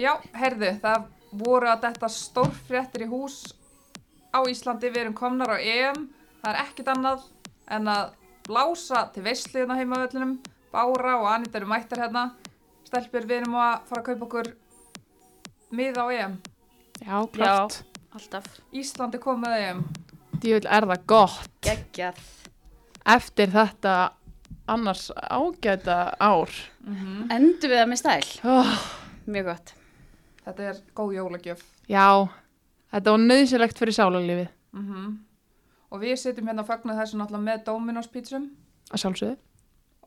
Já, 0.00 0.14
heyrðu, 0.32 0.70
það 0.80 1.02
voru 1.36 1.68
að 1.68 1.82
þetta 1.84 2.08
stórfréttir 2.08 3.02
í 3.04 3.08
hús 3.10 3.34
á 4.32 4.40
Íslandi, 4.48 4.88
við 4.88 5.02
erum 5.02 5.16
komnar 5.18 5.50
á 5.52 5.58
EM, 5.60 6.06
það 6.40 6.48
er 6.54 6.60
ekkit 6.62 6.88
annað 6.88 7.26
en 7.76 7.90
að 7.92 8.14
blása 8.48 9.02
til 9.12 9.24
veisliðna 9.26 9.76
heimavöllinum, 9.76 10.38
Bára 10.72 11.18
og 11.20 11.26
Anita 11.28 11.60
eru 11.60 11.68
mættar 11.68 12.00
hérna, 12.06 12.22
stelpur 12.88 13.26
við 13.28 13.42
erum 13.42 13.58
að 13.60 13.74
fara 13.90 14.00
að 14.00 14.06
kaupa 14.06 14.26
okkur 14.30 14.48
miða 15.76 16.06
á 16.06 16.12
EM, 16.16 16.38
Já, 17.02 17.18
klart. 17.34 17.76
Alltaf. 18.16 18.48
Íslandi 18.72 19.20
komið 19.20 19.58
EM, 19.58 19.84
Djúvel 20.40 20.70
er 20.72 20.88
það 20.88 21.04
gott 21.12 21.52
Geggjað. 21.68 22.24
eftir 23.12 23.52
þetta 23.52 23.94
annars 24.72 25.10
ágæta 25.12 26.00
ár. 26.16 26.48
Endur 27.28 27.68
við 27.68 27.78
það 27.82 27.88
með 27.92 28.00
stæl. 28.06 28.32
Oh, 28.48 28.74
Mjög 29.28 29.52
gott. 29.52 29.74
Þetta 30.46 30.62
er 30.72 30.80
góð 30.96 31.14
jólagjöf. 31.18 31.62
já, 31.88 32.06
þetta 32.92 33.14
var 33.14 33.22
nöðsilegt 33.26 33.78
fyrir 33.78 33.98
sálarlífið 33.98 34.48
Mm 34.72 35.18
Og 35.92 36.00
við 36.00 36.14
sitjum 36.16 36.46
hérna 36.48 36.62
að 36.64 36.70
fagna 36.70 36.94
þessu 36.96 37.18
náttúrulega 37.20 37.44
með 37.44 37.64
Dominos 37.66 38.06
pítsum 38.08 38.46
að 38.90 39.02
sjálfsögðu. 39.02 39.36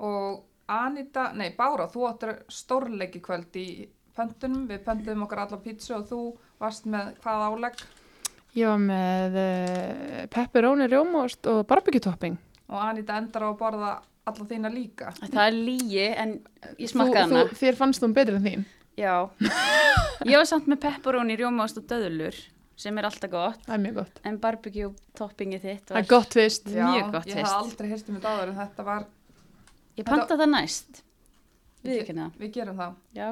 og 0.01 0.43
Anita, 0.67 1.27
nei 1.37 1.51
Bára, 1.55 1.85
þú 1.87 2.07
áttur 2.09 2.31
stórleiki 2.49 3.21
kvöld 3.21 3.53
í 3.53 3.87
pöntunum, 4.17 4.63
við 4.67 4.81
pöntum 4.87 5.21
okkar 5.27 5.43
alla 5.43 5.59
pítsu 5.61 5.93
og 5.93 6.07
þú 6.09 6.19
varst 6.59 6.85
með 6.89 7.13
hvað 7.21 7.45
álegg 7.51 7.83
Ég 8.55 8.65
var 8.71 8.79
með 8.79 9.33
uh, 9.35 10.25
pepperoni, 10.31 10.87
rjómaost 10.87 11.45
og 11.51 11.65
barbecue 11.67 11.99
topping. 12.01 12.37
og 12.71 12.81
Anita 12.81 13.17
endar 13.19 13.43
á 13.45 13.49
að 13.51 13.57
borða 13.59 13.89
alla 14.25 14.45
þína 14.49 14.71
líka. 14.73 15.11
Það 15.21 15.41
er 15.45 15.53
lígi 15.53 16.05
en 16.17 16.31
ég 16.79 16.89
smakkaði 16.89 17.29
þú, 17.29 17.35
hana. 17.43 17.57
þér 17.59 17.75
fannst 17.77 18.01
þú 18.01 18.09
betri 18.15 18.35
en 18.39 18.47
þín. 18.47 18.63
Já. 18.97 19.15
Ég 20.29 20.37
var 20.39 20.45
samt 20.49 20.67
með 20.71 20.79
pepperoni, 20.87 21.35
rjómaost 21.39 21.77
og 21.81 21.87
döðlur 21.89 22.37
sem 22.79 22.97
er 22.99 23.07
alltaf 23.07 23.31
gott. 23.31 23.61
Það 23.67 23.75
er 23.77 23.81
mjög 23.85 23.97
gott. 24.01 24.17
En 24.27 24.37
barbecue 24.43 24.89
toppingið 25.15 25.61
þitt 25.63 25.89
Það 25.91 25.97
er 25.97 26.01
var... 26.01 26.09
gott 26.11 26.35
fyrst. 26.35 26.69
Já, 26.75 26.85
Mjög 26.91 27.11
gott 27.13 27.27
Ég 27.29 27.37
fyrst. 27.37 27.51
hef 27.51 27.59
aldrei 27.59 27.89
heyrt 27.91 28.09
um 28.11 28.17
þetta 28.17 28.33
áður 28.35 28.51
en 28.53 28.57
þetta 28.61 28.85
var, 28.89 29.05
Ég 29.95 30.07
panta 30.09 30.35
það 30.41 30.49
næst. 30.51 31.01
Við 31.85 32.01
Við- 32.09 32.39
við 32.41 32.51
gerum 32.57 32.79
það. 32.81 32.95
Já. 33.15 33.27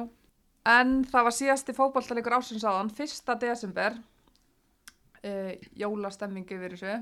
En 0.74 0.92
það 1.04 1.26
var 1.28 1.34
síðasti 1.36 1.74
fótballtalegur 1.76 2.36
ásins 2.38 2.64
áðan, 2.64 2.88
1. 2.96 3.34
desember, 3.42 3.98
uh, 5.24 5.52
jólastemming 5.76 6.48
yfir 6.48 6.76
þessu, 6.78 6.94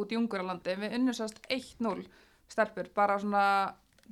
út 0.00 0.12
í 0.14 0.16
Unguralandi. 0.16 0.76
Við 0.80 0.94
unnusast 0.96 1.42
1-0 1.52 2.06
stelpur, 2.52 2.88
bara 2.96 3.18
svona, 3.20 3.44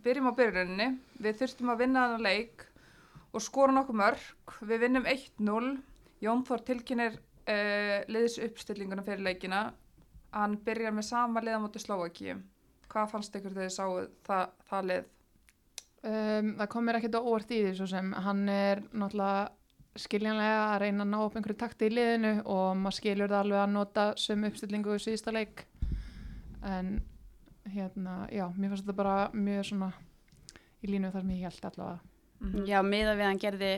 byrjum 0.05 0.29
á 0.29 0.33
byrjuninni. 0.37 0.91
Við 1.25 1.41
þurftum 1.41 1.73
að 1.73 1.81
vinna 1.87 2.05
þennan 2.11 2.27
leik 2.29 2.67
og 3.33 3.45
skora 3.45 3.75
nokkuð 3.75 4.01
mörg. 4.01 4.25
Við 4.67 4.85
vinnum 4.85 5.07
1-0. 5.09 5.71
Jón 6.21 6.43
Þór 6.49 6.65
tilkynir 6.67 7.17
uh, 7.17 8.01
liðs 8.11 8.39
uppstillinguna 8.45 9.05
fyrir 9.07 9.25
leikina. 9.25 9.69
Hann 10.35 10.59
byrjar 10.65 10.95
með 10.95 11.09
sama 11.11 11.43
liða 11.45 11.63
mútið 11.63 11.87
Slóakíu. 11.87 12.37
Hvað 12.91 13.15
fannst 13.15 13.37
ykkur 13.39 13.55
þegar 13.55 13.71
þið 13.71 13.75
sáu 13.77 13.97
það, 14.27 14.53
það 14.71 14.91
lið? 14.91 15.09
Um, 16.01 16.53
það 16.59 16.69
kom 16.73 16.87
mér 16.87 16.99
ekkert 16.99 17.19
á 17.21 17.27
óvart 17.27 17.51
í 17.53 17.59
því 17.61 17.73
svo 17.77 17.87
sem 17.91 18.13
hann 18.25 18.47
er 18.49 18.81
náttúrulega 18.89 19.51
skiljanlega 20.01 20.61
að 20.71 20.79
reyna 20.85 21.05
að 21.05 21.11
ná 21.11 21.17
upp 21.21 21.35
einhverju 21.37 21.59
takti 21.61 21.91
í 21.91 21.93
liðinu 21.93 22.31
og 22.49 22.69
maður 22.79 22.97
skilur 22.97 23.33
það 23.33 23.43
alveg 23.45 23.61
að 23.61 23.75
nota 23.75 24.05
sömu 24.23 24.49
uppstillingu 24.49 24.95
í 24.97 25.03
síðasta 25.03 25.35
leik 25.35 25.65
en 26.65 26.95
hérna, 27.69 28.15
já, 28.33 28.47
mér 28.57 28.73
fannst 28.73 28.87
þetta 28.87 28.97
bara 29.03 29.17
mjög 29.35 29.67
svona 29.69 29.91
í 30.81 30.93
línu 30.95 31.11
þar 31.13 31.27
sem 31.27 31.35
ég 31.37 31.45
held 31.49 31.69
allavega 31.69 32.10
Mhm. 32.41 32.67
Já, 32.69 32.81
miða 32.83 33.15
við 33.17 33.25
að 33.25 33.31
hann 33.31 33.43
gerði 33.43 33.73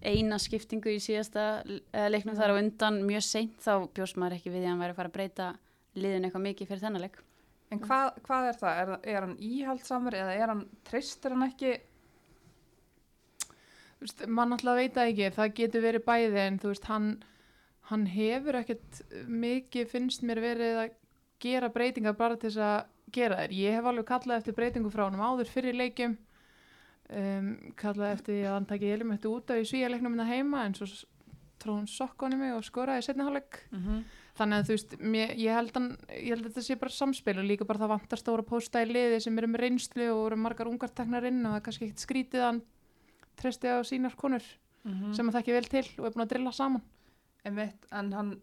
eina 0.00 0.38
skiptingu 0.40 0.92
í 0.94 1.00
síðasta 1.02 1.46
uh, 1.66 2.06
leiknum 2.08 2.36
þar 2.38 2.54
á 2.54 2.60
undan 2.60 3.02
mjög 3.04 3.24
seint 3.26 3.58
þá 3.60 3.88
bjóst 3.92 4.16
maður 4.16 4.38
ekki 4.38 4.52
við 4.52 4.62
því 4.62 4.68
að 4.68 4.70
hann 4.70 4.84
væri 4.84 4.94
að 4.94 5.00
fara 5.00 5.10
að 5.10 5.16
breyta 5.18 5.48
liðin 6.00 6.24
eitthvað 6.28 6.46
mikið 6.46 6.70
fyrir 6.70 6.84
þennan 6.84 7.04
leik. 7.04 7.18
En 7.70 7.82
hvað, 7.82 8.16
hvað 8.26 8.48
er 8.48 8.56
það? 8.58 8.78
Er, 8.80 8.92
er 9.12 9.26
hann 9.26 9.36
íhaldsamur 9.38 10.16
eða 10.18 10.36
er 10.38 10.52
hann, 10.54 10.62
treystir 10.88 11.34
hann 11.34 11.46
ekki? 11.46 11.74
Þú 13.98 14.06
veist, 14.06 14.24
mann 14.26 14.50
náttúrulega 14.54 14.80
veit 14.80 14.96
það 14.96 15.10
ekki, 15.10 15.28
það 15.36 15.52
getur 15.58 15.84
verið 15.84 16.06
bæði 16.06 16.40
en 16.46 16.58
þú 16.62 16.72
veist, 16.72 16.88
hann, 16.88 17.10
hann 17.90 18.06
hefur 18.14 18.58
ekkert 18.62 19.02
mikið 19.28 19.90
finnst 19.92 20.24
mér 20.26 20.40
verið 20.42 20.80
að 20.86 20.96
gera 21.44 21.70
breytingar 21.74 22.16
bara 22.16 22.38
til 22.40 22.48
þess 22.48 22.64
að 22.64 22.80
gera 23.12 23.42
þær. 23.42 23.54
Ég 23.58 23.76
hef 23.76 23.90
alveg 23.90 24.08
kallað 24.08 24.40
eftir 24.40 24.56
breytingu 24.56 24.90
frá 24.94 25.04
hann 25.06 25.20
áður 25.20 25.50
fyrir 25.52 25.76
leikjum, 25.76 26.16
um, 27.16 27.50
kallað 27.80 28.14
eftir 28.16 28.34
því 28.34 28.44
að 28.46 28.56
hann 28.56 28.68
takið 28.70 28.94
elimettu 28.96 29.32
út 29.34 29.50
af 29.50 29.60
í 29.60 29.68
svíjaleiknum 29.70 30.14
minna 30.14 30.28
heima 30.28 30.64
en 30.66 30.76
svo 30.78 30.88
tróð 31.60 31.82
hann 31.82 31.90
sokkunni 31.92 32.38
mig 32.40 32.54
og 32.56 32.64
skoraði 32.64 33.04
setni 33.04 33.26
hálfleik. 33.26 33.60
Mm 33.70 33.82
-hmm. 33.84 34.02
Þannig 34.40 34.56
að 34.56 34.66
þú 34.66 34.74
veist, 34.76 34.92
mér, 35.00 35.32
ég, 35.36 35.52
held 35.52 35.74
hann, 35.76 35.88
ég 36.08 36.30
held 36.32 36.46
að 36.46 36.48
þetta 36.48 36.62
sé 36.64 36.76
bara 36.80 36.90
samspil 36.90 37.38
og 37.38 37.44
líka 37.44 37.66
bara 37.68 37.78
það 37.78 37.92
vantar 37.94 38.18
stóra 38.18 38.42
pósta 38.42 38.82
í 38.82 38.88
liði 38.88 39.20
sem 39.20 39.38
eru 39.38 39.46
með 39.46 39.60
reynslu 39.60 40.06
og 40.14 40.26
eru 40.26 40.36
margar 40.36 40.68
ungar 40.68 40.88
teknar 40.88 41.26
inn 41.28 41.44
og 41.44 41.52
það 41.52 41.56
er 41.56 41.64
kannski 41.66 41.84
ekkert 41.84 42.06
skrítið 42.06 42.40
að 42.40 42.46
hann 42.46 42.62
treysti 43.36 43.68
á 43.68 43.78
sínar 43.84 44.16
konur 44.16 44.42
Mm 44.84 45.14
sem 45.14 45.26
hann 45.28 45.34
þekki 45.34 45.52
vel 45.52 45.68
til 45.68 45.86
og 45.98 46.06
er 46.06 46.12
búin 46.14 46.24
að 46.24 46.32
drilla 46.32 46.52
saman. 46.52 46.82
en, 47.44 47.56
veit, 47.56 47.86
en 47.92 48.12
hann 48.12 48.40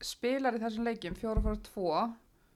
spilar 0.00 0.56
í 0.56 0.60
þessum 0.62 0.84
leikjum 0.84 1.14
4-4-2 1.14 2.14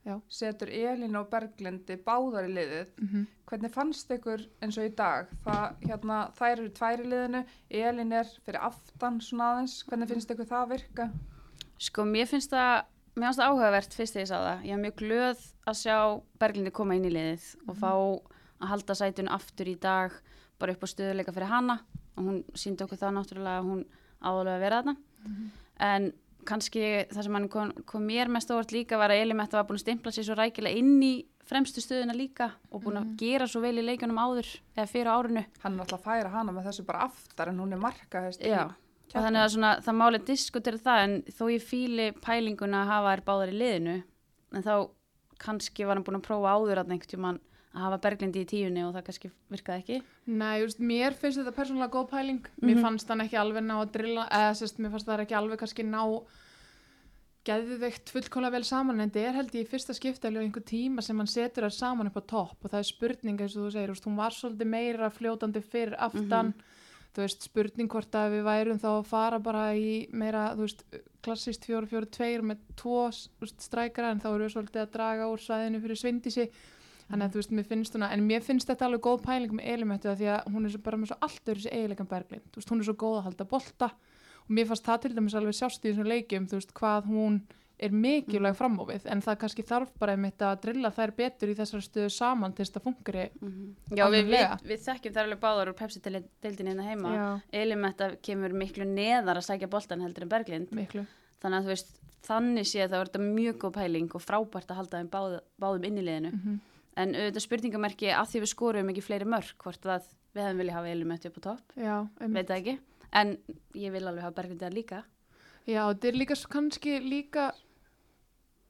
Já. 0.08 0.14
setur 0.32 0.70
Elín 0.72 1.16
og 1.20 1.28
Berglindi 1.28 1.98
báðar 2.00 2.48
í 2.48 2.54
liðið. 2.54 2.94
Mm 3.02 3.26
Hvernig 3.48 3.72
fannst 3.72 4.10
ykkur 4.12 4.42
eins 4.60 4.76
og 4.76 4.84
í 4.84 4.90
dag? 4.92 5.28
Það, 5.44 5.76
hérna, 5.88 6.16
þær 6.36 6.50
eru 6.50 6.70
tvær 6.76 7.00
í 7.00 7.06
liðinu, 7.08 7.40
Elín 7.70 8.12
er 8.12 8.28
fyrir 8.44 8.60
aftan 8.60 9.20
svona 9.24 9.46
aðeins. 9.54 9.76
Hvernig 9.88 10.10
finnst 10.10 10.32
ykkur 10.34 10.48
það 10.50 10.66
virka? 10.74 11.06
Sko, 11.78 12.04
mér 12.04 12.28
finnst 12.28 12.52
það, 12.52 12.84
mér 13.16 13.26
finnst 13.28 13.40
það 13.40 13.48
áhugavert 13.48 13.96
fyrst 13.96 14.18
þegar 14.18 14.26
ég 14.26 14.28
sá 14.28 14.36
það. 14.36 14.66
Ég 14.68 14.76
er 14.76 14.82
mjög 14.82 14.98
glöð 15.00 15.46
að 15.64 15.78
sjá 15.80 15.96
Berglindi 16.38 16.74
koma 16.76 16.98
inn 16.98 17.08
í 17.08 17.14
liðið 17.14 17.48
og 17.68 17.80
fá 17.80 17.92
að 17.94 18.68
halda 18.74 18.98
sætun 19.00 19.32
aftur 19.32 19.72
í 19.72 19.76
dag 19.80 20.12
bara 20.58 20.74
upp 20.74 20.84
á 20.84 20.88
stöðuleika 20.92 21.32
fyrir 21.32 21.52
hana 21.52 21.78
og 22.18 22.24
hún 22.28 22.44
síndi 22.52 22.84
okkur 22.84 23.00
það 23.00 23.16
náttúrulega 23.16 23.62
að 23.62 23.68
hún 23.70 23.84
áðurlega 24.20 24.56
að 24.56 24.64
vera 24.66 24.80
þarna. 24.82 24.96
En 25.88 26.12
kannski 26.48 26.84
það 27.10 27.26
sem 27.26 27.36
hann 27.38 27.48
kom, 27.52 27.72
kom 27.88 28.06
mér 28.08 28.30
mest 28.32 28.50
ávart 28.52 28.72
líka 28.74 28.98
var 29.00 29.12
að 29.12 29.22
Elimetta 29.24 29.58
var 29.58 29.68
búin 29.68 29.78
að 29.78 29.84
stimpla 29.84 30.12
sér 30.14 30.26
svo 30.28 30.36
rækilega 30.38 30.80
inn 30.80 30.96
í 31.04 31.12
fremstu 31.48 31.82
stöðuna 31.84 32.16
líka 32.16 32.50
og 32.72 32.82
búin 32.84 33.00
að 33.00 33.14
gera 33.20 33.46
svo 33.48 33.62
vel 33.64 33.76
í 33.80 33.84
leikunum 33.84 34.20
áður 34.20 34.50
eða 34.76 34.88
fyrir 34.90 35.12
árinu. 35.12 35.44
Hann 35.62 35.78
er 35.78 35.84
alltaf 35.84 36.02
að 36.02 36.10
færa 36.10 36.34
hana 36.34 36.54
með 36.54 36.68
þessu 36.68 36.84
bara 36.88 37.06
aftar 37.08 37.52
en 37.52 37.62
hún 37.62 37.72
er 37.76 37.82
markahest 37.82 38.44
í 38.44 38.52
Já, 38.52 38.66
og 39.14 39.16
þannig 39.16 39.44
að 39.44 39.52
svona, 39.54 39.72
það 39.84 39.98
máli 40.02 40.22
diskutera 40.28 40.84
það 40.84 41.02
en 41.06 41.18
þó 41.32 41.44
ég 41.54 41.64
fíli 41.64 42.08
pælinguna 42.24 42.84
að 42.84 42.92
hafa 42.92 43.14
þær 43.14 43.24
báðar 43.30 43.52
í 43.54 43.58
liðinu 43.62 43.98
en 44.52 44.66
þá 44.66 44.74
kannski 45.38 45.86
var 45.86 45.98
hann 45.98 46.06
búin 46.06 46.18
að 46.18 46.26
prófa 46.28 46.56
áður 46.56 46.82
að 46.82 46.92
einhvern 46.92 47.12
tímann 47.12 47.40
að 47.74 47.80
hafa 47.84 47.98
Berglindi 48.06 48.42
í 48.44 48.48
tíunni 48.48 48.82
og 48.86 48.94
það 48.96 49.04
kannski 49.08 49.30
virkaði 49.52 49.82
ekki. 49.82 50.02
Nei, 50.26 50.60
just, 50.62 50.78
mér 50.80 51.14
finnst 51.14 51.38
þetta 51.42 51.52
persónulega 51.56 51.92
góð 51.92 52.08
pæling. 52.10 52.40
Mér 52.62 52.76
Mhm. 52.76 52.82
fannst 52.82 53.08
hann 53.08 53.20
ekki 53.20 53.36
alveg 53.38 53.62
ná 53.64 53.76
að 53.82 53.92
drilla, 53.92 54.28
eða 54.30 54.54
sérst, 54.56 54.78
mér 54.78 54.90
fannst 54.90 55.06
það 55.06 55.24
ekki 55.26 55.36
alveg 55.36 55.58
kannski 55.58 55.84
ná 55.84 56.22
geðveikt 57.48 58.10
fullkóla 58.12 58.50
vel 58.52 58.64
saman 58.66 59.00
en 59.00 59.08
þetta 59.10 59.28
er 59.30 59.36
held 59.38 59.54
ég 59.56 59.64
í 59.64 59.68
fyrsta 59.70 59.94
skipti 59.96 60.28
alveg 60.28 60.48
einhver 60.48 60.64
tíma 60.68 61.00
sem 61.04 61.16
hann 61.16 61.30
setur 61.30 61.64
það 61.64 61.76
saman 61.78 62.10
upp 62.10 62.18
á 62.20 62.24
topp 62.28 62.64
og 62.66 62.70
það 62.74 62.82
er 62.82 62.88
spurning 62.90 63.40
eins 63.40 63.54
og 63.56 63.62
þú 63.62 63.70
segir, 63.72 63.92
hún 64.04 64.18
var 64.18 64.30
svolítið 64.36 64.66
meira 64.74 65.08
fljótandi 65.14 65.62
fyrir 65.64 65.96
aftan 65.96 66.52
þú 67.16 67.22
veist, 67.24 67.46
spurning 67.48 67.88
hvort 67.88 68.10
að 68.20 68.34
við 68.36 68.44
værum 68.44 68.78
þá 68.82 68.88
að 68.98 69.06
fara 69.08 69.38
bara 69.40 69.62
í 69.74 70.08
meira, 70.12 70.50
þú 70.58 70.66
veist, 70.66 70.82
klassist 71.24 71.64
4-4-2 71.66 72.42
með 72.50 72.58
tvo 72.76 73.08
strækara 73.48 74.10
en 74.12 74.20
þá 74.20 74.28
erum 74.34 74.44
við 74.44 74.54
svolítið 74.58 74.82
að 74.84 74.92
draga 74.98 75.30
úr 75.32 75.40
svæðinu 75.40 75.80
fyrir 75.86 76.02
svindísi 76.02 76.50
þannig 77.08 77.24
að 77.24 77.34
þú 77.34 77.40
veist, 77.40 77.52
mér 77.56 77.68
finnst 77.68 77.96
hún 77.96 78.06
en 78.08 78.24
mér 78.28 78.44
finnst 78.44 78.68
þetta 78.68 78.88
alveg 78.88 79.04
góð 79.06 79.20
pæling 79.24 79.54
með 79.56 79.70
Elimettu 79.74 80.10
af 80.12 80.18
því 80.20 80.30
að 80.34 80.48
hún 80.54 80.68
er 80.68 80.74
svo 80.74 80.82
bara 80.84 81.00
með 81.00 81.12
svo 81.12 81.18
allt 81.24 81.52
öðru 81.52 81.62
þessi 81.62 81.74
eiginleikan 81.74 82.10
berglind, 82.10 82.48
þú 82.52 82.60
veist, 82.60 82.72
hún 82.72 82.82
er 82.82 82.88
svo 82.88 82.96
góð 83.00 83.20
að 83.20 83.28
halda 83.28 83.46
bolta 83.52 83.90
og 84.42 84.50
mér 84.58 84.68
fannst 84.68 84.88
það 84.88 85.04
til 85.04 85.14
dæmis 85.16 85.38
alveg 85.38 85.56
sjást 85.56 85.84
í 85.84 85.92
þessum 85.92 86.10
leikjum, 86.12 86.50
þú 86.50 86.60
veist, 86.60 86.74
hvað 86.76 87.08
hún 87.12 87.40
er 87.78 87.94
mikilvæg 87.94 88.56
fram 88.58 88.74
á 88.82 88.84
við, 88.88 89.04
en 89.06 89.20
það 89.22 89.36
kannski 89.42 89.64
þarf 89.66 89.92
bara 90.02 90.14
einmitt 90.16 90.42
að 90.42 90.56
drilla 90.64 90.90
þær 90.94 91.12
betur 91.18 91.52
í 91.52 91.54
þessar 91.58 91.84
stöðu 91.84 92.10
saman 92.10 92.54
til 92.56 92.64
þess 92.64 92.80
að 92.80 92.86
fungri 92.88 93.26
Já, 93.94 94.04
við, 94.10 94.32
við, 94.32 94.46
við 94.66 94.82
þekkjum 94.86 95.14
þær 95.14 95.22
alveg 95.22 95.42
báðar 95.44 95.70
úr 95.70 95.78
Pepsi-deildin 95.78 96.72
hérna 96.72 96.88
heima. 96.88 97.12
Elimetta 97.54 98.10
kemur 98.24 98.56
miklu 98.58 98.88
neðar 98.88 99.38
að 99.38 99.46
sækja 99.46 99.70
boltan 99.70 100.02
heldur 100.02 100.26
en 100.26 100.32
Berglind. 100.32 100.74
miklu. 100.74 101.04
Þannig 101.38 101.60
að 101.60 101.68
þú 101.68 101.74
veist, 101.76 101.94
þannig 102.26 102.66
sé 102.66 102.82
að 102.82 102.96
það 102.96 103.04
þetta 103.06 103.22
mjög 103.28 103.60
góð 103.62 103.76
pæling 103.78 104.10
og 104.18 104.26
frábært 104.26 104.74
að 104.74 104.80
halda 104.82 105.02
þeim 105.04 105.12
báð, 105.14 105.38
báðum 105.62 105.86
inn 105.86 106.02
í 106.02 106.06
liðinu. 106.08 106.34
mm 106.34 106.58
En 106.98 107.14
auðvitað 107.14 107.44
spurningamerki 107.44 108.10
að 108.10 108.32
því 108.32 108.42
við 108.42 108.52
skorum 108.52 108.90
ekki 108.92 109.04
fleiri 109.06 109.28
mörg, 109.28 109.54
hvort 109.62 109.86
að 109.86 110.08
við 110.34 110.44
hefum 110.44 110.62
viljað 110.62 110.78
hafa 110.78 110.92
Elimettu 110.94 111.30
upp 111.30 111.38
á 111.38 111.42
topp, 111.46 111.76
veit 111.76 112.48
það 112.48 112.56
ekki. 112.58 112.76
En 113.18 113.36
ég 113.78 113.94
vil 113.94 114.02
alveg 114.04 114.26
hafa 114.26 114.36
Berglindið 114.40 114.74
líka. 114.74 115.04
Já, 115.68 115.82
þetta 115.92 116.08
er 116.08 116.16
líka 116.16 116.36
kannski 116.48 116.98
líka 117.04 117.50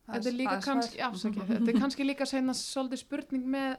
þetta 0.09 0.31
er 0.31 0.39
líka 0.39 0.57
kannski, 0.65 1.03
afsakið, 1.05 1.45
þetta 1.53 1.73
er 1.73 1.83
kannski 1.83 2.07
líka 2.07 2.29
segna 2.29 2.55
svolítið 2.57 3.03
spurning 3.05 3.45
með 3.53 3.77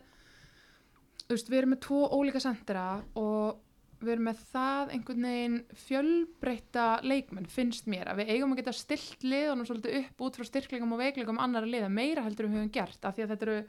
veist, 1.30 1.50
við 1.50 1.57
erum 1.62 1.74
með 1.75 1.81
tvo 1.88 2.04
ólíka 2.16 2.42
sendera 2.44 2.86
og 3.19 3.66
við 4.00 4.13
erum 4.13 4.30
með 4.30 4.44
það 4.54 4.94
einhvern 4.96 5.25
veginn 5.28 5.57
fjölbreytta 5.81 6.86
leikmenn 7.04 7.50
finnst 7.51 7.90
mér 7.92 8.13
að 8.13 8.22
við 8.22 8.31
eigum 8.36 8.54
að 8.56 8.62
geta 8.62 8.75
stilt 8.78 9.25
liðunum 9.25 9.68
svolítið 9.68 9.98
upp 10.00 10.24
út 10.24 10.40
frá 10.40 10.48
styrklegum 10.48 10.96
og 10.96 11.01
veiklegum 11.04 11.42
annara 11.44 11.68
liða 11.68 11.90
meira 11.92 12.24
heldur 12.24 12.48
en 12.48 12.54
við 12.54 12.62
höfum 12.62 12.75
gert 12.80 13.04
af 13.04 13.18
því 13.18 13.25
að 13.25 13.34
þetta 13.34 13.48
eru 13.50 13.60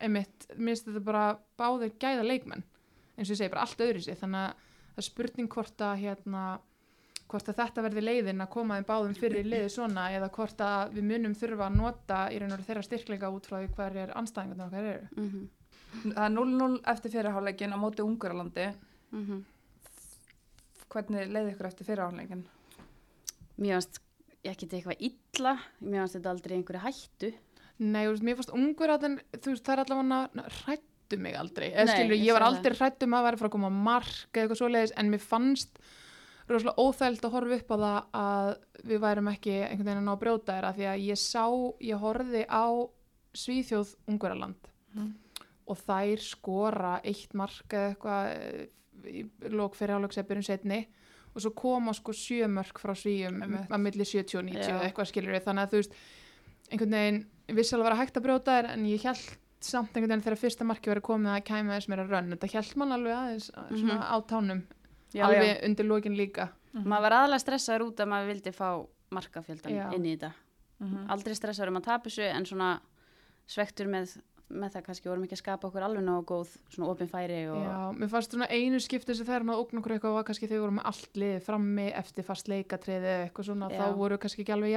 einmitt, 0.00 0.46
minnst 0.56 0.86
þetta 0.88 1.00
bara 1.04 1.24
báðir 1.58 1.94
gæða 2.00 2.24
leikmenn 2.26 2.64
eins 3.16 3.28
og 3.30 3.34
ég 3.34 3.38
segi 3.40 3.52
bara 3.52 3.62
allt 3.64 3.80
öðru 3.80 4.02
sér 4.04 4.18
þannig 4.20 4.42
að 4.42 4.64
það 4.96 5.02
er 5.02 5.06
spurning 5.06 5.48
hvort 5.52 5.84
að 5.86 6.00
hérna 6.02 6.42
hvort 7.26 7.48
að 7.50 7.56
þetta 7.58 7.82
verði 7.82 8.02
leiðin 8.04 8.44
að 8.44 8.50
koma 8.52 8.76
þeim 8.78 8.86
báðum 8.86 9.14
fyrir 9.18 9.40
í 9.42 9.48
liði 9.50 9.70
svona 9.72 10.04
eða 10.14 10.28
hvort 10.36 10.60
að 10.62 10.92
við 10.94 11.06
munum 11.10 11.34
þurfa 11.34 11.66
að 11.66 11.78
nota 11.80 12.18
í 12.30 12.38
raun 12.38 12.54
og 12.54 12.62
þeirra 12.68 12.84
styrkleika 12.86 13.30
út 13.34 13.48
frá 13.48 13.56
því 13.62 13.70
hver 13.74 13.96
er 14.04 14.12
anstæðingarna 14.20 14.68
okkar 14.68 14.90
eru. 14.92 15.08
Mhm, 15.16 15.46
Það 15.96 16.24
er 16.26 16.32
0-0 16.34 16.80
eftir 16.92 17.10
fyrirháleikin 17.14 17.72
á 17.72 17.78
móti 17.80 18.04
Unguralandi. 18.04 18.66
mhm. 19.12 19.44
Hvernig 20.92 21.30
leiði 21.32 21.52
ykkur 21.54 21.68
eftir 21.70 21.86
fyrirháleikin? 21.88 22.44
Mér 23.58 23.80
finnst 23.80 24.00
ekki 24.46 24.68
eitthvað 24.70 25.00
illa, 25.08 25.54
mér 25.80 26.04
finnst 26.04 26.16
þetta 26.18 26.30
aldrei 26.34 26.56
einhverju 26.58 26.82
hættu. 26.84 27.32
Nei, 27.78 28.06
veist, 28.08 28.22
mér 28.24 28.38
fannst 28.38 28.54
ungur 28.56 28.88
að 28.94 29.04
það 29.36 29.72
er 29.74 29.82
allavega 29.84 30.46
hrættu 30.62 31.18
mig 31.20 31.34
aldrei. 31.36 31.68
Nei, 31.74 31.86
skilur, 31.90 32.16
ég 32.16 32.24
ég 32.30 32.32
var 32.38 32.46
aldrei 32.46 32.72
hrættu 32.78 33.04
um 33.06 33.16
að 33.18 33.26
vera 33.28 33.36
frá 33.42 33.48
að 33.50 33.54
koma 33.56 33.70
mark 33.70 34.30
eða 34.32 34.46
eitthvað 34.46 34.60
svoleiðis, 34.62 34.94
en 34.96 35.10
mér 35.12 35.20
fannst 35.22 35.78
rosalega 36.48 36.78
óþægild 36.78 37.24
að 37.26 37.34
horfa 37.36 37.58
upp 37.60 37.70
á 37.74 37.76
það 37.76 38.00
að 38.22 38.50
við 38.86 39.00
værum 39.02 39.28
ekki 39.32 39.54
einhvern 39.66 39.86
veginn 39.90 40.00
að 40.00 40.06
ná 40.06 40.12
að 40.14 40.20
brjóta 40.22 40.54
þeirra 40.56 40.72
því 40.76 40.86
að 40.92 41.04
ég 41.10 41.20
sá, 41.20 41.44
ég 41.90 42.02
horfði 42.06 42.42
á 42.48 42.66
Svíþjóð 43.36 43.94
Ungveraland 44.08 44.70
Mhm. 44.96 45.08
og 45.66 45.76
þær 45.82 46.20
skora 46.22 47.00
eitt 47.04 47.34
mark 47.34 47.66
eða 47.74 47.90
eitthvað 47.92 48.30
eh, 48.32 49.24
lók 49.52 49.74
fyrir 49.76 49.98
álöksefbyrjum 49.98 50.46
setni 50.46 50.86
og 51.34 51.42
svo 51.42 51.50
koma 51.52 51.92
sko 51.92 52.14
sjö 52.16 52.46
mörk 52.48 52.78
frá 52.80 52.94
Svíum 52.96 53.42
að 53.68 53.82
milli 53.82 54.04
70 54.06 54.38
og 54.38 54.44
90 54.46 54.62
Já. 54.62 54.70
eða 54.78 54.86
eitthvað 54.88 55.10
skilur 55.10 55.36
þannig 55.44 55.66
að 55.66 55.74
þú 55.74 55.80
veist 55.82 55.98
einhvern 56.70 56.96
veginn, 56.96 57.18
vissi 57.48 57.74
alveg 57.76 57.86
að 57.86 57.90
vera 57.90 58.00
hægt 58.02 58.16
að 58.18 58.24
brjóta 58.26 58.56
þér 58.58 58.70
en 58.72 58.86
ég 58.90 59.02
held 59.06 59.36
samt 59.66 59.94
einhvern 59.96 60.10
veginn 60.12 60.24
þegar 60.26 60.38
fyrsta 60.42 60.64
marki 60.68 60.90
verið 60.90 61.02
komið 61.06 61.32
að 61.36 61.44
kæmi 61.48 61.70
aðeins 61.72 61.88
meira 61.88 62.06
rönn 62.06 62.32
þetta 62.34 62.50
held 62.52 62.76
mann 62.76 62.92
alveg 62.92 63.14
aðeins 63.16 63.50
svona 63.50 63.94
Mhm. 63.96 64.02
á 64.02 64.16
tánum 64.26 64.62
Já, 65.14 65.24
alveg 65.26 65.64
undir 65.64 65.86
lókin 65.86 66.16
líka 66.16 66.48
Maður 66.76 67.02
var 67.06 67.12
aðalega 67.12 67.40
stressaður 67.40 67.86
út 67.88 67.96
að 68.04 68.08
maður 68.12 68.26
vildi 68.32 68.52
fá 68.52 68.86
markafjöldan 69.10 69.72
Já. 69.72 69.92
inn 69.94 70.04
í 70.04 70.16
þetta. 70.18 70.32
Mhm. 70.80 71.06
Aldrei 71.08 71.32
stressaður 71.34 71.68
um 71.68 71.76
að 71.80 71.84
tapa 71.84 72.08
þessu 72.10 72.22
en 72.36 72.44
svona 72.44 72.80
svektur 73.48 73.86
með, 73.88 74.18
með 74.52 74.72
það 74.74 74.84
kannski 74.84 75.08
vorum 75.08 75.24
ekki 75.24 75.32
að 75.38 75.40
skapa 75.42 75.68
okkur 75.70 75.82
alveg 75.86 76.04
nógu 76.04 76.24
góð 76.26 76.50
svona 76.68 76.90
opin 76.90 77.08
færi 77.08 77.48
og 77.48 77.62
Já, 77.64 77.92
mér 77.96 78.10
fannst 78.12 78.30
svona 78.34 78.48
einu 78.50 78.76
skipti 78.78 79.14
sem 79.16 79.26
hann 79.26 79.48
að 79.48 79.62
ógna 79.64 79.80
okkur 79.80 79.94
eitthvað 79.96 80.14
var 80.18 80.24
kannski 80.28 80.48
þegar 80.50 80.66
vorum 80.66 80.80
liðið 81.16 81.42
frammi 81.46 81.86
eftir 81.94 82.24
fast 82.24 82.46
leikatriði 82.48 83.08
eða 83.08 83.30
eitthvað 83.30 83.44
svona 83.48 83.70
Já. 83.70 83.78
þá 83.80 83.96
voru 83.96 84.18
kannski 84.18 84.42
ekki 84.44 84.52
alveg 84.52 84.74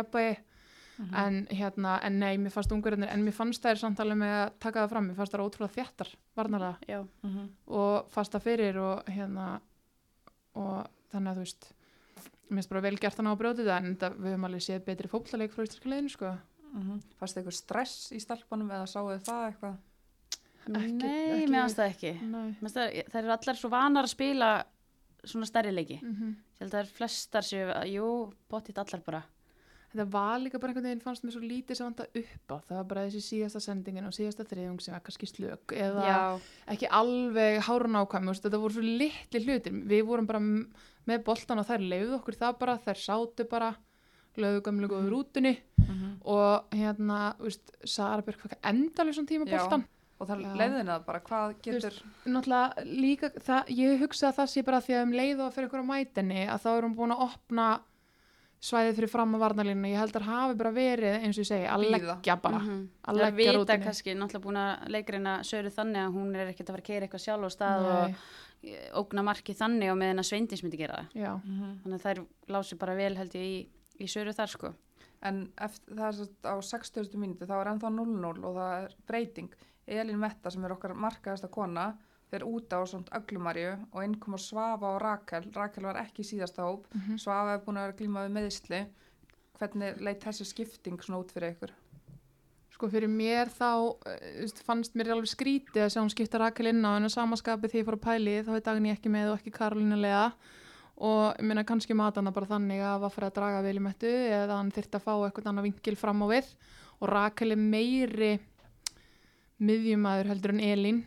jafnvægi 1.00 1.10
Mhm. 1.10 1.16
en 1.16 1.48
hérna, 1.58 2.00
en 2.04 2.20
nei, 2.20 2.38
mér 2.38 2.52
fannst 2.52 2.72
ungurinnir 2.72 3.10
en 3.10 3.24
mér 3.26 3.32
fannst 3.34 3.64
þær 3.64 3.78
samt 3.78 4.00
alveg 4.00 4.18
með 4.18 4.34
að 4.48 4.52
taka 4.60 4.84
það 4.86 4.90
fram 4.90 5.08
mér 5.10 5.16
fannst 5.16 5.34
þær 5.34 5.44
ótrúlega 5.46 5.76
þjættar, 5.78 6.16
varnarlega 6.36 6.78
já, 6.88 7.08
Mhm. 7.24 7.50
og 7.68 8.10
fasta 8.12 8.40
fyrir 8.40 8.76
og 8.78 9.06
hérna 9.06 9.62
og 10.56 10.88
þannig 11.12 11.32
að 11.32 11.36
þú 11.36 11.40
veist 11.46 11.74
mér 12.50 12.56
finnst 12.58 12.70
bara 12.70 12.82
vel 12.82 12.96
gert 12.98 13.18
að 13.18 13.38
brjóta 13.38 13.64
þetta 13.64 13.78
en 13.78 13.96
þetta, 13.96 14.10
við 14.18 14.34
höfum 14.34 14.46
alveg 14.46 14.62
séð 14.66 14.86
betri 14.86 15.08
fótboltaleik 15.08 15.52
frá 15.54 15.64
liðinu 15.86 16.10
sko 16.10 16.38
Mhm. 16.70 17.02
Fannst 17.20 17.36
þið 17.36 17.42
ykkur 17.44 17.54
stress 17.54 18.12
í 18.14 18.20
stelpunum 18.22 18.70
eða 18.70 18.88
sáu 18.88 19.06
þið 19.08 19.24
það 19.24 19.54
eitthvað? 19.54 19.78
Ekki- 20.70 20.92
nei, 21.02 21.42
ekki- 21.42 21.50
mér 21.50 21.64
finnst 21.64 21.80
það 21.80 21.90
ekki 21.96 22.20
það, 22.76 23.10
það 23.10 23.16
eru 23.24 23.32
allar 23.32 23.56
svo 23.56 23.70
vanar 23.70 24.04
að 24.04 24.10
spila 24.10 24.64
svona 25.26 25.46
stærri 25.50 25.72
leiki 25.74 26.00
Mm 26.04 26.36
ég 26.36 26.36
held 26.60 26.72
að 26.72 26.76
það 26.76 26.80
er 26.80 26.94
flestar 26.94 27.42
séu, 27.42 27.86
jú, 27.94 28.34
potið 28.52 28.78
allar 28.78 29.02
bara 29.06 29.24
Þetta 29.90 30.06
var 30.14 30.36
líka 30.44 30.60
bara 30.62 30.70
einhvern 30.72 30.86
veginn 30.86 31.02
fannst 31.02 31.24
mér 31.26 31.34
svo 31.34 31.42
lítið 31.42 31.76
sem 31.80 31.88
vanda 31.88 32.06
upp 32.22 32.54
á 32.54 32.58
það 32.62 32.76
var 32.78 32.84
bara 32.92 33.06
þessi 33.08 33.22
síðasta 33.26 33.62
sendingin 33.64 34.06
og 34.06 34.14
síðasta 34.14 34.46
þriðjung 34.46 34.82
sem 34.86 34.94
var 34.94 35.02
kannski 35.08 35.26
slök 35.32 35.74
eða 35.74 36.04
já, 36.06 36.20
ekki 36.76 36.90
alveg 37.00 37.58
hárnákvæmi 37.66 38.36
þetta 38.38 38.60
voru 38.62 38.74
svo 38.78 38.84
litli 38.86 39.42
hlutir 39.48 39.80
við 39.90 40.04
vorum 40.06 40.28
bara 40.30 40.40
með 41.10 41.24
boltan 41.26 41.60
og 41.64 41.66
þær 41.66 41.82
leiðu 41.90 42.20
okkur 42.20 42.38
það 42.38 42.60
bara, 42.62 42.78
þær 42.86 43.02
sátu 43.02 43.48
bara 43.50 43.72
lögðu 44.38 44.62
gamlu 44.70 44.88
góðu 44.88 45.08
Mhm. 45.10 45.14
rútunni 45.16 45.58
Mhm. 45.80 46.22
og 46.24 46.70
hérna, 46.72 47.36
veist, 47.40 47.72
Sara 47.84 48.22
Björk 48.22 48.40
fækka 48.46 48.62
endalur 48.64 49.14
svona 49.18 49.28
tíma 49.28 49.48
Já. 49.50 49.58
boltan 49.58 49.86
Og 50.20 50.28
það 50.28 50.42
leiðin 50.60 50.86
það 50.86 51.06
bara, 51.06 51.20
hvað 51.22 51.54
getur... 51.64 51.94
náttúrulega 52.28 52.86
líka, 52.86 53.30
það, 53.40 53.70
ég 53.72 54.00
hugsa 54.02 54.28
að 54.30 54.36
það 54.36 54.50
sé 54.52 54.64
bara 54.66 54.82
því 54.84 54.94
að 54.98 55.04
um 55.04 55.12
leið 55.16 55.40
og 55.46 55.54
fyrir 55.56 55.72
á 55.80 55.84
mætinni 55.90 56.42
að 56.46 56.60
þá 56.62 56.70
erum 56.78 56.96
búin 56.96 57.14
að 57.16 57.22
opna 57.24 57.68
svæðið 58.60 58.98
fyrir 58.98 59.12
fram 59.12 59.38
að 59.38 59.44
varnalínu 59.46 59.92
ég 59.94 60.02
held 60.02 60.16
að 60.18 60.26
það 60.26 60.36
hafi 60.36 60.58
bara 60.60 60.72
verið 60.76 61.16
eins 61.20 61.38
og 61.38 61.44
ég 61.44 61.48
segi 61.48 61.70
að 61.72 61.86
leggja 61.94 62.36
bara 62.44 62.60
mhm. 62.60 62.82
að 63.02 63.14
það 63.14 63.22
leggja 63.24 63.38
vita 63.38 63.56
rútunni 63.56 63.86
kannski 63.86 64.16
náttúrulega 64.18 64.46
búin 64.46 64.60
að 64.60 64.92
leikreina 64.96 65.38
söru 65.48 65.72
þannig 65.78 66.04
að 66.04 66.18
hún 66.18 66.36
er 66.36 66.52
ekkert 66.52 66.68
að 66.68 66.76
fara 66.76 66.84
að 66.84 66.90
keira 66.90 67.08
eitthvað 67.08 67.26
sjálf 67.26 67.48
á 67.48 67.50
stað 67.56 67.86
Nei, 67.86 67.94
og 67.94 68.74
eh, 68.74 68.90
ógna 69.00 69.26
marki 69.30 69.56
þannig 69.56 69.94
og 69.94 69.98
meðan 70.02 70.24
að 70.24 70.30
Sveindins 70.32 70.66
myndi 70.66 70.82
gera 70.82 71.00
það 71.00 71.24
já, 71.24 71.32
Mhm. 71.40 71.80
þannig 71.86 71.98
að 72.00 72.06
þær 72.08 72.24
lási 72.58 72.80
bara 72.84 73.00
vel 73.00 73.16
held 73.16 73.40
ég 73.40 73.48
í, 73.48 73.58
í 74.04 74.12
söru 74.12 74.36
þar 74.36 74.56
sko 74.58 74.74
En 75.28 75.40
eftir, 75.60 75.96
það 75.98 76.06
er 76.08 76.16
svo 76.16 76.28
á 76.48 76.56
60. 76.64 77.18
mínúti, 77.20 77.48
þá 77.48 77.58
er 77.60 77.70
ennþá 77.74 77.90
0-0 77.92 78.46
og 78.48 78.54
það 78.56 78.76
er 78.78 78.94
breyting. 79.10 79.50
Elín 79.90 80.22
Metta 80.22 80.52
sem 80.54 80.64
er 80.64 80.76
okkar 80.76 80.94
markaðasta 80.96 81.50
kona 81.52 81.90
fyrir 82.30 82.46
út 82.48 82.74
á 82.74 82.80
svona 82.86 83.20
öglumarju 83.20 83.76
og 83.92 84.06
inn 84.06 84.16
koma 84.22 84.38
Svafa 84.38 84.96
og 84.96 85.02
Rakel. 85.02 85.50
Rakel 85.56 85.90
var 85.90 86.02
ekki 86.04 86.26
síðasta 86.26 86.66
hóp. 86.66 86.88
Mhm. 86.94 87.18
Svafa 87.18 87.58
er 87.58 87.66
búin 87.66 87.78
að 87.78 87.88
vera 87.88 87.94
að 87.94 88.00
glíma 88.02 88.26
við 88.28 88.36
meðisli. 88.38 88.82
Hvernig 89.60 90.02
leit 90.02 90.24
þessi 90.24 90.46
skipting 90.46 91.02
svona 91.02 91.20
út 91.20 91.32
fyrir 91.32 91.56
ykkur? 91.56 91.74
sko 92.80 92.88
fyrir 92.88 93.12
mér 93.12 93.50
þá 93.52 94.00
eh, 94.08 94.40
veist, 94.40 94.62
fannst 94.64 94.94
mér 94.96 95.12
alveg 95.12 95.28
skrítið 95.34 95.84
að 95.84 95.90
sjá 95.92 96.00
hún 96.00 96.14
skipta 96.14 96.40
Rakel 96.40 96.70
inn 96.72 96.86
á 96.88 96.96
en 96.96 97.10
að 97.10 97.12
samaskapi 97.12 97.68
því 97.68 97.82
ég 97.82 97.88
fór 97.90 97.98
að 97.98 98.06
pæli 98.06 98.36
þá 98.48 98.54
er 98.56 98.64
Dagný 98.64 98.94
ekki 98.94 99.12
með 99.12 99.34
og 99.34 99.42
ekki 99.42 99.52
Karolina 99.52 99.98
Lea 100.00 100.22
og 100.96 101.26
ég 101.36 101.44
meina 101.50 101.66
kannski 101.68 101.96
matana 101.96 102.32
bara 102.32 102.48
þannig 102.48 102.80
að 102.80 103.02
var 103.04 103.12
fyrir 103.12 103.28
að 103.28 103.36
draga 103.36 103.76
mettu 103.84 104.08
eða 104.08 104.62
hann 104.62 104.72
þyrfti 104.72 104.96
að 104.96 105.06
fá 105.10 105.12
eitthvað 105.18 105.52
annað 105.52 105.68
vinkil 105.68 105.96
fram 106.00 106.24
á 106.24 106.28
við 106.32 106.54
og 107.00 107.12
Rakel 107.12 107.52
er 107.52 107.60
meiri 107.60 108.32
miðjumæður 109.60 110.32
heldur 110.32 110.56
en 110.56 110.64
Elín 110.64 111.04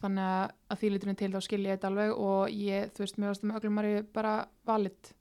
þannig 0.00 0.26
að, 0.28 0.50
að 0.70 0.80
því 0.82 0.90
liturinn 0.92 1.16
til 1.20 1.30
þá 1.32 1.40
skil 1.46 1.62
ég 1.64 1.76
þetta 1.76 1.88
alveg 1.90 2.12
og 2.20 2.50
ég, 2.52 2.90
þú 2.96 3.04
veist, 3.04 3.18
mér 3.22 3.30
varst 3.32 3.46
með 3.48 3.58
öllum 3.60 3.76
margir 3.78 4.06
bara 4.12 4.34
valit 4.68 5.12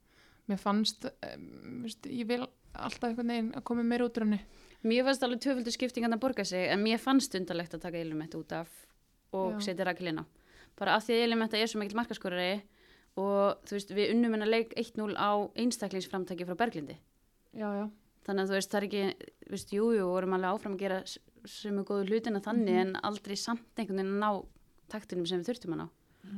mér 0.49 0.59
fannst, 0.61 1.07
um, 1.25 1.81
veist, 1.85 2.05
ég 2.11 2.27
vil 2.29 2.41
alltaf 2.75 3.07
einhvern 3.09 3.31
veginn 3.31 3.53
að 3.55 3.63
koma 3.65 3.83
meira 3.87 4.05
út 4.05 4.17
úr 4.19 4.25
henni. 4.27 4.41
Mér 4.85 5.05
fannst 5.07 5.23
alveg 5.25 5.39
tvöföldu 5.41 5.71
skiptingan 5.73 6.13
að 6.13 6.21
borga 6.25 6.43
sig 6.45 6.67
en 6.69 6.83
mér 6.83 6.99
fannst 7.01 7.33
undarlegt 7.39 7.73
að 7.73 7.85
taka 7.87 7.97
Elimett 8.03 8.35
út 8.37 8.51
af 8.53 8.69
og 9.33 9.61
setja 9.63 9.87
á. 9.87 10.23
Bara 10.77 10.95
af 10.99 11.05
því 11.07 11.15
að 11.15 11.23
Elimett 11.25 11.53
er 11.55 11.67
svo 11.71 11.79
mikill 11.79 11.95
markaskorari 11.97 12.61
og 13.15 13.63
þú 13.65 13.77
veist 13.77 13.93
við 13.95 14.11
unnum 14.11 14.35
hennar 14.35 14.51
leik 14.51 14.73
1-0 14.77 15.15
á 15.15 15.31
einstaklingsframtaki 15.55 16.45
frá 16.45 16.55
Berglindi. 16.59 16.97
Já, 17.55 17.69
já, 17.79 17.85
þannig 18.27 18.43
að 18.43 18.49
þú 18.51 18.57
veist 18.59 18.71
það 18.73 18.77
er 18.81 18.87
ekki, 18.89 19.03
þú 19.47 19.53
veist, 19.55 19.71
jú, 19.73 19.85
jú, 19.95 20.07
vorum 20.11 20.35
alveg 20.35 20.51
áfram 20.57 20.75
að 20.75 20.83
gera 20.83 20.97
s- 21.07 21.19
sömu 21.47 21.85
góðu 21.87 22.09
hlutina 22.11 22.41
þannig 22.43 22.75
en 22.81 22.93
aldrei 23.07 23.35
samt 23.39 23.63
einhvern 23.79 24.01
veginn 24.03 24.13
að 24.17 24.21
ná 24.21 24.29
taktinum 24.89 25.25
sem 25.25 25.39
við 25.41 25.49
þurftum 25.51 25.73
að 25.75 25.81
ná. 25.83 25.87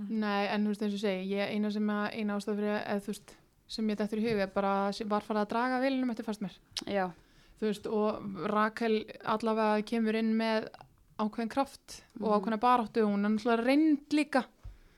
Nei, 0.10 0.48
en 0.52 0.66
þú 0.66 0.68
veist 0.74 0.82
eins 0.84 0.94
og 0.94 0.98
ég 0.98 1.06
segi, 1.06 1.30
ég 1.32 1.54
eina 1.56 1.72
sem 1.72 1.88
að, 1.90 2.08
eina 2.20 2.36
ástæð 2.36 2.58
fyrir, 2.60 2.74
eða 2.84 3.04
þú 3.06 3.08
veist, 3.14 3.36
sem 3.68 3.88
ég 3.90 3.98
dættur 3.98 4.20
í 4.20 4.26
huga 4.28 4.44
er 4.44 4.52
bara 4.56 4.74
var 5.08 5.22
farið 5.24 5.42
að 5.46 5.50
draga 5.54 5.80
vilinum 5.84 6.10
eftir 6.12 6.26
fast 6.28 6.42
mér. 6.44 6.58
Já, 6.88 7.08
Þú 7.58 7.66
veist, 7.66 7.88
og 7.90 8.50
Rakel 8.52 9.00
allavega 9.26 9.82
kemur 9.90 10.14
inn 10.20 10.36
með 10.38 10.68
ákveðin 11.18 11.50
kraft 11.50 12.04
og 12.22 12.28
Mhm. 12.28 12.36
ákveðina 12.38 12.60
baráttu, 12.62 13.02
hún 13.02 13.26
er 13.26 13.30
náttúrulega 13.34 13.66
reynd 13.66 14.10
líka. 14.14 14.44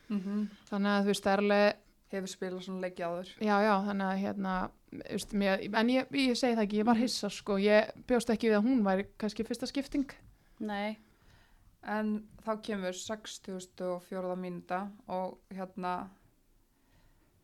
Mm 0.10 0.50
Þannig 0.70 0.89
að 0.91 1.01
þú 1.03 1.06
veist, 1.13 1.24
það 1.24 1.34
er 1.34 1.44
alveg, 1.44 1.75
Hefur 2.12 2.27
spilað 2.27 2.63
svona 2.65 2.82
leiki 2.82 3.03
áður. 3.06 3.27
já, 3.39 3.56
já, 3.62 3.74
þannig 3.86 4.08
að 4.10 4.20
hérna, 4.24 4.70
þú 4.91 5.12
veist, 5.13 5.34
mér, 5.34 5.75
en 5.77 5.88
ég, 5.89 6.08
ég 6.12 6.36
segi 6.36 6.56
það 6.56 6.63
ekki, 6.65 6.77
ég 6.82 6.86
var 6.86 6.96
hissa, 6.96 7.29
sko, 7.29 7.53
ég 7.62 7.91
bjóst 8.08 8.29
ekki 8.34 8.50
við 8.50 8.58
að 8.58 8.65
hún 8.65 8.84
væri 8.84 9.06
kannski 9.20 9.46
fyrsta 9.46 9.68
skipting. 9.68 10.10
nei, 10.60 10.98
En 11.88 12.15
þá 12.43 12.53
kemur 12.63 12.95
64. 12.95 14.36
mínúta 14.36 14.86
og 15.07 15.39
hérna 15.53 16.09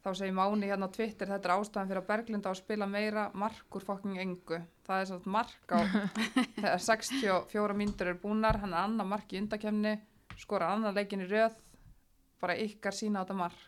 þá 0.05 0.09
segir 0.19 0.35
Máni 0.37 0.67
hérna 0.69 0.89
á 0.91 0.93
Twitter 0.93 1.29
þetta 1.31 1.49
er 1.49 1.53
ástæðan 1.55 1.87
fyrir 1.89 2.01
að 2.03 2.09
Berglind 2.09 2.45
á 2.45 2.51
að 2.51 2.59
spila 2.59 2.87
meira 2.89 3.23
markur 3.33 3.85
fokking 3.85 4.19
engu. 4.21 4.59
Það 4.85 5.01
er 5.01 5.07
svona 5.09 5.33
mark 5.37 5.73
á 5.73 5.79
þegar 6.61 6.83
64 6.87 7.77
mínútur 7.79 8.11
er 8.11 8.19
búnar, 8.21 8.59
hann 8.61 8.75
er 8.75 8.83
annað 8.83 9.11
mark 9.15 9.33
í 9.33 9.39
undakefni, 9.41 9.95
skora 10.37 10.73
annað 10.75 10.99
leikin 10.99 11.25
í 11.25 11.29
röð, 11.31 11.55
bara 12.43 12.57
ykkar 12.59 12.93
sína 12.93 13.21
á 13.21 13.25
þetta 13.25 13.39
mark. 13.39 13.63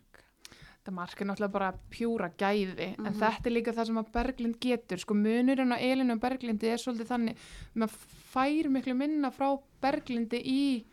Þetta 0.87 0.95
mark 0.95 1.19
er 1.21 1.27
náttúrulega 1.27 1.51
bara 1.51 1.73
pjúra 1.91 2.29
gæði 2.39 2.85
en 2.97 3.03
Mhm. 3.11 3.19
þetta 3.19 3.45
er 3.49 3.51
líka 3.51 3.73
það 3.75 3.85
sem 3.87 3.97
að 3.97 4.11
Berglind 4.13 4.59
getur 4.59 4.97
sko 4.99 5.13
munurinn 5.13 5.73
á 5.75 5.77
Elinu 5.83 6.13
og 6.13 6.21
Berglindi 6.21 6.63
er 6.71 6.77
svolítið 6.79 7.09
þannig 7.11 7.35
maður 7.75 7.97
fær 8.31 8.69
miklu 8.71 8.95
minna 8.95 9.29
frá 9.31 9.59
Berglindi 9.81 10.39
í 10.45 10.85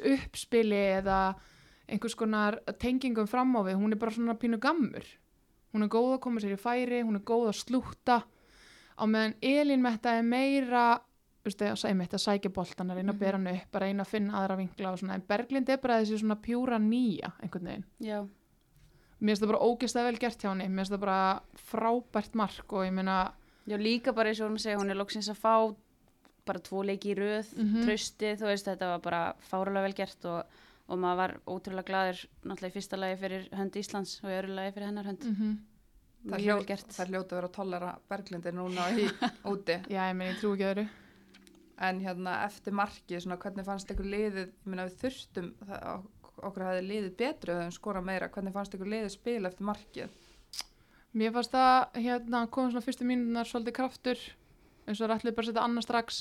uppspili 0.00 0.80
eða 1.02 1.34
einhvers 1.88 2.14
konar 2.16 2.58
tengingum 2.78 3.28
fram 3.28 3.52
á 3.56 3.60
við, 3.68 3.76
hún 3.76 3.92
er 3.92 3.96
bara 4.00 4.12
svona 4.12 4.34
pínu 4.34 4.58
gammur. 4.58 5.04
Hún 5.74 5.82
er 5.84 5.88
góð 5.88 6.16
að 6.16 6.20
koma 6.20 6.40
sér 6.40 6.56
í 6.56 6.60
færi 6.60 7.02
hún 7.04 7.16
er 7.16 7.24
góð 7.24 7.48
að 7.52 7.60
slúta 7.60 8.22
á 8.96 9.04
meðan 9.04 9.34
Elín 9.42 9.82
Metta 9.82 10.16
er 10.16 10.22
meira 10.22 11.00
að 11.44 12.18
sækja 12.18 12.50
boltan 12.52 12.90
að 12.90 12.96
reyna 12.96 13.12
að 13.12 13.18
bera 13.18 13.36
hann 13.38 13.46
upp, 13.46 13.72
að 13.72 13.80
reyna 13.80 14.02
að 14.04 14.08
finna 14.08 14.32
aðra 14.40 14.56
vinkla 14.56 14.92
og 14.92 14.98
svona, 14.98 15.14
en 15.14 15.22
Berglind 15.28 15.68
er 15.68 15.76
bara 15.78 16.00
þessi 16.00 16.18
svona 16.20 16.36
pjúra 16.36 16.78
nýja 16.78 17.32
einhvern 17.42 17.64
veginn. 17.64 17.84
Já, 18.00 18.28
mér 19.20 19.32
finnst 19.34 19.42
það 19.42 19.52
bara 19.52 19.66
ógeðslega 19.68 20.08
vel 20.10 20.18
gert 20.22 20.42
hjá 20.44 20.50
henni 20.52 20.68
mér 20.68 20.84
finnst 20.84 20.94
það 20.94 21.00
bara 21.04 21.40
frábært 21.70 22.34
mark 22.38 22.72
og 22.72 22.84
ég 22.86 22.92
meina, 22.94 23.18
Já, 23.68 23.76
líka 23.76 24.12
bara 24.16 24.30
eins 24.30 24.40
og 24.40 24.48
hún 24.50 24.58
segja, 24.62 24.78
hún 24.80 24.90
er 24.90 24.96
loksins 24.96 25.28
að 25.28 25.36
fá 25.42 25.74
bara 26.48 26.58
tvo 26.64 26.80
leiki 26.82 27.10
í 27.12 27.16
röð, 27.18 27.50
Mhm. 27.58 27.82
tröstið, 27.84 28.38
þú 28.40 28.46
veist, 28.48 28.64
þetta 28.70 28.86
var 28.94 29.00
bara 29.04 29.34
fárulega 29.50 29.82
vel 29.84 29.92
gert 29.98 30.24
og, 30.24 30.44
og 30.88 30.98
maður 30.98 31.16
var 31.16 31.34
ótrúlega 31.46 31.84
glaður 31.90 32.22
náttúrulega 32.44 32.70
í 32.72 32.76
fyrsta 32.78 32.96
lagi 32.96 33.16
fyrir 33.20 33.48
hönd 33.52 33.76
Íslands 33.76 34.14
og 34.24 34.30
í 34.30 34.38
öðru 34.38 34.54
lagi 34.54 34.72
fyrir 34.72 34.86
hennar 34.88 35.04
hönd. 35.04 35.24
mm 35.24 35.58
gert. 36.66 36.88
það 36.88 37.00
er 37.04 37.10
hljóta 37.12 37.28
að 37.28 37.36
vera 37.38 37.48
að 37.48 37.52
tollera 37.58 37.90
Berglindi 38.08 38.50
núna 38.52 38.88
í, 38.96 39.04
úti. 39.52 39.76
já, 39.88 40.08
ég 40.08 40.16
meina, 40.16 40.32
ég 40.32 40.40
trú 40.40 40.54
ekki 40.54 40.70
öðru 40.72 40.88
En 41.80 42.00
hérna 42.02 42.32
eftir 42.44 42.72
markið, 42.74 43.20
svona 43.22 43.36
hvernig 43.38 43.64
fannst 43.64 43.90
ykkur 43.92 44.08
liðið, 44.10 44.48
ég 44.48 44.66
meina 44.66 44.86
við 44.88 44.96
þurftum, 44.98 45.52
það, 45.68 46.00
okkur 46.42 46.64
hefði 46.68 46.86
liðið 46.88 47.16
betri 47.16 47.52
eða 47.54 47.70
skora 47.74 48.00
meira, 48.04 48.28
hvernig 48.28 48.52
fannst 48.52 48.74
ykkur 48.74 48.90
liðið 48.92 49.10
spila 49.14 49.48
eftir 49.48 49.66
markið? 49.68 50.08
Mér 51.18 51.32
fannst 51.32 51.54
það 51.54 52.02
hérna 52.04 52.42
komið 52.52 52.74
svona 52.74 52.84
fyrstu 52.84 53.06
mínunar 53.08 53.48
svolítið 53.48 53.76
kraftur 53.80 54.18
eins 54.88 55.00
og 55.00 55.10
ætlaði 55.14 55.34
bara 55.36 55.46
að 55.46 55.50
setja 55.52 55.64
annað 55.64 55.86
strax 55.88 56.18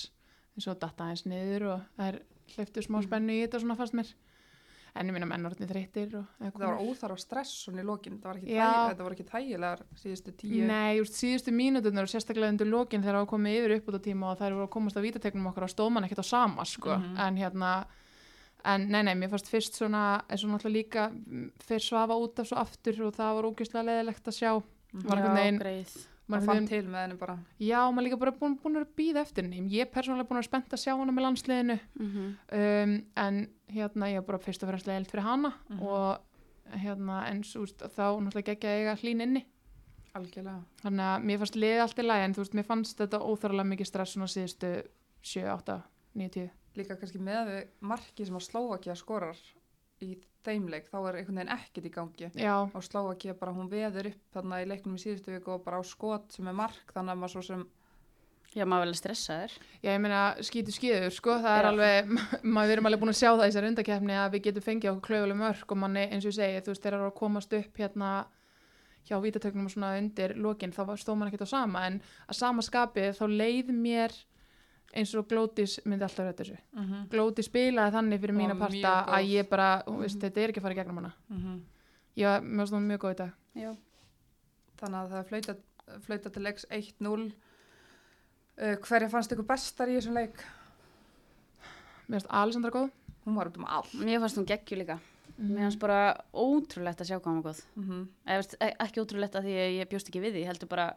eins 0.57 0.67
og 0.71 0.79
datta 0.81 1.03
aðeins 1.09 1.25
niður 1.27 1.67
og 1.73 1.81
það 1.97 2.07
er 2.13 2.21
hleyftu 2.55 2.83
smá 2.85 2.97
Mm. 3.01 3.07
spennu 3.09 3.33
í 3.35 3.41
þetta 3.43 3.59
svona 3.61 3.75
fannst 3.77 3.93
mér 3.93 4.13
en 4.97 5.07
ég 5.07 5.13
minna 5.13 5.27
mennorðni 5.29 5.67
þreyttir 5.69 6.15
og 6.17 6.25
eða 6.41 6.51
Það 6.57 6.63
var 6.63 6.79
óþarf 6.81 7.19
stress 7.21 7.51
svona 7.67 7.83
í 7.83 7.85
lokin, 7.85 8.15
það 8.17 8.29
var 8.31 8.37
ekki, 8.39 8.47
Já. 8.55 8.69
þæg, 8.71 8.87
þetta 8.89 9.03
var 9.05 9.13
ekki 9.13 9.25
þægilegar 9.29 9.81
síðustu 10.01 10.31
tíu. 10.41 10.63
Nei, 10.65 10.95
just 10.97 11.13
síðustu 11.19 11.51
mínutunar 11.53 12.07
og 12.07 12.09
sérstaklega 12.09 12.49
undir 12.49 12.65
lokin 12.71 13.03
þegar 13.03 13.13
það 13.19 13.25
var 13.27 13.29
komið 13.35 13.57
yfir 13.59 13.75
upp 13.75 13.87
út 13.91 13.99
á 13.99 14.01
tíma 14.07 14.31
og 14.31 14.39
þær 14.39 14.55
voru 14.57 14.65
að 14.65 14.73
komast 14.73 14.97
að 14.97 15.05
vítateknum 15.05 15.47
okkar 15.51 15.67
og 15.67 15.69
stóð 15.75 15.91
mann 15.93 16.03
ekkert 16.07 16.23
á 16.25 16.31
sama 16.31 16.65
sko. 16.65 16.97
Mhm. 16.97 17.17
en 17.19 17.37
hérna 17.37 17.85
en 18.65 18.89
nei, 18.91 19.03
nei, 19.03 19.13
mér 19.15 19.29
fannst 19.29 19.47
fyrst 19.51 19.75
svona 19.75 20.21
eins 20.29 20.43
og 20.43 20.49
náttúrulega 20.51 20.73
líka 20.77 21.09
mm, 21.11 21.51
fyrir 21.67 21.83
svafa 21.83 22.15
út 22.19 22.39
af 22.39 22.47
svo 22.47 22.57
aftur 22.57 23.01
og 23.07 23.13
það 23.15 23.35
var 23.35 23.47
ógeðslega 23.51 23.85
leðilegt 23.85 24.27
að 24.27 24.37
sjá 24.39 24.51
var 24.57 25.17
einhvern 25.17 25.35
veginn- 25.37 25.59
greið. 25.61 25.97
maður 26.27 26.45
fann 26.45 26.67
til 26.67 26.83
með 26.91 27.01
henni 27.05 27.17
bara. 27.17 27.37
Já, 27.59 27.79
maður 27.91 28.03
líka 28.07 28.19
bara 28.19 28.31
búin, 28.35 28.57
búin 28.59 28.75
að 28.81 28.87
býða 28.97 29.21
eftir 29.23 29.43
henni. 29.45 29.61
Ég 29.71 29.85
er 29.85 29.91
persónulega 29.93 30.27
búin 30.27 30.39
að 30.41 30.47
spennt 30.49 30.73
að 30.75 30.81
sjá 30.83 30.91
hana 30.97 31.11
með 31.15 31.23
landsliðinu 31.27 31.79
Mm 31.99 32.35
um, 32.51 32.95
en 33.15 33.47
hérna 33.71 34.09
ég 34.11 34.17
er 34.17 34.25
bara 34.27 34.37
fyrst 34.39 34.63
og 34.63 34.69
fremst 34.69 34.87
leiðilt 34.87 35.11
fyrir 35.11 35.23
hana 35.23 35.53
Mhm. 35.69 35.81
og 35.81 36.19
hérna 36.75 37.43
svo, 37.43 37.61
veist, 37.63 37.79
þá 37.79 38.19
náttúrulega 38.19 38.51
ekki 38.57 38.67
að 38.67 38.77
eiga 38.81 38.95
hlín 38.99 39.21
inni. 39.23 39.45
Algjörlega. 40.15 40.63
Þannig 40.83 41.05
að 41.07 41.23
mér 41.23 41.37
fannst 41.37 41.55
liðið 41.55 41.81
allt 41.83 41.99
í 41.99 42.03
lagi 42.03 42.23
en 42.25 42.33
þú 42.33 42.41
veist, 42.43 42.53
mér 42.57 42.65
fannst 42.65 42.97
þetta 42.97 43.19
óþarlega 43.21 43.69
mikið 43.71 43.85
stress 43.87 44.13
svona 44.15 44.27
síðustu 44.27 44.71
7, 45.21 45.47
8, 45.53 45.81
9, 46.15 46.29
10. 46.29 46.49
Líka 46.77 46.95
kannski 46.99 47.19
með 47.23 47.47
við 47.51 47.61
markið 47.89 48.27
sem 48.29 48.35
að 48.39 48.45
Slóvakia 48.47 48.95
skorar 48.99 49.39
í 50.05 50.11
þeim 50.45 50.67
leik, 50.69 50.85
þá 50.91 50.97
er 51.09 51.15
einhvern 51.19 51.39
veginn 51.41 51.55
ekkert 51.57 51.87
í 51.89 51.93
gangi. 51.95 52.27
Já, 52.37 52.53
Og 52.77 52.83
Slóvakia 52.85 53.33
bara, 53.39 53.51
hún 53.55 53.69
veður 53.71 54.11
upp 54.11 54.35
þarna 54.35 54.59
í 54.61 54.67
leiknum 54.69 54.95
í 54.95 55.01
síðustu 55.01 55.33
viku 55.33 55.55
og 55.57 55.63
bara 55.65 55.81
á 55.81 55.83
skot 55.83 56.31
sem 56.37 56.47
er 56.47 56.53
mark, 56.55 56.93
þannig 56.93 57.15
að 57.15 57.19
maður 57.23 57.33
svo 57.37 57.43
sem, 57.49 57.65
Já, 58.55 58.63
maður 58.65 58.85
vel 58.87 58.95
stressaður. 58.95 59.51
já, 59.83 59.89
ég 59.91 59.99
meina 60.01 60.21
skítu 60.41 60.71
skíður, 60.71 61.11
sko, 61.11 61.33
það 61.43 61.57
er 61.57 61.65
Já. 61.65 61.69
alveg, 61.73 62.13
ma- 62.55 62.63
við 62.63 62.71
erum 62.77 62.87
alveg 62.87 63.01
búin 63.01 63.11
að 63.11 63.17
sjá 63.19 63.29
það 63.33 63.43
í 63.43 63.49
þessari 63.51 63.71
undakefni 63.73 64.15
að 64.17 64.31
við 64.37 64.43
getum 64.47 64.65
fengið 64.69 64.91
okkur 64.93 65.05
klaufuleg 65.09 65.37
mörg 65.41 65.73
og 65.75 65.77
manni, 65.81 66.05
eins 66.07 66.23
og 66.25 66.31
ég 66.31 66.37
segi, 66.37 66.61
þú 66.63 66.71
veist, 66.71 66.85
þeir 66.85 66.95
eru 66.97 67.09
að 67.09 67.17
komast 67.19 67.53
upp 67.57 67.81
hérna 67.83 68.11
hjá 69.09 69.17
vítatöknum 69.23 69.67
og 69.67 69.73
svona 69.75 69.91
undir 69.99 70.33
lokin, 70.39 70.71
þá 70.73 70.81
var- 70.87 71.01
stóð 71.03 71.17
mann 71.19 71.29
ekkert 71.33 71.43
á 71.45 71.53
sama, 71.57 71.83
en 71.89 71.99
að 72.29 72.39
sama 72.39 72.61
skapi 72.65 73.09
þá 73.19 73.23
leið 73.35 73.69
mér 73.75 74.15
eins 74.93 75.13
og 75.15 75.27
Glótis 75.27 75.79
myndi 75.85 76.03
alltaf 76.03 76.25
rætta 76.25 76.43
þessu. 76.43 76.57
mm 76.73 76.83
-hmm. 76.85 77.07
Glóti 77.09 77.43
spilaði 77.43 77.91
þannig 77.91 78.19
fyrir 78.21 78.35
Og 78.35 78.41
mína 78.41 78.53
mjög 78.55 78.59
parta 78.59 79.05
að 79.17 79.25
ég 79.29 79.49
bara, 79.49 79.83
þú 79.87 79.97
veist, 79.99 80.15
Mhm. 80.15 80.21
þetta 80.21 80.37
er 80.41 80.49
ekki 80.49 80.59
að 80.59 80.61
fara 80.61 80.73
í 80.73 80.77
gegnum 80.77 80.95
hana. 80.97 81.13
Mhm. 81.29 81.61
Já, 82.17 82.39
mér 82.41 82.57
finnst 82.65 82.73
það 82.73 82.87
mjög 82.87 82.99
góð 82.99 83.11
í 83.11 83.15
dag. 83.17 83.31
Já. 83.55 83.75
þannig 84.77 84.95
að 85.01 85.11
það 85.11 85.25
flauta, 85.27 85.55
flauta 86.01 86.29
til 86.29 86.43
leiks 86.43 86.65
1-0. 86.69 87.33
Uh, 88.59 88.75
hverja 88.75 89.09
fannst 89.09 89.31
ykkur 89.31 89.45
bestar 89.45 89.87
í 89.87 89.97
þessum 89.97 90.13
leik? 90.13 90.35
Mér 92.07 92.19
finnst 92.21 92.27
Alessandra 92.29 92.71
góð. 92.71 92.91
Hún 93.25 93.35
var 93.35 93.47
út 93.49 93.57
um 93.57 93.65
allt. 93.65 93.91
Mér 93.93 94.19
fannst 94.19 94.37
hún 94.37 94.45
geggju 94.45 94.77
líka. 94.77 94.99
Mhm. 95.37 95.51
Mér 95.55 95.59
fannst 95.67 95.79
bara 95.79 96.15
ótrúlegt 96.33 97.01
að 97.01 97.07
sjá 97.09 97.19
hvað 97.19 97.33
hún 97.33 97.41
var 97.43 97.53
góð. 97.53 97.61
Mm 97.75 98.07
Eða, 98.27 98.37
veist, 98.37 98.55
e- 98.61 98.75
ekki 98.79 99.01
ótrúlegt 99.03 99.35
að 99.35 99.43
því 99.43 99.53
að 99.57 99.75
ég 99.79 99.89
bjóst 99.89 100.09
ekki 100.09 100.21
við 100.21 100.33
því, 100.33 100.45
heldur 100.45 100.67
bara, 100.69 100.93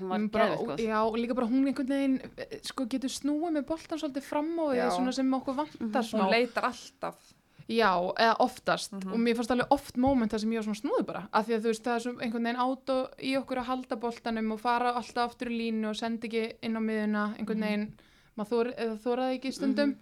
hún 0.00 0.30
var 0.30 0.48
geðveikt 0.48 0.68
góð. 0.70 0.80
já, 0.86 0.98
og 1.06 1.16
líka 1.16 1.34
bara 1.34 1.46
hún 1.46 1.66
einhvern 1.66 1.88
veginn 1.88 2.20
eh, 2.36 2.58
sko, 2.62 2.86
getur 2.86 3.08
snúið 3.10 3.52
með 3.58 3.66
boltan 3.66 3.98
svolítið 3.98 4.22
fram 4.22 4.50
á 4.58 4.64
Já. 4.74 4.88
því 4.88 4.96
svona 4.96 5.12
sem 5.12 5.30
okkur 5.34 5.54
vantar 5.54 6.02
Mhm. 6.02 6.08
smá. 6.10 6.20
Hún 6.24 6.30
leitar 6.30 6.64
alltaf. 6.64 7.16
Já, 7.70 7.92
eða 8.18 8.36
oftast 8.40 8.92
Mhm. 8.92 9.12
og 9.12 9.18
mér 9.20 9.36
fannst 9.36 9.50
alveg 9.50 9.66
oft 9.70 9.96
moment 9.96 10.32
þar 10.32 10.40
sem 10.40 10.50
ég 10.50 10.56
var 10.56 10.64
svona 10.74 10.82
snúið 10.82 11.06
bara 11.06 11.28
af 11.32 11.46
því 11.46 11.54
að 11.54 11.60
þú 11.60 11.68
veist 11.70 11.84
það 11.84 11.94
er 11.94 12.00
svo 12.00 12.12
einhvern 12.18 12.42
veginn 12.42 12.56
át 12.58 12.86
í 13.22 13.36
okkur 13.38 13.58
að 13.58 13.64
halda 13.70 13.96
boltanum 13.96 14.52
og 14.52 14.60
fara 14.60 14.92
alltaf 14.94 15.30
aftur 15.30 15.46
í 15.50 15.56
línu 15.70 15.88
og 15.90 15.94
senda 15.96 16.26
ekki 16.26 16.52
inn 16.62 16.74
á 16.74 16.80
miðuna 16.82 17.36
einhvern 17.38 17.58
Mhm. 17.58 17.66
veginn, 17.68 17.92
maður 18.36 18.48
þor, 18.50 18.74
eða 18.74 18.98
þóraði 18.98 19.38
ekki 19.38 19.52
stundum 19.54 19.96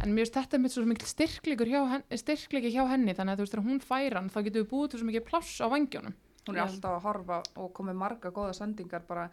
en 0.00 0.14
mér 0.14 0.26
finnst 0.28 0.34
þetta 0.34 0.60
mitt 0.60 0.70
svo 0.72 0.84
mikil 0.86 1.06
styrkleikur 1.08 1.66
hjá 1.66 1.88
henni, 1.90 2.04
styrkleiki 2.16 2.70
hjá 2.72 2.86
henni 2.88 3.14
þannig 3.14 3.32
að 3.34 3.36
þú 3.36 3.42
veist 3.42 3.52
þegar 3.54 3.66
hún 3.66 3.80
fær 3.82 4.12
hann 4.14 4.30
þá 4.30 4.44
getur 4.44 4.62
við 4.64 4.70
búið 4.70 4.90
til 4.90 5.00
svo 5.00 5.06
mikið 5.10 5.24
pláss 5.26 5.58
á 5.60 5.66
vangjónum 5.68 6.14
Hún 6.48 6.56
er 6.56 6.64
Já. 6.64 6.66
alltaf 6.70 6.96
að 6.96 7.04
horfa 7.04 7.42
og 7.60 7.70
komið 7.76 8.00
marga 8.00 8.32
góða 8.32 8.56
sendingar 8.56 9.04
bara 9.06 9.28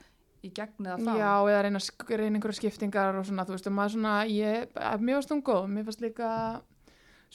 í 0.45 0.51
gegn 0.53 0.86
eða 0.86 1.00
frá. 1.01 1.17
Já, 1.17 1.34
eða 1.50 1.65
reyna, 1.65 1.81
reyna 2.12 2.39
einhverja 2.39 2.60
skiptingar 2.60 3.19
og 3.19 3.27
svona, 3.27 3.45
þú 3.48 3.55
veist, 3.55 3.67
og 3.69 3.75
maður 3.75 3.93
svona, 3.95 4.15
ég, 4.29 4.79
mér 5.01 5.19
varst 5.19 5.34
hún 5.34 5.43
góð, 5.45 5.67
mér 5.72 5.88
fannst 5.88 6.03
líka, 6.03 6.29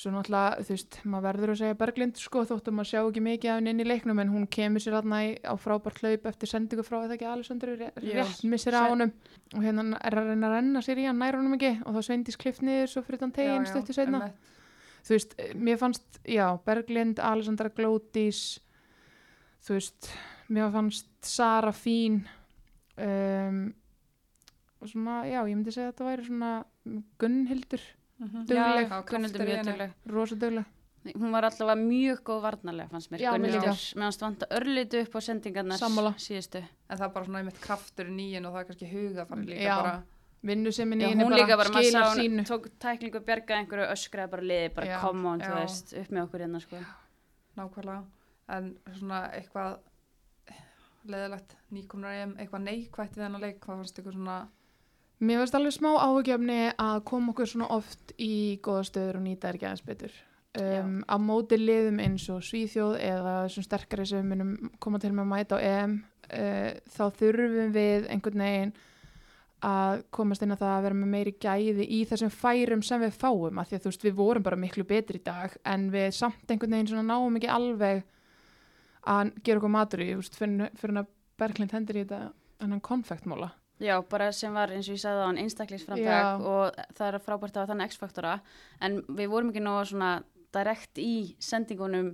svo 0.00 0.12
náttúrulega, 0.14 0.66
þú 0.68 0.76
veist, 0.76 0.99
maður 1.04 1.26
verður 1.26 1.52
að 1.54 1.58
segja 1.62 1.78
Berglind, 1.80 2.20
sko, 2.20 2.44
þóttum 2.50 2.78
maður 2.78 2.90
sjá 2.92 3.00
ekki 3.00 3.25
mikið 3.26 3.50
af 3.50 3.58
henni 3.58 3.75
inn 3.75 3.82
í 3.82 3.88
leiknum, 3.88 4.22
en 4.22 4.32
hún 4.37 4.46
kemur 4.58 4.84
sér 4.84 5.00
aðna 5.00 5.22
á 5.42 5.54
frábært 5.64 6.00
hlaup 6.04 6.30
eftir 6.30 6.52
sendingu 6.52 6.87
frá, 6.87 7.00
eða 7.02 7.16
ekki, 7.16 7.28
Alessandru, 7.32 7.76
rétt, 7.80 8.44
missir 8.46 8.78
á 8.78 8.87
honum, 8.87 9.12
og 9.56 9.66
hérna 9.66 9.99
er 9.99 10.20
að 10.20 10.30
reyna 10.30 10.52
að 10.52 10.56
renna 10.58 10.84
sér 10.87 11.02
í 11.02 11.10
hann, 11.10 11.20
nær 11.20 11.40
honum 11.40 11.58
ekki, 11.58 11.75
og 11.82 11.99
þá 11.99 12.00
sveindís 12.06 12.38
klift 12.40 12.62
niður 12.62 12.94
svo 12.94 13.04
fyrir 13.08 13.25
þann 13.25 13.37
teginn 13.40 13.68
stöttu 13.68 13.96
setna. 13.96 14.30
Þú 15.00 15.16
veist, 15.16 15.38
mér 15.56 15.78
fannst, 15.80 16.20
já, 16.28 16.44
Berglind, 16.64 17.20
Alessandra 17.25 17.72
Glódís, 17.72 18.60
þú 19.64 19.76
veist, 19.76 20.10
mér 20.50 20.70
fannst 20.72 21.06
Sara 21.22 21.72
fín, 21.72 22.22
um, 22.98 23.62
og 24.80 24.88
svona, 24.88 25.22
já, 25.28 25.40
ég 25.44 25.54
myndi 25.56 25.72
segja 25.74 25.90
að 25.90 25.94
þetta 25.94 26.10
væri 26.10 26.26
svona 26.28 26.52
Gunnhildur, 27.20 27.80
Mhm. 28.20 28.44
Dugleg. 28.46 28.88
Já, 28.90 29.02
Gunnhildur 29.08 29.40
mjög 29.48 29.64
dugleg. 29.64 29.92
rosa 30.06 30.34
dugleg. 30.36 30.64
Hún 31.16 31.30
var 31.32 31.44
allavega 31.44 31.80
mjög 31.80 32.18
góð 32.22 32.42
varnarlega, 32.44 32.88
fannst 32.90 33.10
mér. 33.10 33.18
Gunnhildur. 33.20 33.60
líka. 33.60 33.94
Mér 33.96 34.02
fannst 34.04 34.20
vanta 34.20 34.46
örlitu 34.50 35.00
upp 35.00 35.14
á 35.16 35.20
sendingarnar 35.20 35.78
Sammála. 35.78 36.14
síðustu. 36.18 36.62
En 36.90 36.98
það 36.98 37.04
er 37.06 37.08
bara 37.14 37.24
svona 37.24 37.38
einmitt 37.38 37.60
kraftur 37.60 38.04
í 38.06 38.10
nýjun 38.12 38.46
og 38.46 38.52
það 38.54 38.60
er 38.60 38.64
kannski 38.64 38.90
huga 38.92 39.24
farið 39.26 39.46
líka 39.48 39.62
Já. 39.64 39.76
bara. 39.82 40.02
Vinnu 40.42 40.72
sem 40.72 40.90
hún 40.90 41.32
líka 41.32 41.56
bara, 41.56 41.68
skilar 41.70 42.02
sá 42.04 42.14
hún, 42.14 42.16
sínu. 42.20 42.44
tók 42.46 42.68
tæklingu, 42.78 43.20
bjargaði 43.24 43.58
einhverju, 43.66 43.86
öskraði 43.92 44.30
bara 44.30 44.42
liði, 44.42 44.74
bara 44.74 45.00
come 45.00 45.26
on, 45.28 45.40
þú 45.40 45.54
veist, 45.54 45.92
upp 46.00 46.08
með 46.10 46.22
okkur 46.28 46.40
hérna, 46.40 46.60
sko. 46.60 46.76
nákvæmlega 47.56 48.04
en 48.57 48.73
svona 48.97 49.25
eitthvað 49.37 49.78
leðilegt 51.11 51.54
nýkomnar 51.75 52.16
em 52.23 52.33
eitthvað 52.38 52.66
neikvætt 52.66 53.14
við 53.16 53.26
hennar 53.26 53.45
leik, 53.45 53.61
hvað 53.62 53.80
fannst 53.83 54.00
ykkur 54.02 54.16
svona? 54.16 54.40
Mér 55.21 55.42
finnst 55.42 55.57
alveg 55.57 55.76
smá 55.76 55.90
áhugjefni 56.00 56.59
að 56.80 56.99
koma 57.09 57.35
okkur 57.35 57.49
svona 57.49 57.71
oft 57.76 58.14
í 58.16 58.59
góða 58.64 58.85
stöður 58.88 59.21
og 59.21 59.25
nýta 59.26 59.50
er 59.50 59.59
ekki 59.59 59.69
aðeins 59.69 59.87
betur. 59.87 60.14
Um, 60.59 60.95
á 61.07 61.14
móti 61.23 61.54
liðum 61.61 62.00
eins 62.02 62.25
og 62.33 62.40
Svíþjóð 62.42 62.97
eða 62.99 63.35
þessum 63.45 63.66
sterkari 63.69 64.07
sem 64.09 64.25
við 64.25 64.30
munum 64.33 64.71
koma 64.83 64.99
til 64.99 65.12
með 65.14 65.23
að 65.23 65.28
mæta 65.30 65.59
á 65.61 65.66
EM 65.69 65.92
uh, 66.00 66.71
þá 66.90 67.04
þurfum 67.21 67.75
við 67.76 68.09
einhvern 68.11 68.42
veginn 68.47 68.73
að 69.61 70.02
komast 70.16 70.42
inn 70.42 70.57
á 70.57 70.59
það 70.59 70.73
að 70.73 70.87
vera 70.87 70.99
með 71.02 71.12
meiri 71.12 71.35
gæði 71.37 71.87
í 71.87 72.00
þessum 72.09 72.33
færum 72.33 72.83
sem 72.83 73.04
við 73.04 73.12
fáum. 73.21 73.61
Að 73.61 73.69
því 73.69 73.76
að 73.76 73.85
þú 73.85 73.92
veist 73.92 74.07
við 74.09 74.16
vorum 74.19 74.47
bara 74.49 74.59
miklu 74.59 74.87
betri 74.88 75.21
í 75.21 75.25
dag 75.26 75.54
en 75.69 75.87
við 75.92 76.09
samt 76.16 76.49
einhvern 76.49 76.78
veginn 76.78 76.90
svona 76.95 77.07
náum 77.12 77.37
ekki 77.38 77.52
alveg 77.52 78.02
að 79.09 79.33
gera 79.45 79.61
okkur 79.61 79.73
matur 79.73 80.04
í 80.04 80.12
fyrir, 80.37 80.71
fyrir 80.76 81.02
að 81.02 81.11
Berglind 81.40 81.73
hendur 81.73 81.97
í 81.97 82.04
þetta 82.04 82.33
hennan 82.61 82.83
konfektmóla 82.85 83.54
Já, 83.80 83.95
bara 84.04 84.28
sem 84.37 84.52
var 84.52 84.73
eins 84.76 84.88
og 84.90 84.99
ég 84.99 85.00
sagði 85.00 85.23
á 85.25 85.28
hann 85.30 85.38
einstaklingsframtak 85.40 86.04
Já. 86.04 86.26
og 86.37 86.80
það 86.99 87.07
er 87.07 87.23
frábært 87.25 87.57
að 87.57 87.71
þannig 87.71 87.95
X-faktora. 87.95 88.35
En 88.85 88.99
við 89.09 89.30
vorum 89.33 89.52
ekki 89.52 89.62
nóg 89.64 89.87
svona 89.88 90.11
direkt 90.52 91.00
í 91.00 91.14
sendingunum. 91.40 92.11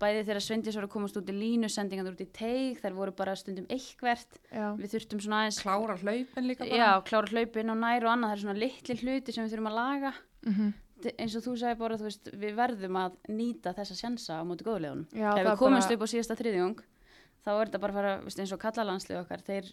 Bæði 0.00 0.22
þegar 0.24 0.42
Sveindis 0.42 0.78
voru 0.78 0.88
að 0.88 0.94
komast 0.94 1.18
út 1.20 1.28
í 1.28 1.34
línu 1.36 1.68
sendingarnir 1.70 2.16
út 2.16 2.24
í 2.24 2.30
teig, 2.32 2.80
þær 2.80 2.96
voru 2.96 3.12
bara 3.18 3.36
stundum 3.36 3.68
eitthvert, 3.70 4.40
Já, 4.48 4.72
við 4.80 4.96
þurftum 4.96 5.20
svona 5.22 5.42
aðeins 5.42 5.60
klára 5.62 5.98
hlaupin 6.00 6.48
líka 6.48 6.64
bara. 6.64 6.80
Já, 6.80 6.88
klára 7.10 7.30
hlaupin 7.30 7.74
og 7.74 7.78
nær 7.84 8.08
og 8.08 8.14
annað, 8.14 8.32
það 8.32 8.38
er 8.38 8.42
svona 8.46 8.62
litli 8.62 8.96
hluti 9.02 9.36
sem 9.36 9.44
við 9.44 9.52
þurfum 9.52 9.70
að 9.70 9.78
laga. 9.78 10.14
Mm 10.48 10.56
veist, 10.56 10.80
eins 11.18 11.36
og 11.38 11.42
þú 11.46 11.54
segir 11.60 11.78
bara, 11.80 11.96
þú 12.00 12.06
veist, 12.08 12.30
við 12.44 12.54
verðum 12.58 12.98
að 13.02 13.12
nýta 13.28 13.72
þessa 13.76 13.96
sjansa 13.98 14.40
á 14.40 14.42
móti 14.46 14.64
góðulegunum. 14.66 15.06
Já, 15.12 15.30
Ef 15.38 15.46
við 15.46 15.56
komumst 15.60 15.88
bara- 15.88 15.96
upp 15.98 16.04
á 16.06 16.12
síðasta 16.12 16.36
þriðjung, 16.38 16.82
þá 17.44 17.50
er 17.56 17.66
þetta 17.70 17.80
bara 17.80 17.92
að 17.92 17.98
fara, 18.00 18.12
veist, 18.26 18.38
eins 18.42 18.52
og 18.52 18.60
kallalandslið 18.62 19.20
okkar, 19.22 19.42
þeir, 19.46 19.72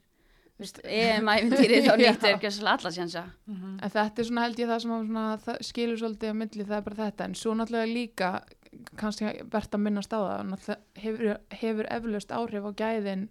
veist, 0.59 0.79
EM-æfintýri 0.83 1.81
þá 1.85 1.91
er 1.99 2.35
ekki 2.35 2.51
alla 2.65 2.91
sjansa. 2.91 3.25
Mhm. 3.47 3.75
En 3.83 3.89
þetta 3.97 4.19
er 4.23 4.29
svona 4.31 4.45
held 4.47 4.59
ég 4.63 4.67
það 4.73 4.79
sem 4.85 4.95
svona, 5.07 5.25
það 5.45 5.59
skilur 5.69 5.97
svolítið 6.01 6.33
á 6.33 6.39
milli 6.41 6.65
það 6.65 6.77
er 6.81 6.87
bara 6.89 7.01
þetta 7.05 7.25
en 7.29 7.35
svo 7.35 7.53
náttúrulega 7.55 7.93
líka 7.93 8.31
kannski 8.95 9.25
verðt 9.49 9.73
að 9.73 9.81
minnast 9.81 10.11
á 10.13 10.19
það 10.19 10.75
hefur, 11.01 11.37
hefur 11.57 11.87
eflaust 11.89 12.29
áhrif 12.31 12.67
á 12.69 12.71
gæðin 12.77 13.23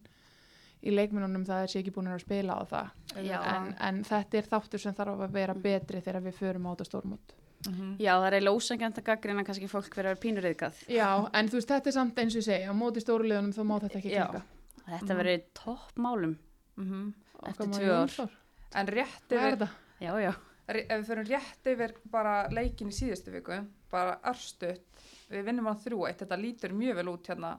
í 0.82 0.90
leikmennunum 0.94 1.44
það 1.46 1.62
er 1.62 1.70
sé 1.70 1.78
ekki 1.82 1.92
búin 1.94 2.08
að 2.10 2.20
spila 2.24 2.56
á 2.58 2.62
það 2.66 2.88
en, 3.18 3.68
en 3.82 4.00
þetta 4.06 4.38
er 4.38 4.48
þáttur 4.50 4.82
sem 4.82 4.94
þarf 4.94 5.22
að 5.26 5.32
vera 5.34 5.54
betri 5.54 6.00
þegar 6.02 6.22
við 6.26 6.36
förum 6.38 6.66
á 6.66 6.70
þetta 6.74 6.86
stórmót 6.90 7.34
Mhm. 7.66 7.96
Já, 7.98 8.12
það 8.14 8.26
er 8.28 8.34
eiginlega 8.36 8.58
ósangjant 8.58 8.98
að 9.00 9.04
gaggrina 9.08 9.44
kannski 9.44 9.68
fólk 9.68 9.88
fyrir 9.90 10.06
að 10.06 10.14
vera 10.14 10.22
pínur 10.22 10.46
yðgað. 10.46 10.76
Já, 10.94 11.08
en 11.34 11.48
þú 11.48 11.58
veist 11.58 11.68
þetta 11.72 11.90
er 11.90 11.96
samt 11.96 12.20
eins 12.22 12.36
og 12.36 12.40
ég 12.42 12.46
segja 12.46 12.70
á 12.70 12.74
móti 12.78 13.02
stórulegunum 13.02 13.52
þá 13.52 13.62
má 13.66 13.74
þetta 13.82 13.98
ekki 13.98 14.12
Já. 14.12 14.26
klikka 14.28 14.42
Þetta 14.88 15.16
verður 15.18 15.42
topp 15.54 15.96
málum. 15.98 16.36
Mhm. 16.78 17.14
Eftir 17.46 17.50
Okkar 17.50 17.66
maður 17.66 17.82
tvö 17.82 18.22
ár. 18.24 18.30
En 18.74 18.86
rétt 18.86 19.32
er 19.32 19.52
yfir? 19.52 19.68
Já, 20.00 20.12
já. 20.22 20.34
ef 20.68 21.00
við 21.00 21.06
fyrir 21.08 21.28
rétt 21.28 21.64
yfir 21.72 21.94
bara 22.12 22.48
leikin 22.52 22.88
í 22.88 22.92
síðustu 22.92 23.32
viku, 23.32 23.66
bara 23.90 24.18
örstutt, 24.28 24.84
við 25.30 25.44
vinnum 25.44 25.66
hann 25.66 25.80
þrjú 25.80 26.06
eitt, 26.06 26.18
þetta 26.20 26.36
lítur 26.40 26.74
mjög 26.76 26.94
vel 27.00 27.08
út 27.08 27.26
hérna, 27.26 27.58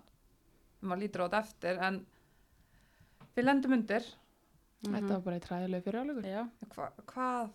maður 0.82 1.02
lítur 1.02 1.24
á 1.26 1.28
þetta 1.28 1.40
eftir, 1.40 1.80
en 1.82 2.06
við 3.36 3.44
lendum 3.46 3.74
undir, 3.74 4.06
Þetta 4.80 5.10
var 5.10 5.24
bara 5.26 5.36
í 5.36 5.42
træðilegu 5.44 5.84
fyrir 5.84 6.00
álugur 6.00 6.28
Já, 6.30 6.44
Hva, 6.72 6.86
hvað, 7.12 7.50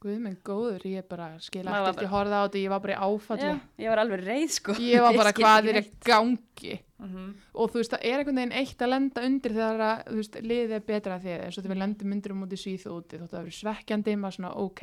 Guð 0.00 0.18
minn 0.20 0.36
góður, 0.44 0.82
ég 0.84 1.06
bara 1.08 1.26
skil 1.40 1.62
ekkert, 1.64 2.02
ég 2.04 2.10
horfði 2.12 2.36
á 2.36 2.42
þetta, 2.44 2.58
ég 2.60 2.68
var 2.74 2.80
bara 2.84 2.92
í 2.92 2.98
áfalli 3.06 3.46
já, 3.48 3.54
ég 3.80 3.88
var 3.88 4.00
alveg 4.02 4.20
reið, 4.26 4.50
sko. 4.52 4.74
Ég 4.84 5.00
var 5.00 5.14
bara 5.20 5.32
hvað 5.32 5.56
ekki 5.56 5.70
er 5.70 5.70
í 5.70 5.80
neitt. 5.80 5.94
gangi 6.04 6.74
mhm, 7.00 7.30
og 7.56 7.70
þú 7.72 7.80
veist 7.80 7.94
það 7.94 8.04
er 8.10 8.18
einhvern 8.20 8.40
veginn 8.42 8.52
eitt 8.60 8.84
að 8.84 8.92
lenda 8.92 9.24
undir 9.30 9.54
þegar 9.56 9.80
að 9.86 10.02
þú 10.10 10.16
veist, 10.20 10.36
liðið 10.50 10.74
er 10.76 10.84
betra 10.90 11.16
að 11.16 11.24
þið 11.26 11.44
eins 11.46 11.56
og 11.58 11.64
þegar 11.64 11.74
við 11.74 11.80
lendum 11.82 12.12
undir 12.18 12.34
á 12.36 12.40
móti 12.42 12.58
svíð 12.60 12.84
úti 12.92 13.16
þótt 13.22 13.24
að 13.24 13.34
það 13.38 13.46
verið 13.46 13.58
svekkjandi 13.62 14.16
maður 14.20 14.36
svona 14.36 14.52
ok 14.66 14.82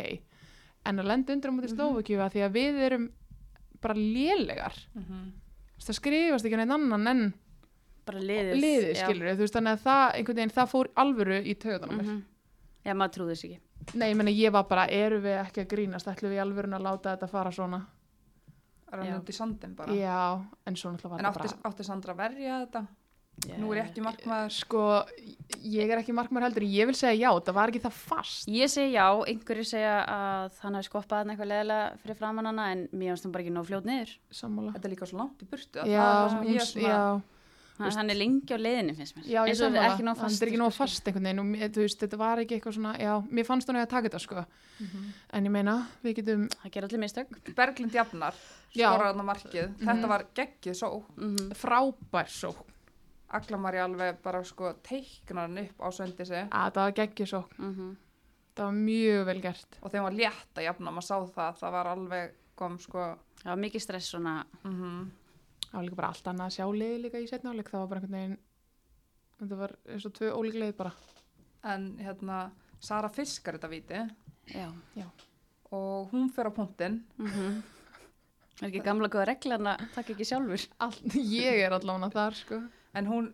en 0.90 1.00
að 1.04 1.10
lenda 1.14 1.34
undir 1.38 1.50
á 1.50 1.54
móti 1.54 1.70
Mhm. 1.70 1.78
Slóvakíu 1.78 2.20
því 2.34 2.44
að 2.50 2.58
við 2.58 2.82
erum 2.90 3.06
bara 3.86 3.94
lélegar 4.02 4.76
Þú 4.98 5.78
veist, 5.78 5.88
það 5.90 5.98
skrifast 6.02 6.46
ekki 6.50 6.58
neitt 6.60 6.74
annan 6.74 7.08
en 7.14 7.24
Bara 8.04 8.20
liðið. 8.20 8.58
liðið 8.60 8.90
já. 8.98 9.06
skilur 9.06 9.30
þú 9.38 9.46
veist 9.46 9.56
þannig 9.56 9.78
að 9.78 9.84
það 9.88 10.18
það 10.58 10.72
fór 10.74 10.90
alvöru 11.00 11.38
í 11.46 11.54
töðunum 11.56 12.02
mm 12.02 12.06
Mhm. 12.10 12.22
Já, 12.84 12.92
maður 13.00 13.14
trúði 13.16 13.32
þess 13.38 13.44
ekki. 13.48 13.60
Nei 13.94 14.10
ég 14.12 14.18
menna 14.20 14.32
ég 14.34 14.52
var 14.56 14.64
bara 14.70 14.88
eru 14.88 15.20
við 15.24 15.38
ekki 15.44 15.64
að 15.66 15.72
grínast 15.76 16.08
ætlum 16.08 16.32
við 16.34 16.40
í 16.40 16.44
alvörun 16.46 16.78
að 16.80 16.86
láta 16.88 17.14
þetta 17.16 17.30
fara 17.32 17.52
svona 17.52 17.82
rann 18.94 19.08
Já. 19.10 19.16
út 19.20 19.30
í 19.30 19.34
sandin 19.36 19.76
bara. 19.76 19.94
já 19.94 20.42
en 20.70 20.76
svo 20.78 20.92
náttúrulega 20.94 21.10
var 21.16 21.20
En 21.20 21.32
þetta 21.34 21.48
átti, 21.50 21.64
átti 21.70 21.84
Sandra 21.88 22.14
að 22.14 22.22
verja 22.24 22.60
þetta? 22.66 22.84
Já. 23.50 23.56
Nú 23.58 23.72
er 23.74 23.80
ég 23.80 23.88
ekki 23.90 24.02
markmaður. 24.06 24.52
sko 24.54 24.82
ég 25.66 25.90
er 25.90 25.98
ekki 26.04 26.14
markmar 26.14 26.44
heldur 26.46 26.62
ég 26.70 26.86
vil 26.86 26.94
segja 26.96 27.18
já 27.18 27.32
það 27.42 27.56
var 27.58 27.72
ekki 27.74 27.82
það 27.82 27.96
fast 27.98 28.48
Ég 28.54 28.70
segi 28.70 28.94
já, 28.94 29.08
einhverju 29.26 29.66
segja 29.66 29.96
að 30.06 30.60
hann 30.62 30.78
hafi 30.78 30.86
skoppað 30.92 31.24
hann 31.24 31.34
eitthvað 31.34 31.50
leðilega 31.50 31.98
fyrir 32.04 32.20
framann 32.22 32.46
hana 32.52 32.68
en 32.76 32.84
mér 32.94 33.10
finnst 33.16 33.26
hann 33.26 33.34
bara 33.34 33.44
ekki 33.48 33.56
nóg 33.56 33.66
fljót 33.72 33.90
niður. 33.90 34.14
sammála 34.30 34.76
Þetta 34.78 34.86
er 34.88 34.94
líka 34.94 35.10
svo 35.10 35.18
langt 35.24 35.42
í 35.42 35.50
burtu. 35.50 35.82
að 35.82 35.90
já, 35.90 35.98
það 35.98 36.14
er 36.14 36.22
það 36.22 36.30
sem 36.30 36.44
hún, 36.44 36.54
ég 36.54 37.24
svona, 37.78 37.90
já 37.90 37.96
Hann, 37.98 38.10
er 38.10 38.16
lengi 38.16 38.54
á 38.54 38.58
leiðinni 38.58 38.96
finnst 38.96 39.16
mér. 39.18 39.24
Já, 39.26 39.42
ég 39.48 39.54
ekki 39.54 40.04
nóg 40.04 40.18
hann 40.18 40.32
er 40.42 40.48
ekki 40.48 40.58
nóg 40.62 40.74
fast 40.74 41.08
einhvern 41.08 41.24
veginn 41.24 41.40
og 41.40 41.46
mér- 41.46 41.72
þú 41.74 41.82
veist, 41.86 42.00
þetta 42.04 42.18
var 42.18 42.38
ekki 42.44 42.56
eitthvað 42.60 42.74
svona, 42.78 42.92
já, 43.00 43.14
mér 43.32 43.46
fannst 43.46 43.68
hún 43.70 43.76
að 43.82 43.90
taka 43.90 44.10
þetta 44.10 44.20
sko, 44.20 44.46
Mhm. 44.80 45.14
en 45.34 45.46
ég 45.46 45.52
meina, 45.52 45.88
við 46.04 46.16
getum, 46.16 46.48
Það 46.64 46.72
ger 46.72 46.84
allir 46.84 47.00
mistök. 47.00 47.56
Berglind 47.56 47.92
Jafnar, 47.94 48.34
Já. 48.76 48.90
skorar 48.94 49.14
þarna 49.14 49.24
markið. 49.34 49.68
Mhm. 49.78 49.86
Þetta 49.88 50.08
var 50.08 50.26
geggið 50.36 50.76
svo. 50.76 51.04
Mm 51.18 51.50
frábær 51.54 52.28
svo, 52.30 52.56
Aglamari 53.34 53.78
alveg 53.80 54.22
bara 54.22 54.44
sko 54.44 54.74
teiknar 54.84 55.48
hann 55.48 55.58
upp 55.58 55.78
á 55.82 55.90
söndi 55.90 56.26
sig 56.26 56.48
að 56.52 56.72
það 56.72 56.76
var 56.76 56.92
geggjur 56.92 57.26
svo, 57.28 57.44
-hmm. 57.58 57.96
það 58.56 58.64
var 58.66 58.72
mjög 58.74 59.26
vel 59.26 59.42
gert. 59.42 59.78
og 59.82 59.92
þegar 59.92 60.04
hann 60.04 60.04
var 60.04 60.20
létt 60.20 60.54
að 60.56 60.64
jafna, 60.64 60.92
maður 60.92 61.04
sá 61.04 61.34
það, 61.34 61.58
það 61.58 61.72
var 61.72 61.86
alveg 61.88 62.32
kom 62.56 62.78
sko, 62.80 63.18
Það 63.44 63.46
var 63.46 63.58
mikið 63.58 63.82
stress 63.82 64.12
svona. 64.14 64.46
Það 65.74 65.80
var 65.80 65.86
líka 65.88 65.98
bara 65.98 66.10
allt 66.14 66.28
annað 66.30 66.50
að 66.52 66.56
sjá 66.60 66.66
liði 66.78 66.98
líka 67.02 67.20
í 67.24 67.28
setna 67.28 67.50
áleik, 67.50 67.70
það 67.74 67.82
var 67.82 67.88
bara 67.90 68.00
einhvern 68.04 68.18
veginn, 68.20 68.36
þetta 69.40 69.58
var 69.58 69.72
eins 69.90 70.04
og 70.06 70.14
tvö 70.14 70.28
ólík 70.38 70.58
leið 70.62 70.74
bara. 70.78 70.92
en 71.64 71.88
hérna 71.98 72.40
Sara 72.84 73.10
fiskar 73.10 73.56
þetta 73.58 73.70
viti 73.72 74.02
Já. 74.54 75.08
og 75.72 76.12
hún 76.12 76.30
fer 76.30 76.46
á 76.46 76.54
punktinn 76.54 77.02
Mm 77.18 77.64
Er 78.62 78.68
ekki 78.70 78.84
gamla 78.86 79.10
góða 79.10 79.26
reglan 79.32 79.66
að 79.66 79.82
taka 79.96 80.14
ekki 80.14 80.26
sjálfur? 80.30 80.68
All, 80.80 80.94
ég 81.18 81.58
er 81.66 81.74
allavega 81.74 82.10
þar 82.14 82.36
sko. 82.38 82.60
en 82.94 83.08
hún, 83.10 83.32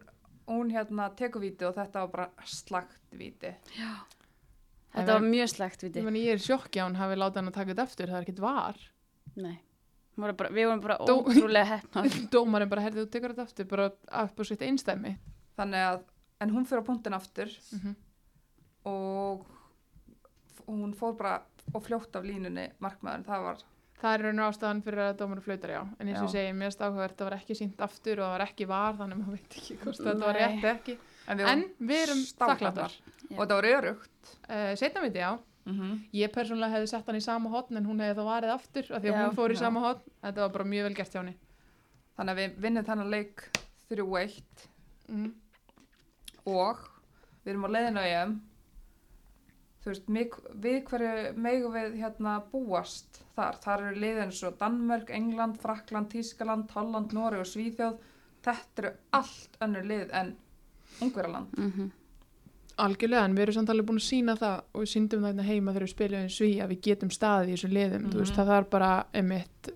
hún 0.47 0.71
hérna 0.71 1.09
tekur 1.15 1.41
viti 1.43 1.65
og 1.67 1.75
þetta 1.75 2.05
var 2.05 2.07
bara 2.13 2.45
slagt 2.45 2.95
viti 3.11 3.51
Þetta 4.95 5.13
var 5.19 5.21
mjög 5.21 5.49
slegt, 5.51 5.83
viti. 5.83 5.99
Ég, 6.01 6.31
er 6.31 6.39
í 6.39 6.41
sjokki 6.41 6.79
að 6.79 6.87
hún 6.87 6.95
hafi 6.97 7.17
látað 7.19 7.35
hann 7.35 7.51
að 7.51 7.57
taka 7.59 7.73
þetta 7.73 7.83
eftir, 7.83 8.07
það 8.09 8.17
er 8.17 8.23
ekkert 8.25 8.39
var. 8.41 8.79
Nei. 9.35 9.57
Var 10.19 10.33
Bara, 10.35 10.49
við 10.51 10.67
vorum 10.67 10.81
bara 10.83 10.97
Dó- 11.07 11.21
ótrúlega 11.23 11.65
hefnar. 11.73 12.07
Dómarinn 12.33 12.69
bara, 12.69 12.81
herði, 12.87 13.05
þú 13.05 13.11
tekur 13.13 13.33
þetta 13.35 13.47
eftir, 13.47 13.67
bara 13.71 13.85
upp 13.89 14.39
á 14.39 14.43
sitt 14.49 14.61
einstæmi. 14.65 15.15
þannig 15.59 15.85
að, 15.89 16.01
en 16.41 16.53
hún 16.55 16.65
fer 16.67 16.79
á 16.79 16.87
punktinn 16.87 17.15
aftur 17.17 17.51
Mm 17.75 17.95
og 18.87 19.41
f- 20.55 20.61
hún 20.67 20.93
fór 20.95 21.17
bara 21.19 21.41
og 21.75 21.83
fljótt 21.83 22.15
af 22.15 22.23
línunni 22.23 22.69
markmaður, 22.81 23.25
það 23.27 23.43
var 23.43 23.57
Það 23.99 24.13
er 24.15 24.21
raun 24.23 24.39
og 24.39 24.45
ástæðan 24.53 24.79
fyrir 24.85 25.01
að 25.03 25.17
dómarinn 25.19 25.43
flautar, 25.43 25.71
já. 25.75 25.81
En 25.99 26.07
eins 26.07 26.21
og 26.23 26.29
segi, 26.31 26.53
mér 26.55 26.69
finnst 26.69 26.83
áhugavert, 26.85 27.17
það 27.19 27.27
var 27.27 27.35
ekki 27.35 27.55
sínt 27.59 27.81
aftur 27.83 28.21
og 28.21 28.29
það 28.29 28.31
var 28.37 28.43
ekki 28.45 28.67
var, 28.69 28.93
þannig 28.95 29.17
að 29.17 29.19
maður 29.25 29.35
veit 29.35 29.57
ekki 29.59 29.75
hvort 29.81 29.99
þetta 29.99 30.23
var 30.29 30.37
rétt 30.39 30.67
ekki. 30.71 30.95
en 31.27 31.41
En 31.51 31.63
við 31.89 32.03
erum 32.05 32.21
þakkláttar. 32.39 32.95
Já. 32.95 33.35
og 33.35 33.41
þetta 33.43 33.57
var 33.59 33.67
örugt 33.73 34.31
Uh, 34.49 34.71
Setna 34.79 35.01
myndi, 35.03 35.19
já. 35.19 35.33
Mm 35.65 35.73
-hmm. 35.79 35.99
Ég 36.13 36.31
persónulega 36.33 36.73
hefði 36.75 36.87
sett 36.87 37.05
hann 37.05 37.15
í 37.15 37.21
sama 37.21 37.49
hotn 37.49 37.77
en 37.77 37.85
hún 37.85 37.99
hefði 37.99 38.19
þá 38.21 38.25
varið 38.25 38.49
aftur 38.53 38.83
af 38.95 39.01
því 39.03 39.09
að 39.09 39.15
Já. 39.15 39.25
hún 39.27 39.35
fór 39.35 39.49
í 39.51 39.53
Já. 39.53 39.59
sama 39.59 39.79
hotn. 39.79 40.11
Þetta 40.23 40.41
var 40.41 40.49
bara 40.49 40.63
mjög 40.63 40.83
vel 40.83 40.93
gert 40.95 41.13
hjá 41.13 41.19
henni. 41.21 41.35
þannig 42.17 42.31
að 42.33 42.37
við 42.39 42.55
vinnum 42.61 42.85
þennan 42.85 43.09
leik 43.09 43.49
3-1 43.89 44.67
Mm. 45.09 45.33
og 46.45 46.77
við 47.45 47.51
erum 47.53 47.65
á 47.65 47.69
leiðinu 47.73 47.99
á 47.99 48.05
EM 48.05 48.41
þú 49.83 49.85
veist, 49.85 50.09
mig, 50.09 50.29
við 50.53 50.83
hverju 50.83 51.33
megum 51.37 51.73
við 51.73 51.95
hérna 52.01 52.41
búast 52.51 53.21
þar, 53.35 53.55
þar 53.63 53.79
eru 53.87 53.95
liðin 53.95 54.31
svo 54.31 54.51
Danmörk, 54.51 55.09
England, 55.09 55.57
Frakland, 55.61 56.09
Tískaland, 56.11 56.69
Holland, 56.71 57.13
Nóri 57.13 57.39
og 57.39 57.45
Svíþjóð 57.47 57.97
þetta 58.43 58.83
eru 58.83 58.91
allt 59.11 59.57
önnur 59.61 59.83
lið 59.87 60.09
en 60.11 60.35
Ungverjaland 61.01 61.57
Mm 61.57 61.91
Algjörlega, 62.79 63.25
en 63.27 63.33
við 63.35 63.43
erum 63.45 63.55
samt 63.57 63.69
alveg 63.73 63.87
búin 63.89 63.99
að 63.99 64.05
sína 64.07 64.35
það 64.39 64.61
og 64.73 64.83
við 64.83 64.91
síndum 64.93 65.23
það 65.25 65.31
hérna 65.33 65.47
heima 65.49 65.73
þegar 65.75 65.85
við 65.87 65.93
spilum 65.95 66.27
í 66.29 66.35
sví 66.35 66.51
að 66.63 66.69
við 66.73 66.79
getum 66.87 67.11
staðið 67.15 67.49
í 67.49 67.55
þessum 67.57 67.73
liðum, 67.77 68.05
þú 68.13 68.21
veist, 68.21 68.31
Mhm. 68.31 68.39
það 68.39 68.51
þarf 68.53 68.69
bara 68.69 68.91
einmitt, 69.13 69.71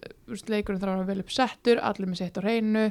leikurinn 0.49 0.79
þarf 0.81 0.93
að 0.93 0.97
vera 1.03 1.11
vel 1.13 1.19
upp 1.19 1.29
settur, 1.35 1.79
allir 1.83 2.07
með 2.07 2.17
sitt 2.17 2.37
á 2.37 2.41
hreinu, 2.43 2.85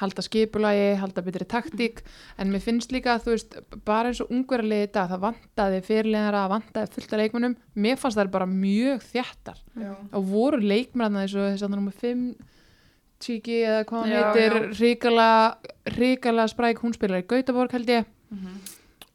halda 0.00 0.22
skipulagi, 0.26 0.96
halda 0.98 1.22
betri 1.22 1.46
taktík, 1.46 2.00
en 2.38 2.50
mér 2.50 2.60
finnst 2.64 2.90
líka, 2.90 3.14
þú 3.22 3.30
veist, 3.36 3.54
bara 3.84 4.08
eins 4.10 4.20
og 4.20 4.28
ungverðarliði 4.34 4.88
í 4.88 4.92
dag, 4.92 5.08
það 5.12 5.22
vantaði 5.28 5.82
fyrirleginara, 5.86 6.48
vantaði 6.50 6.90
fullt 6.96 7.12
af 7.14 7.20
leikmunum, 7.22 7.56
mér 7.76 7.96
fannst 7.96 8.18
það 8.18 8.24
bara 8.32 8.46
mjög 8.50 9.06
þjættar 9.12 9.58
Já. 9.78 9.94
og 10.12 10.24
voru 10.26 10.58
eins 11.22 11.34
og 11.38 11.46
þess 11.54 11.62
að 11.62 11.70
nummer 11.70 11.92
5 11.92 12.34
Tiki 13.24 13.62
eða 13.64 13.84
hvað 13.86 14.02
hann 14.02 14.34
heitir, 14.34 14.54
ríkala, 14.80 15.56
ríkala 15.94 16.48
spræk, 16.50 16.82
hún 16.82 16.92
spilar 16.92 17.22
í 17.22 17.26
Gautaborg 17.30 17.70
held 17.72 17.86
ég 17.86 18.04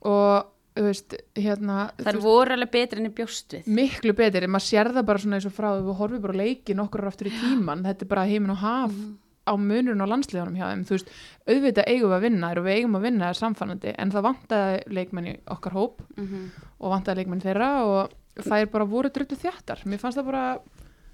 og 0.01 0.45
veist, 0.79 1.15
hérna 1.35 1.89
Það 1.97 2.05
veist, 2.13 2.23
voru 2.23 2.53
alveg 2.55 2.71
betri 2.71 3.01
enn 3.01 3.09
í 3.09 3.15
bjóst 3.17 3.51
við. 3.57 3.65
miklu 3.67 4.13
betur, 4.15 4.45
maður 4.47 4.67
sér 4.69 4.91
það 4.95 5.05
bara 5.09 5.19
svona 5.19 5.35
eins 5.39 5.47
og 5.49 5.55
frá 5.57 5.69
við 5.75 5.97
horfum 5.99 6.21
bara 6.23 6.35
á 6.37 6.41
leiki 6.43 6.75
nokkur 6.77 7.01
ára 7.03 7.11
aftur 7.11 7.27
í 7.27 7.33
tíman 7.41 7.83
þetta 7.83 8.05
er 8.05 8.11
bara 8.13 8.27
heiminn 8.29 8.53
og 8.55 8.61
haf 8.63 8.91
Mhm. 8.93 9.17
á 9.49 9.53
munurinn 9.57 10.01
og 10.05 10.07
landsliðunum 10.11 10.55
hjá 10.55 10.67
þeim. 10.69 10.83
Þú 10.85 10.93
veist, 10.95 11.07
auðvitað 11.49 11.87
eigum 11.89 12.09
við 12.11 12.17
að 12.17 12.21
vinna 12.21 12.51
og 12.51 12.63
við 12.63 12.75
eigum 12.77 12.95
að 12.95 13.01
vinna 13.01 13.29
er 13.29 13.33
samfannandi, 13.39 13.95
en 13.97 14.11
það 14.11 14.25
vantaði 14.29 14.83
leikmenn 14.93 15.27
í 15.27 15.37
okkar 15.47 15.73
hóp 15.73 16.01
Mm 16.17 16.51
og 16.79 16.91
vantaði 16.93 17.15
leikmenn 17.17 17.41
þeirra 17.41 17.69
og 17.83 18.11
það 18.39 18.61
er 18.61 18.65
bara 18.67 18.85
voru 18.85 19.09
drullu 19.09 19.35
þjættar, 19.35 19.83
mér 19.85 19.99
fannst 19.99 20.17
það 20.17 20.25
bara 20.31 20.59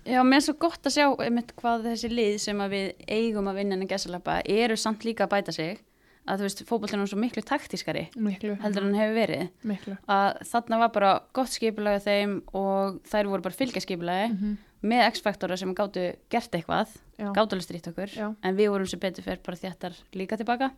Já, 0.06 0.22
mér 0.22 0.36
er 0.38 0.42
svo 0.46 0.54
gott 0.60 0.84
að 0.86 0.94
sjá 0.94 1.06
einmitt 1.26 1.56
hvað 1.58 1.86
þessi 1.88 2.10
lið 2.14 2.38
sem 2.40 2.58
við 2.70 2.94
eigum 3.08 3.48
að 3.50 3.56
vinna 3.56 3.74
en 3.74 3.82
að 3.82 3.90
gæsalappa 3.96 4.42
eru 4.46 4.76
samt 4.78 5.02
líka 5.04 5.26
að 5.26 5.30
bæta 5.34 5.52
sig 5.52 5.80
að 6.26 6.42
þú 6.42 6.48
veist, 6.48 6.64
fótbollin 6.70 7.04
er 7.04 7.10
svo 7.12 7.20
miklu 7.22 7.44
taktískari 7.46 8.06
miklu, 8.18 8.56
heldur 8.64 8.88
en 8.88 8.98
hefur 8.98 9.18
verið. 9.18 9.50
Miklu. 9.70 9.98
Að 10.12 10.40
þarna 10.52 10.80
var 10.84 10.94
bara 10.96 11.12
gott 11.38 11.54
skipulagi 11.54 12.04
þeim 12.06 12.38
og 12.58 13.02
þær 13.10 13.32
voru 13.34 13.46
bara 13.46 13.60
fylgja 13.64 13.84
skipulagi 13.86 14.32
mm 14.34 14.56
með 14.86 15.08
X-faktora 15.16 15.56
sem 15.58 15.72
gáttu 15.74 16.02
gert 16.30 16.54
eitthvað 16.54 16.92
gáttu 17.18 17.56
alveg 17.56 17.64
strýtt 17.66 17.88
okkur. 17.90 18.12
Já. 18.14 18.28
en 18.38 18.58
við 18.58 18.70
vorum 18.70 18.86
sem 18.86 19.02
betur 19.02 19.26
fyrir 19.26 19.42
bara 19.42 19.58
þjættar 19.58 19.96
líka 20.14 20.38
tilbaka. 20.38 20.70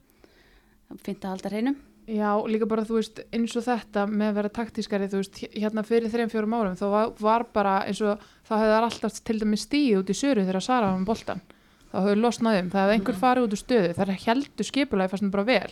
Fint 1.04 1.26
að 1.26 1.34
halda 1.34 1.52
hreinum 1.52 1.76
Já, 2.08 2.30
líka 2.48 2.64
bara, 2.72 2.86
þú 2.88 3.02
veist, 3.02 3.18
eins 3.36 3.52
og 3.60 3.66
þetta 3.66 4.06
með 4.08 4.30
að 4.30 4.38
vera 4.38 4.52
taktískari, 4.56 5.10
þú 5.12 5.20
veist, 5.20 5.40
hérna 5.52 5.84
fyrir 5.84 6.14
þreim 6.14 6.30
fjórum 6.32 6.54
árum, 6.56 6.78
þá 6.80 6.86
var, 6.94 7.10
var 7.20 7.44
bara 7.52 7.74
eins 7.84 8.00
og 8.00 8.22
þá 8.48 8.54
hefði 8.54 8.70
það 8.72 8.86
alltaf 8.88 9.18
til 9.28 9.36
dæmis 9.42 9.66
stíð 9.68 9.98
út 10.00 10.12
í 10.14 10.16
söru 10.16 10.46
þegar 10.48 10.64
Sara 10.64 10.94
var 10.94 11.02
með 11.02 11.10
boltan. 11.10 11.42
Þá 11.88 11.98
hefði 12.04 12.16
losnað 12.20 12.58
um, 12.62 12.70
það 12.74 12.82
hefði 12.84 12.96
einhver 12.98 13.16
Mhm. 13.16 13.22
farið 13.22 13.46
út 13.48 13.54
úr 13.56 13.62
stöðu, 13.62 13.92
það 13.96 14.10
heldur 14.28 14.68
skipulagi 14.68 15.10
fannst 15.14 15.32
bara 15.32 15.44
vel. 15.48 15.72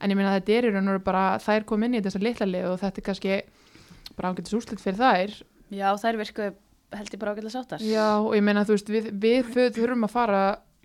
En 0.00 0.10
ég 0.10 0.16
meina 0.16 0.30
að 0.34 0.40
þetta 0.42 0.58
er 0.58 0.64
í 0.68 0.72
raun 0.74 0.88
og 0.94 1.04
bara, 1.04 1.22
þær 1.40 1.64
kom 1.64 1.82
inn 1.84 1.94
í 1.94 2.02
þessa 2.04 2.20
litla 2.22 2.46
lið 2.46 2.66
og 2.72 2.80
þetta 2.80 2.98
er 3.00 3.06
kannski 3.08 3.42
bara 4.16 4.32
ágætis 4.34 4.52
úrslit 4.54 4.80
fyrir 4.84 5.00
þær. 5.00 5.42
Já, 5.72 5.88
þær 5.96 6.18
virkuðu 6.20 6.54
held 6.94 7.10
ég 7.10 7.18
bara 7.18 7.32
ágætlega 7.34 7.54
sáttar. 7.56 7.80
Já, 7.80 8.20
og 8.20 8.34
ég 8.36 8.42
meina, 8.44 8.64
þú 8.64 8.76
veist, 8.76 8.88
við, 8.92 9.08
við 9.18 9.50
þurfum 9.74 10.04
að 10.04 10.10
fara 10.12 10.42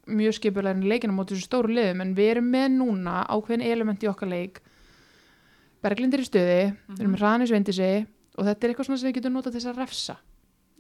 mjög 0.08 0.34
skipulegin 0.40 0.82
í 0.84 0.90
leikina 0.90 1.14
móti 1.14 1.36
þessu 1.36 1.46
stóru 1.46 1.70
liðum, 1.76 2.02
en 2.02 2.16
við 2.16 2.32
erum 2.32 2.48
með 2.50 2.72
núna 2.80 3.20
ákveðin 3.30 3.62
element 3.68 4.02
í 4.02 4.08
okkar 4.10 4.30
leik 4.32 4.62
Berglind 5.84 6.14
er 6.18 6.24
í 6.24 6.28
stuði, 6.28 6.56
við 6.90 7.00
erum 7.04 7.14
með 7.14 7.22
hraðan 7.22 7.44
í 7.46 7.50
sveindisi 7.52 7.92
og 8.40 8.48
þetta 8.48 8.66
er 8.66 8.72
eitthvað 8.74 8.88
sem 8.90 9.08
við 9.08 9.14
getum 9.20 9.36
notað 9.38 9.56
til 9.56 9.70
að 9.70 9.78
refsa. 9.80 10.16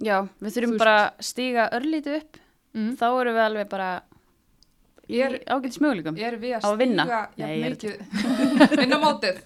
Já, 0.03 0.17
við 0.41 0.55
þurfum 0.57 0.77
bara 0.79 0.95
að 1.05 1.23
stíga 1.29 1.69
örlítið 1.77 2.17
upp, 2.19 2.39
Mm. 2.73 2.91
þá 2.99 3.05
erum 3.21 3.33
við 3.39 3.45
alveg 3.47 3.69
bara 3.71 3.89
er- 5.25 5.39
ágætis 5.49 5.79
möguleikum. 5.81 6.17
að 6.53 6.61
Á 6.61 6.69
að 6.69 6.77
vinna? 6.77 7.05
ég 7.39 7.49
er 7.49 7.71
mikið 7.73 7.95
vinna 8.83 8.99
mótið 9.01 9.39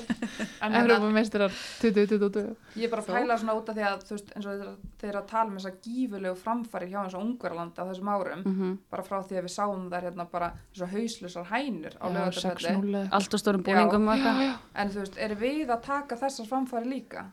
en 0.62 0.76
Evrópa 0.78 1.08
meistarar 1.10 1.50
2022. 1.82 2.44
ég 2.78 2.84
er 2.86 2.92
bara 2.92 3.02
að 3.02 3.08
pæla 3.16 3.38
svona 3.40 3.56
út 3.58 3.72
af 3.72 3.74
því 3.80 3.84
að 3.88 4.04
þú 4.06 4.14
veist, 4.14 4.30
eins 4.36 4.46
og 4.46 4.54
þeir, 4.54 4.70
eru 5.10 5.18
að 5.18 5.26
tala 5.32 5.50
um 5.50 5.56
þessa 5.58 5.72
gífulegu 5.88 6.36
framfæri 6.44 6.90
hjá 6.92 7.00
eins 7.02 7.16
og 7.18 7.24
Ungverland 7.26 7.74
á 7.74 7.82
þessum 7.90 8.12
árum 8.14 8.44
Mm 8.46 8.78
bara 8.90 9.02
frá 9.10 9.18
því 9.26 9.40
að 9.40 9.44
við 9.48 9.54
sáum 9.56 9.90
þær 9.90 10.06
hérna 10.06 10.28
bara 10.30 10.52
þess 10.70 10.86
að 10.86 10.94
hauslusar 10.94 11.50
hænur 11.50 11.94
á 11.98 12.06
lögatafelli 12.06 12.70
6-0 12.70 12.94
eða- 12.94 13.08
Allt 13.18 13.34
á 13.34 13.38
stórum 13.42 13.62
búningum 13.66 14.08
og 14.14 14.24
en 14.74 14.90
þú 14.94 15.02
veist, 15.02 15.18
er 15.18 15.34
við 15.34 15.66
að 15.74 15.82
taka 15.90 16.16
þessar 16.22 16.46
framfæri 16.46 16.86
líka 16.94 17.26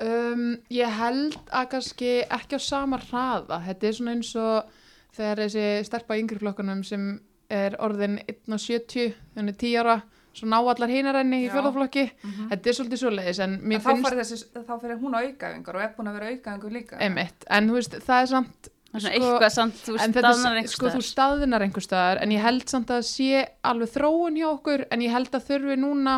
Um, 0.00 0.44
ég 0.72 0.88
held 0.96 1.34
að 1.52 1.66
kannski 1.74 2.12
ekki 2.32 2.56
á 2.56 2.60
sama 2.64 2.96
hraða. 3.02 3.58
Þetta 3.66 3.88
er 3.90 3.98
svona 3.98 4.14
eins 4.16 4.30
og 4.40 4.70
þegar 5.16 5.42
þessi 5.44 5.66
stelpa 5.84 6.16
í 6.16 6.22
yngri 6.24 6.40
flokkunum 6.40 6.80
sem 6.86 7.10
er 7.50 7.76
orðin 7.82 8.16
1.70, 8.30 9.12
þannig 9.36 9.56
10 9.60 9.76
ára, 9.82 9.96
svo 10.32 10.46
ná 10.48 10.56
allar 10.60 10.88
hinarenni 10.92 11.42
í 11.42 11.48
Já. 11.48 11.52
fjörðaflokki. 11.56 12.04
Þetta 12.52 12.70
er 12.70 12.76
svolítið 12.78 13.00
svoleiðis, 13.02 13.40
en 13.44 13.56
en 13.58 13.64
mér 13.72 13.82
þá 13.82 13.88
finnst 13.90 14.08
fyrir, 14.08 14.20
þessi, 14.24 14.66
þá 14.68 14.74
fyrir 14.84 15.00
hún 15.02 15.16
á 15.16 15.20
aukaðingar 15.26 15.78
og 15.80 15.82
er 15.84 15.94
búin 15.96 16.10
að 16.12 16.18
vera 16.20 16.30
aukaðingur 16.36 16.76
líka 16.78 17.00
einmitt. 17.02 17.48
En 17.50 17.68
þú 17.68 17.76
veist, 17.80 17.98
það 18.06 18.22
er 18.26 18.30
samt, 18.36 18.70
Það 18.90 18.96
er 18.98 19.02
svona 19.04 19.14
Sko, 19.14 19.26
eitthvað 19.30 19.52
samt, 19.54 19.76
þú 19.86 19.92
en 19.92 20.14
staðnar 20.14 20.50
er, 20.50 20.56
einhvers 20.58 20.72
sko, 20.74 20.86
þú 20.86 20.90
staðar. 20.90 21.10
staðinar 21.10 21.62
einhver 21.62 21.84
staðar, 21.84 22.20
en 22.24 22.32
ég 22.34 22.40
held 22.42 22.64
samt 22.72 22.88
að 22.90 23.04
sé 23.06 23.42
alveg 23.70 23.92
þróun 23.92 24.38
hjá 24.40 24.46
okkur, 24.48 24.82
en 24.90 25.04
ég 25.04 25.12
held 25.14 25.36
að 25.38 25.44
þurfi 25.46 25.76
núna 25.78 26.14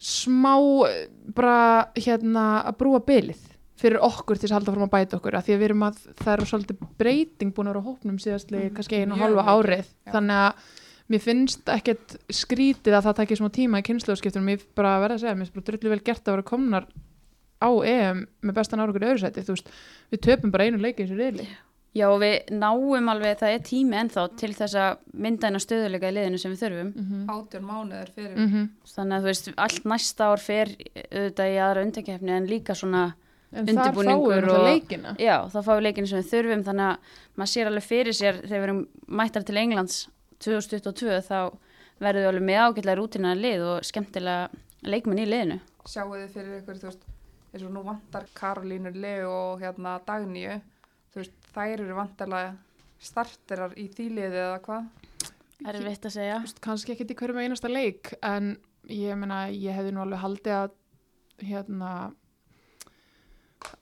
smá 0.00 0.54
eh, 0.88 1.08
bara 1.36 1.88
hérna 1.96 2.44
að 2.70 2.76
brúa 2.80 3.00
bylið 3.04 3.46
fyrir 3.80 4.02
okkur 4.04 4.36
til 4.36 4.44
þess 4.48 4.52
að 4.52 4.58
halda 4.58 4.72
fram 4.74 4.86
að 4.88 4.92
bæta 4.94 5.16
okkur 5.16 5.36
af 5.38 5.46
því 5.46 5.54
að 5.54 5.60
við 5.62 5.68
erum 5.70 5.84
að 5.86 5.98
það 6.20 6.32
er 6.34 6.42
svolítið 6.50 6.80
breyting 7.00 7.52
búin 7.56 7.68
að 7.70 7.74
vera 7.74 7.86
hópnum 7.86 8.18
síðastli 8.20 8.58
Mhm. 8.66 8.74
kannski 8.76 9.00
einu 9.00 9.12
og 9.16 9.22
halva 9.24 9.44
árið 9.54 9.86
já. 9.88 10.12
þannig 10.12 10.40
að 10.44 10.52
mér 11.10 11.22
finnst 11.24 11.64
ekkert 11.74 12.16
skrítið 12.30 12.94
að 12.96 13.06
það 13.08 13.16
takir 13.20 13.36
smá 13.40 13.48
tíma 13.50 13.80
í 13.80 13.86
kynnslóðskiptunum 13.88 14.50
ég 14.52 14.66
bara 14.76 15.00
verða 15.00 15.16
að 15.16 15.22
segja, 15.24 15.34
mér 15.34 15.48
finnst 15.48 15.54
bara 15.56 15.66
drullu 15.70 15.90
vel 15.94 16.04
gert 16.04 16.28
að 16.28 16.36
vera 16.36 16.42
komnar 16.52 16.86
á 17.60 17.70
EM 17.84 18.26
með 18.42 18.54
bestan 18.60 18.80
árangur 18.80 19.02
í 19.04 19.08
öðru 19.10 19.20
sæti, 19.24 19.42
þú 19.44 19.56
veist, 19.56 19.72
við 20.12 20.20
töpum 20.28 20.50
bara 20.52 20.64
einu 20.64 20.78
leiki 20.80 21.02
í 21.02 21.06
þessu 21.08 21.18
reyli. 21.18 21.48
Já, 21.90 22.06
og 22.06 22.20
við 22.22 22.34
náum 22.54 23.08
alveg, 23.10 23.38
það 23.40 23.54
er 23.56 23.62
tími 23.66 23.96
ennþá 23.98 24.24
til 24.38 24.52
þess 24.54 24.74
að 24.78 24.98
mynda 25.24 25.48
eina 25.50 25.58
stöðuleika 25.58 26.10
í 26.10 26.14
liðinu 26.14 26.38
sem 26.38 26.52
við 26.52 26.60
þurfum. 26.62 26.92
Mm 26.94 27.32
átjón 27.34 27.64
mánuður 27.66 28.10
fyrir 28.14 28.36
-hmm. 28.36 28.68
Þannig 28.86 29.16
að 29.16 29.20
þú 29.20 29.26
veist, 29.30 29.48
allt 29.56 29.84
næsta 29.84 30.24
ár 30.30 30.38
fer 30.38 30.68
auðvitað 31.10 31.50
í 31.50 31.58
aðra 31.58 31.82
undankefni 31.82 32.30
en 32.30 32.46
líka 32.46 32.74
svona, 32.74 33.14
En 33.52 33.66
þar 33.66 33.74
fáum 33.74 33.98
Undirbúningur 33.98 34.44
við 34.46 34.64
leikina. 34.70 35.16
já, 35.18 35.36
þá 35.50 35.58
fáum 35.64 35.78
við 35.78 35.82
leikinu 35.82 36.06
sem 36.06 36.18
við 36.22 36.30
þurfum, 36.30 36.62
þannig 36.64 36.86
að 36.86 36.96
maður 37.36 37.50
sér 37.50 37.66
alveg 37.66 37.82
fyrir 37.82 38.14
sér 38.14 38.34
þegar 38.46 38.60
við 38.60 38.62
erum 38.62 38.86
mættar 39.08 39.42
til 39.42 39.56
Englands 39.56 40.08
2022 40.38 41.20
þá 41.26 41.52
verðum 41.98 42.22
við 42.22 42.28
alveg 42.28 42.42
með 42.42 42.58
ágætlega 42.62 42.96
rútina 42.96 43.34
lið 43.34 43.60
og 43.66 43.82
skemmtilega 43.82 44.48
leikmenn 44.82 45.18
í 45.18 45.26
liðinu. 45.26 45.60
sjáu 45.84 46.14
þið 46.14 46.28
fyrir 46.30 46.62
ykkur, 46.62 46.78
þú 46.78 46.86
veist, 46.86 47.02
veist, 51.18 51.36
þær 51.54 51.76
eru 51.80 51.96
vantarlega 51.98 52.56
starterar 53.00 53.74
í 53.80 53.88
þýliði 53.90 54.42
eða 54.44 54.58
hvað? 54.64 54.88
Erfitt 55.70 56.06
að 56.08 56.14
segja. 56.14 56.36
Þú 56.40 56.46
veist, 56.46 56.60
kannski 56.64 56.94
ekkert 56.94 57.10
í 57.12 57.16
hverjum 57.20 57.40
einasta 57.42 57.68
leik 57.70 58.12
en 58.24 58.54
ég 58.88 59.18
meina, 59.18 59.42
ég 59.52 59.76
hefði 59.76 59.94
nú 59.94 60.04
alveg 60.04 60.22
haldið 60.22 60.56
að 60.56 60.76
hérna 61.40 61.90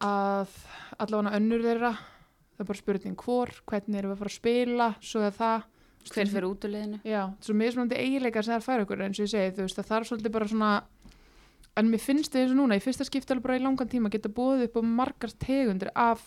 að 0.02 0.54
allavega 0.98 1.36
önnur 1.38 1.64
þeirra 1.64 1.92
það 1.94 2.62
er 2.62 2.68
bara 2.70 2.80
spurning 2.80 3.18
hvor, 3.22 3.52
hvernig 3.70 4.00
erum 4.00 4.12
við 4.12 4.16
að 4.16 4.22
fara 4.22 4.32
að 4.32 4.38
spila 4.38 4.88
svo 5.00 5.24
er 5.26 5.36
það 5.36 5.66
Hver 6.08 6.30
fyrir 6.30 6.46
út 6.48 6.64
úr 6.64 6.72
liðinu? 6.72 6.98
já, 7.04 7.22
svo 7.44 7.54
mismunandi 7.58 7.98
eiginleikar 7.98 8.46
sem 8.46 8.54
það 8.56 8.64
færa 8.64 8.86
okkur 8.86 9.02
eins 9.04 9.18
og 9.18 9.26
ég 9.26 9.32
segi, 9.34 9.54
þú 9.56 9.66
veist, 9.66 9.78
það 9.78 9.90
þarf 9.92 10.08
svolítið 10.08 10.34
bara 10.34 10.48
svona 10.50 10.70
en 11.78 11.90
mér 11.92 12.02
finnst 12.02 12.32
þið 12.32 12.42
eins 12.42 12.54
og 12.54 12.58
núna 12.58 12.78
í 12.78 12.82
fyrsta 12.82 13.06
skipti 13.06 13.34
alveg 13.34 13.46
bara 13.46 13.58
í 13.58 13.62
langan 13.62 13.90
tíma 13.92 14.10
geta 14.10 14.30
búið 14.32 14.64
upp 14.66 14.78
á 14.78 14.82
margar 14.82 15.34
tegundir 15.38 15.92
af 15.94 16.24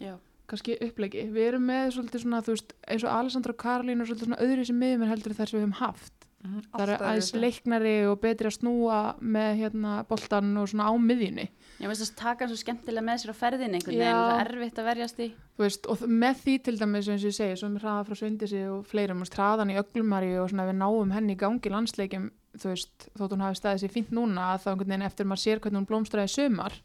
Já. 0.00 0.16
Kannski 0.50 0.78
upplegi, 0.84 1.28
við 1.32 1.52
erum 1.52 1.68
með 1.70 1.94
svolítið 1.96 2.24
svona, 2.24 2.42
þú 2.44 2.56
veist, 2.56 2.74
eins 2.88 3.06
og 3.06 3.14
Alessandra 3.14 3.54
og 3.54 3.62
Karolín 3.62 4.02
og 4.02 4.10
svolítið 4.10 4.28
svona 4.28 4.42
öðru 4.44 4.66
sem 4.68 4.82
miðum 4.82 5.08
heldur 5.10 5.36
þar 5.38 5.50
sem 5.50 5.58
við 5.58 5.64
höfum 5.66 5.78
haft 5.80 6.22
það 6.42 6.82
eru 6.82 6.94
aðeins 7.06 7.28
leiknari 7.38 7.92
og 8.10 8.16
betri 8.22 8.48
að 8.50 8.56
snúa 8.56 8.98
með 9.22 9.60
hérna 9.60 9.92
boltan 10.08 10.50
og 10.58 10.70
svona 10.72 10.88
á 10.90 10.92
miðjunni 10.98 11.46
Ég 11.82 11.90
veist 11.90 12.04
að 12.04 12.18
taka 12.18 12.46
svo 12.50 12.58
skemmtilega 12.58 13.04
með 13.06 13.22
sér 13.22 13.32
á 13.34 13.36
ferðin 13.38 13.76
einhvern 13.78 13.96
veginn, 13.96 14.10
Já. 14.10 14.18
það 14.18 14.40
er 14.42 14.50
erfitt 14.52 14.80
að 14.80 14.88
verjast 14.90 15.22
í. 15.22 15.28
þú 15.56 15.64
veist, 15.64 15.88
og 15.90 16.04
með 16.22 16.42
því 16.42 16.54
til 16.66 16.76
dæmis 16.78 17.08
eins 17.10 17.24
og 17.24 17.30
ég 17.30 17.38
segi, 17.38 17.70
með 17.70 17.86
hraða 17.86 18.04
frá 18.08 18.18
Sveindisi 18.18 18.62
og 18.70 18.84
fleirum, 18.90 19.22
og 19.22 19.34
hraðan 19.38 19.72
í 19.72 19.78
öglumari 19.80 20.32
og 20.38 20.50
svona 20.50 20.68
við 20.68 20.78
náum 20.82 21.14
henni 21.14 21.36
í 21.36 21.40
gangi 21.42 21.72
landsleikim 21.72 22.30
þú 22.58 22.72
veist, 22.74 23.08
þótt 23.18 23.36
hún 23.36 23.44
hafi 23.46 23.58
staðið 23.58 23.84
sér 23.84 23.94
fínt 23.94 24.14
núna 24.14 24.52
að 24.52 24.64
þá 24.64 24.70
einhvern 24.72 24.92
veginn 24.92 25.06
eftir 25.08 25.30
maður 25.30 25.44
sér 25.46 25.62
hvernig 25.62 25.80
hún 25.80 25.90
blómstræði 25.90 26.34
sumar 26.34 26.78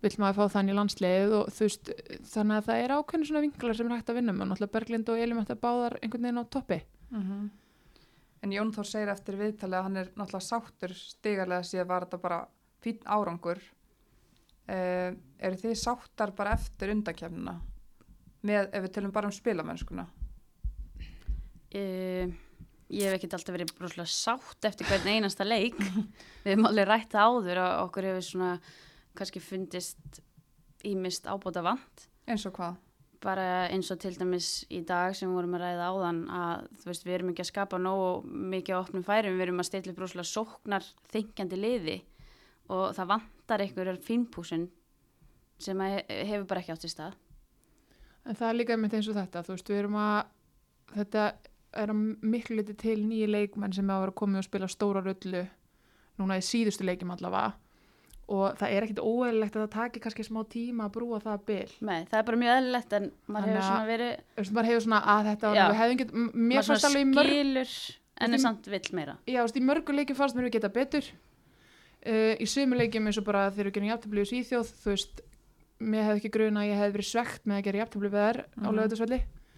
vill 0.00 0.14
maður 0.22 0.38
fá 0.38 0.54
þann 0.56 0.72
í 0.72 0.76
landsleið 0.76 1.34
og 1.36 1.50
þú 1.52 1.66
veist, 1.66 1.90
þannig 2.32 2.56
að 2.56 2.68
það 2.70 2.84
er 2.84 2.94
ákveðin 2.96 3.26
svona 3.28 3.44
vinklar 3.44 3.76
sem 3.76 3.90
er 3.90 3.98
hægt 3.98 4.12
að 4.12 4.18
vinna 4.20 4.34
með, 4.36 4.50
náttúrulega 4.50 4.74
Berglind 4.78 5.10
og 5.12 5.20
Elim 5.20 5.40
þetta 5.42 5.58
báðar 5.60 5.98
einhvern 6.00 6.26
veginn 6.28 6.42
á 6.42 6.44
toppi 6.48 6.80
Mhm. 7.10 7.50
En 8.40 8.52
Jón 8.54 8.70
Þór 8.72 8.86
segir 8.88 9.10
eftir 9.12 9.36
viðtalið 9.36 9.76
að 9.76 9.82
hann 9.84 9.96
er 10.00 10.10
náttúrulega 10.16 10.46
sáttur 10.46 10.94
stigarlega 10.96 11.66
síðan 11.66 11.88
var 11.90 12.06
þetta 12.06 12.20
bara 12.22 12.38
fín 12.80 13.02
árangur. 13.04 13.60
Uh, 14.70 15.10
eru 15.42 15.58
þið 15.60 15.74
sáttar 15.76 16.32
bara 16.38 16.54
eftir 16.56 16.94
undakefnina? 16.94 17.58
Með, 18.46 18.70
ef 18.72 18.86
við 18.86 18.94
tölum 18.94 19.12
bara 19.12 19.28
um 19.28 19.34
spilamennskuna. 19.34 20.06
Uh, 21.74 22.30
ég 22.88 23.10
hef 23.10 23.18
ekkert 23.18 23.36
alltaf 23.36 23.54
verið 23.58 23.74
broslega 23.76 24.08
sátt 24.08 24.70
eftir 24.70 24.88
hvern 24.88 25.10
einasta 25.10 25.44
leik. 25.44 25.76
Við 26.44 26.54
hefum 26.54 26.70
alveg 26.70 26.88
rætt 26.88 27.18
áður 27.18 27.60
og 27.66 27.90
okkur 27.90 28.08
hefur 28.08 28.24
svona 28.24 28.54
kannski 29.20 29.42
fundist 29.44 30.22
ímist 30.86 31.28
ábóta 31.28 31.62
vant. 31.64 32.06
Eins 32.30 32.46
og 32.48 32.56
hvað? 32.56 32.78
Bara 33.20 33.66
eins 33.68 33.90
og 33.92 34.00
til 34.00 34.14
dæmis 34.16 34.64
í 34.72 34.80
dag 34.88 35.12
sem 35.16 35.28
við 35.28 35.36
vorum 35.36 35.56
að 35.58 35.64
ræða 35.66 35.88
áðan 35.92 36.20
að 36.32 36.68
þú 36.80 36.88
veist 36.88 37.04
við 37.04 37.16
erum 37.18 37.32
ekki 37.32 37.44
að 37.44 37.50
skapa 37.50 37.80
nógu 37.80 38.06
mikið 38.54 38.78
á 38.80 38.80
opnum 38.80 39.04
færum, 39.04 39.36
við 39.36 39.46
erum 39.46 39.60
að 39.60 39.68
stilla 39.68 39.92
upp 39.92 39.98
broslega 40.00 40.30
sóknar 40.30 40.86
þingjandi 41.12 41.58
liði 41.60 41.98
og 42.72 42.94
það 42.96 43.10
vantar 43.12 43.64
einhverjar 43.66 44.00
fínpúsun 44.06 44.68
sem 45.60 45.84
hefur 45.84 46.48
bara 46.48 46.62
ekki 46.62 46.72
átt 46.72 46.88
í 46.88 46.92
stað. 46.92 47.16
En 48.24 48.36
það 48.36 48.48
er 48.48 48.56
líka 48.56 48.76
einmitt 48.76 48.96
eins 48.96 49.08
og 49.10 49.16
þetta, 49.16 49.44
þú 49.44 49.56
veist, 49.56 49.70
við 49.70 49.82
erum 49.82 49.96
að, 50.00 50.18
þetta 50.94 51.24
er 51.80 51.92
að 51.92 52.02
miklu 52.32 52.56
liti 52.56 52.76
til 52.78 52.98
nýju 53.04 53.28
leikmenn 53.30 53.74
sem 53.76 53.90
hafa 53.90 54.06
verið 54.06 54.14
að 54.14 54.20
koma 54.22 54.40
og 54.40 54.46
spila 54.46 54.68
stóra 54.70 55.02
rullu 55.04 55.44
núna 56.20 56.38
í 56.40 56.44
síðustu 56.44 56.86
leikjum 56.88 57.12
allavega 57.14 57.52
og 58.30 58.56
það 58.60 58.72
er 58.76 58.84
ekkit 58.86 59.00
óeðlilegt 59.02 59.56
að 59.58 59.62
það 59.64 59.70
taki 59.74 60.00
kannski 60.04 60.24
smá 60.28 60.40
tíma 60.52 60.84
að 60.86 60.92
brúa 60.94 61.18
það 61.24 61.40
bil. 61.50 61.70
Nei, 61.82 62.04
það 62.10 62.18
er 62.20 62.26
bara 62.28 62.40
mjög 62.42 62.52
eðlilegt 62.60 62.92
en 62.98 63.08
maður 63.26 63.40
Þannig 63.40 63.56
hefur 63.56 63.60
að- 63.60 63.70
svona 63.70 63.88
verið, 63.90 64.12
Þú 64.36 64.42
veist, 64.44 64.52
maður 64.58 64.68
hefur 64.70 64.84
svona 64.86 65.00
að 65.14 65.24
þetta, 65.30 65.54
Já. 65.56 65.64
við 65.70 65.80
hefðum 65.80 65.98
get, 65.98 66.12
m- 66.14 66.30
mér 66.50 66.62
fannst 66.68 66.84
alveg 66.90 67.02
í 67.02 67.10
mörg, 67.10 67.32
skilur 67.34 67.74
en 68.20 68.34
er 68.34 68.38
samt 68.38 68.66
vill 68.70 68.88
meira. 68.92 69.16
já, 69.26 69.38
þú 69.40 69.46
veist, 69.48 69.56
í 69.60 69.66
mörgu 69.70 69.96
leikjum 69.98 70.16
fannst 70.16 70.36
mér 70.36 70.44
við 70.48 70.52
geta 70.58 70.68
betur. 70.68 71.04
Uh, 72.06 72.32
í 72.40 72.46
sömu 72.48 72.78
leikjum 72.80 73.06
eins 73.10 73.18
og 73.20 73.24
bara 73.26 73.50
þegar 73.50 73.66
við 73.68 73.74
gerum 73.76 73.90
jafntöfli 73.90 74.22
í 74.24 74.28
Svíþjóð, 74.30 74.70
þú 74.84 74.88
veist, 74.94 75.20
mér 75.80 76.04
hefði 76.06 76.20
ekki 76.22 76.30
gruna 76.32 76.60
að 76.62 76.70
ég 76.70 76.78
hefði 76.80 76.94
verið 76.96 77.08
svegt 77.10 77.44
með 77.44 77.56
að 77.58 77.64
gera 77.66 77.80
jafntöfli 77.82 78.08
við 78.08 78.20
þær 78.24 78.38
á 78.40 78.68
Mhm. 78.70 78.76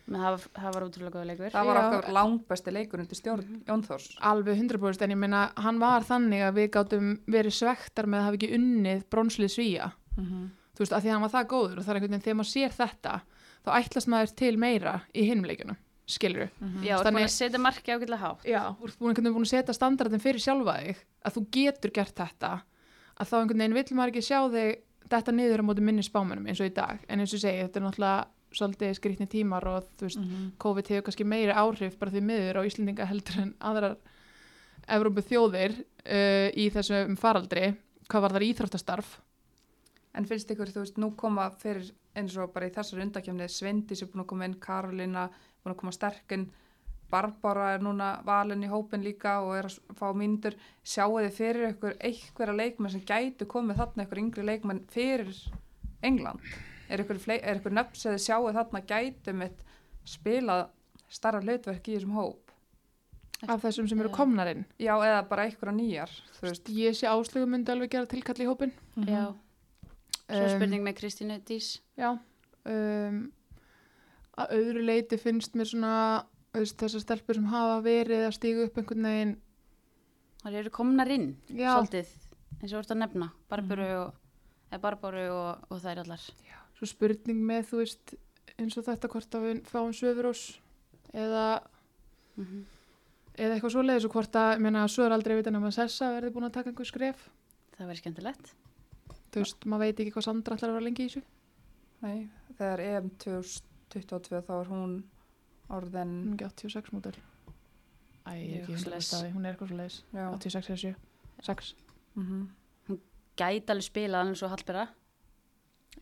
Það, 0.09 0.47
það 0.57 0.75
var 0.75 0.87
útrúlega 0.88 1.15
góða 1.15 1.29
leikur. 1.31 1.51
Það 1.55 1.69
var 1.69 1.77
Já. 1.79 1.83
okkar 1.87 2.09
langbæsti 2.17 2.73
leikur 2.75 3.03
undir 3.05 3.17
stjórn 3.21 3.61
Jón 3.69 3.85
Þórs. 3.87 4.09
alveg 4.21 4.59
100% 4.59 5.03
en 5.07 5.11
ég 5.15 5.21
meina 5.21 5.53
hann 5.57 5.79
var 5.83 6.03
þannig 6.09 6.43
að 6.49 6.59
við 6.59 6.71
gátum 6.77 7.12
verið 7.27 7.55
svektar 7.59 8.07
með 8.07 8.19
að 8.19 8.27
hafa 8.27 8.41
ekki 8.41 8.55
unnið 8.59 9.07
bronslið 9.12 9.55
svíja 9.55 9.93
Mm 10.17 10.51
þú 10.73 10.79
veist, 10.85 10.93
að 10.97 11.03
því 11.05 11.09
að 11.11 11.12
hann 11.12 11.25
var 11.27 11.33
það 11.33 11.49
góður 11.53 11.79
og 11.79 11.85
það 11.85 11.91
er 11.93 11.97
einhvern 11.99 12.12
veginn 12.12 12.25
þegar 12.25 12.38
maður 12.38 12.53
sér 12.53 12.73
þetta 12.77 13.15
þá 13.62 13.71
ætlast 13.79 14.09
maður 14.12 14.31
til 14.41 14.57
meira 14.57 14.95
í 15.12 15.25
hinum 15.29 15.49
leikjunum 15.49 15.79
skilur 16.12 16.49
Já, 16.83 16.97
þú 16.97 17.03
ert 17.05 17.12
búin 17.12 17.23
að 17.23 17.35
setja 17.37 17.61
marki 17.62 17.93
ágætlega 17.93 18.23
hátt. 18.23 18.43
já, 18.49 18.62
þú 18.81 18.88
ert 18.88 18.99
búin 18.99 19.45
að 19.45 19.51
setja 19.53 19.77
standardin 19.77 20.23
fyrir 20.23 20.43
sjálfa 20.43 20.75
þig 20.81 20.97
að 21.23 21.37
þú 21.37 21.43
getur 21.57 21.91
gert 21.95 22.17
þetta 22.17 22.53
að 23.12 23.29
þá 23.29 23.37
einhvern 23.38 23.62
veginn 23.62 23.77
svolítið 28.59 28.95
skrýtni 28.99 29.27
tímar 29.29 29.67
og 29.67 29.85
þú 29.99 30.07
veist, 30.09 30.19
Mhm. 30.21 30.53
COVID 30.59 30.88
hefur 30.88 31.03
kannski 31.09 31.25
meiri 31.25 31.53
áhrif 31.53 31.99
bara 31.99 32.11
því 32.11 32.23
miður 32.23 32.61
á 32.61 32.67
Íslendinga 32.69 33.07
heldur 33.07 33.41
en 33.43 33.55
aðrar 33.61 33.97
Evrópu 34.88 35.23
þjóðir 35.23 35.77
uh, 36.07 36.49
í 36.59 36.71
þessum 36.75 37.17
faraldri 37.17 37.75
hvað 38.09 38.21
var 38.27 38.33
þar 38.33 38.43
íþróttastarf 38.49 39.21
En 40.15 40.27
finnst 40.29 40.51
ykkur, 40.51 40.69
þú 40.69 40.83
veist, 40.83 40.99
nú 41.01 41.15
koma 41.17 41.47
fyrir 41.57 41.87
eins 42.15 42.35
og 42.37 42.51
bara 42.53 42.67
í 42.69 42.71
þessari 42.75 43.01
undakefni 43.07 43.47
Svendis 43.49 44.03
er 44.03 44.09
búin 44.12 44.25
að 44.25 44.27
koma 44.29 44.45
inn, 44.45 44.59
Karolina 44.61 45.31
búin 45.65 45.73
að 45.73 45.79
koma 45.81 45.93
sterkinn, 45.93 46.51
Barbara 47.12 47.75
er 47.75 47.81
núna 47.81 48.23
valin 48.25 48.62
í 48.65 48.69
hópin 48.69 49.03
líka 49.05 49.38
og 49.45 49.55
er 49.57 49.65
að 49.71 49.79
fá 49.97 50.12
mínútur, 50.17 50.55
sjáu 50.85 51.17
þið 51.21 51.33
fyrir 51.38 51.71
ykkur 51.75 51.97
einhverja 52.01 52.57
leikmenn 52.57 52.91
sem 52.93 53.01
gætu 53.09 53.47
komið 53.47 53.77
þarna 53.81 54.05
ykkur 54.07 54.19
yngri 54.23 54.45
leikmenn 54.45 54.85
fyrir 54.93 55.33
England? 56.03 56.41
Er 56.92 57.02
ykkur, 57.05 57.20
er 57.38 57.61
nöfn 57.72 57.96
sem 57.96 58.14
þið 58.16 58.24
sjáu 58.26 58.52
þarna 58.52 58.83
gætu 58.92 59.33
mitt 59.37 59.62
spilað 60.05 60.66
starra 61.12 61.40
hlutverk 61.40 61.88
í 61.88 61.96
þessum 61.96 62.16
hóp? 62.18 62.52
af 63.50 63.62
þessum 63.64 63.88
sem 63.90 63.98
eru 63.98 64.11
Já. 64.12 64.14
komnar 64.14 64.50
inn 64.52 64.64
Já, 64.78 64.92
eða 65.02 65.22
bara 65.28 65.46
einhverja 65.48 65.74
nýjar, 65.74 66.12
þú 66.38 66.44
veist. 66.46 66.68
ég 66.70 66.94
sé 66.94 67.09
áslögu 67.11 67.48
myndi 67.50 67.72
alveg 67.74 67.90
gera 67.90 68.07
tilkalli 68.07 68.46
í 68.46 68.50
hópin 68.50 68.74
Já. 69.07 69.33
Svo 70.33 70.44
Um, 70.46 70.52
spurning 70.55 70.85
með 70.87 70.94
Kristínu 70.96 71.35
Dís. 71.44 71.81
Já, 71.98 72.14
um, 72.64 73.16
að 74.38 74.52
öðru 74.57 74.85
leiti 74.87 75.18
finnst 75.20 75.59
mér 75.59 75.68
svona 75.68 75.94
þú 76.55 76.62
veist, 76.62 76.76
þessar 76.81 77.02
stelpur 77.02 77.37
sem 77.37 77.48
hafa 77.50 77.81
verið 77.85 78.22
að 78.28 78.37
stígu 78.38 78.64
upp 78.68 78.78
einhvern 78.81 79.09
veginn 79.11 79.35
Það 80.42 80.57
eru 80.62 80.70
komnar 80.74 81.11
inn, 81.12 81.28
Já. 81.50 81.74
svolítið, 81.76 82.09
eins 82.62 82.72
og 82.72 82.78
ert 82.81 82.94
að 82.94 83.02
nefna. 83.02 83.28
Barbaru 83.50 83.90
og, 83.98 84.14
eða 84.70 84.81
Barbaru 84.83 85.26
og, 85.31 85.66
og 85.70 85.83
þær 85.85 86.00
allar. 86.02 86.24
Svo 86.83 86.90
spurning 86.90 87.40
með 87.47 87.71
þú 87.71 87.83
veist 87.85 88.14
eins 88.59 88.77
og 88.77 88.87
þetta 88.90 89.11
hvort 89.14 89.38
að 89.38 89.49
við 89.49 89.64
fáum 89.71 89.97
söfurós 89.97 90.45
eða, 91.14 91.47
Mm 92.37 92.62
eða 93.38 93.57
eitthvað 93.57 93.75
svoleiðis 93.77 94.07
og 94.09 94.14
hvort 94.16 94.37
að, 94.37 94.51
ég 94.57 94.64
meina, 94.66 94.83
svo 94.90 95.07
er 95.07 95.14
aldrei 95.14 95.37
vitan 95.38 95.57
um 95.57 95.68
að 95.68 95.77
Sessa 95.79 96.11
verði 96.12 96.33
búin 96.35 96.49
að 96.49 96.57
taka 96.59 96.73
einhver 96.73 96.88
skref. 96.88 97.25
Það 97.77 97.87
verður 97.87 98.01
skemmtilegt. 98.03 98.53
þú 99.33 99.45
veist, 99.45 99.64
maður 99.64 99.85
veit 99.87 100.01
ekki 100.03 100.12
hvað 100.12 100.27
Sandra 100.27 100.57
ætlar 100.59 100.73
að 100.73 100.77
vera 100.77 100.87
lengi 100.87 101.05
í 101.05 101.09
þessu. 101.09 101.23
Nei, 102.03 102.18
þegar 102.59 102.83
EM 102.85 103.11
2022 103.25 104.42
þá 104.49 104.53
er 104.59 104.73
hún 104.73 104.97
orðin, 105.73 106.16
hún 106.27 106.35
er 106.35 106.51
ekki 106.51 106.68
86 106.68 106.92
mótel 106.92 107.14
Æ, 108.23 108.33
ég 108.38 108.66
ekki 108.68 109.31
hún 109.33 109.47
er 109.47 109.55
eitthvað 109.55 109.73
svoleiðis. 109.73 110.03
Já, 110.12 110.27
86 110.37 110.68
eða 110.68 110.83
7, 110.83 110.92
6 111.49 111.73
mhm. 112.21 112.42
Gæti 113.40 113.73
alveg 113.73 113.87
spilað 113.87 114.27
alveg 114.27 114.38
svo 114.38 114.51
Hallbera. 114.53 114.85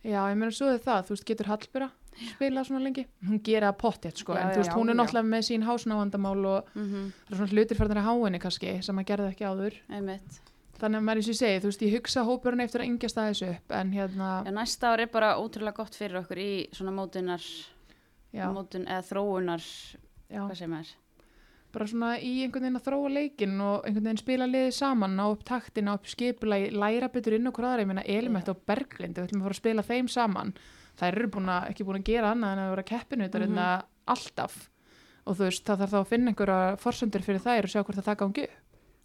Já, 0.01 0.21
ég 0.31 0.37
meina 0.37 0.53
svo 0.55 0.69
er 0.73 0.79
það, 0.81 1.03
þú 1.07 1.15
veist, 1.15 1.27
getur 1.29 1.49
Hallbera 1.51 1.89
spilað 2.19 2.67
svona 2.67 2.83
lengi, 2.83 3.03
hún 3.27 3.41
gera 3.45 3.71
pottið 3.77 4.21
sko, 4.21 4.35
Já, 4.35 4.41
en 4.43 4.53
þú 4.53 4.61
veist, 4.61 4.73
hún 4.75 4.91
er 4.91 4.97
náttúrulega 4.99 5.29
með 5.31 5.43
sín 5.47 5.65
hásnávandamál 5.67 6.45
og 6.51 6.71
Mm 6.75 6.87
það 6.91 7.31
er 7.31 7.37
svona 7.37 7.51
hlutir 7.53 7.77
fyrir 7.79 7.99
að 8.01 8.07
háinni 8.07 8.39
kannski 8.41 8.73
sem 8.83 8.99
að 8.99 9.07
gerði 9.11 9.29
ekki 9.31 9.45
áður. 9.47 9.77
Einmitt. 9.89 10.41
þannig 10.81 10.97
að 10.97 11.05
maður 11.05 11.21
eins 11.21 11.27
og 11.29 11.33
ég 11.33 11.39
segi, 11.39 11.59
þú 11.61 11.69
veist, 11.69 11.81
ég 11.85 11.95
hugsa 11.95 12.23
hópurinn 12.25 12.63
eftir 12.65 12.81
að 12.81 12.89
yngjast 12.89 13.17
aðeins 13.21 13.41
upp, 13.45 13.71
en 13.71 13.91
hérna 13.93 14.29
Já, 14.45 14.51
næsta 14.51 14.91
ár 14.91 14.99
er 14.99 15.11
bara 15.13 15.37
ótrúlega 15.37 15.77
gott 15.77 15.95
fyrir 15.95 16.21
okkur 16.23 16.41
í 16.41 16.51
svona 16.73 16.91
mótunar, 16.91 17.45
mótun 18.33 18.87
eða 18.87 19.05
þróunar, 19.05 19.61
já, 20.27 20.41
hvað 20.41 20.57
sem 20.57 20.73
er. 20.73 20.95
Bara 21.71 21.87
svona 21.87 22.11
í 22.19 22.43
einhvern 22.43 22.65
veginn 22.67 22.79
að 22.79 22.87
þróa 22.87 23.13
leikinn 23.15 23.61
og 23.61 23.85
einhvern 23.85 24.03
veginn 24.09 24.21
spila 24.21 24.47
liðið 24.49 24.73
saman, 24.77 25.15
ná 25.15 25.23
upp 25.31 25.43
taktin, 25.47 25.85
ná 25.85 25.93
upp 25.95 26.07
skipulagi, 26.11 26.71
læra 26.71 27.09
betur 27.13 27.33
inn 27.37 27.47
okkur 27.47 27.67
aðra, 27.67 27.85
ég 27.85 27.87
meina 27.87 28.05
Elimett 28.05 28.49
og 28.49 28.61
Berglind, 28.65 29.17
við 29.17 29.23
ætlum 29.27 29.41
að 29.41 29.47
fara 29.49 29.57
að 29.57 29.61
spila 29.63 29.87
þeim 29.87 30.07
saman 30.11 30.53
þær 30.99 31.17
eru 31.17 31.27
búin 31.27 31.49
að, 31.49 31.69
ekki 31.71 31.87
búin 31.87 32.01
að 32.01 32.09
gera 32.11 32.31
annað 32.31 32.51
en 32.51 32.63
að 32.65 32.73
vera 32.75 32.89
keppinu 32.91 33.29
þetta 33.29 33.47
mm 33.47 33.87
alltaf 34.11 34.69
og 35.25 35.37
þú 35.37 35.45
veist, 35.45 35.63
það 35.67 35.81
þarf 35.83 35.91
þá 35.93 35.99
að 35.99 36.09
finna 36.09 36.31
einhverja 36.31 36.77
forsendur 36.81 37.23
fyrir 37.25 37.43
þær 37.43 37.67
og 37.67 37.71
sjá 37.71 37.83
hvort 37.83 37.99
að 38.01 38.07
það 38.09 38.19
gangi 38.21 38.43
upp. 38.47 38.59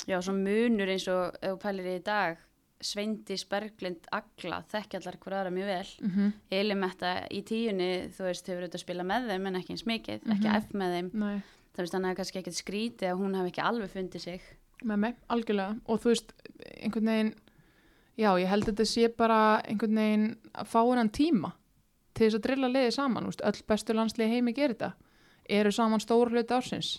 Já, 0.06 0.16
svo 0.22 0.32
munur 0.36 0.88
eins 0.92 1.08
og 1.12 1.36
ef 1.40 1.50
þú 1.52 1.58
pælir 1.60 1.88
í 1.92 2.02
dag, 2.04 2.38
Sveindis, 2.80 3.44
Berglind, 3.48 4.04
Agla, 4.12 4.58
þekki 4.68 4.98
allar 4.98 5.16
hver 5.16 5.36
aðra 5.38 5.52
mjög 5.52 5.66
vel. 5.66 5.88
mm 6.00 6.10
-hmm. 6.10 6.32
Elimetta 6.50 7.12
í 7.30 7.42
tíunni, 7.42 8.08
þú 8.12 8.22
veist, 8.28 8.46
hefur 8.46 8.62
auðvitað 8.62 8.84
spilað 8.84 9.06
með 9.06 9.28
þeim 9.30 9.46
en 9.46 9.56
ekki 9.56 9.72
eins 9.72 9.86
mikið, 9.86 10.20
ekki 10.34 10.48
Mhm. 10.48 10.56
F 10.56 10.72
með 10.72 10.90
þeim. 10.96 11.10
Nei, 11.14 11.42
Það 11.76 11.82
veist, 11.84 11.92
þannig 11.92 12.10
að 12.10 12.16
kannski 12.20 12.40
ekkert 12.40 12.56
skrítið 12.56 13.10
að 13.10 13.18
hún 13.20 13.34
hafi 13.36 13.50
ekki 13.52 13.64
alveg 13.68 13.92
fundið 13.92 14.22
sig. 14.24 14.46
með 14.84 14.98
mig, 15.02 15.14
algjörlega 15.32 15.76
og 15.88 16.00
þú 16.02 16.10
veist, 16.12 16.32
einhvern 16.84 17.08
veginn 17.10 17.34
já, 18.16 18.30
ég 18.40 18.48
held 18.48 18.64
að 18.66 18.70
þetta 18.72 18.84
sé 18.90 19.08
bara 19.16 19.38
einhvern 19.64 20.00
veginn 20.00 20.26
að 20.52 20.66
fá 20.68 20.80
hennan 20.84 21.08
tíma 21.08 21.52
til 22.16 22.26
þess 22.26 22.36
að 22.38 22.44
drilla 22.44 22.68
liðið 22.68 22.92
saman, 22.96 23.28
veist, 23.28 23.44
öll 23.44 23.62
bestu 23.68 23.96
landslið 23.96 24.34
heimi 24.34 24.52
gerir 24.56 24.76
þetta, 24.76 24.90
eru 25.48 25.72
saman 25.72 26.00
stór 26.04 26.32
hluti 26.32 26.56
ársins 26.56 26.90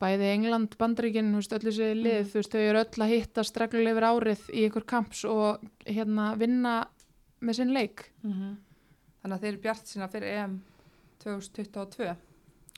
bæði 0.00 0.30
England, 0.32 0.74
veist, 0.78 1.52
öll 1.52 1.60
þessi 1.68 1.90
lið, 1.94 2.30
þú 2.32 2.40
veist, 2.40 2.54
þau 2.54 2.60
eru 2.64 2.82
öll 2.82 3.04
að 3.04 3.12
hitta 3.14 3.44
stregluleg 3.44 3.94
yfir 3.94 4.08
árið 4.10 4.44
í 4.50 4.64
einhver 4.66 4.86
kamps 4.88 5.24
og 5.28 5.62
hérna 5.86 6.32
vinna 6.40 6.74
með 7.40 7.54
sinn 7.60 7.72
leik 7.74 8.10
Mhm. 8.22 8.56
Þannig 9.20 9.36
að 9.36 9.40
þeir 9.40 9.52
eru 9.52 9.60
bjart 9.60 9.86
sína 9.86 10.06
fyrir 10.08 10.28
EM 10.32 10.62
2022. 11.20 12.16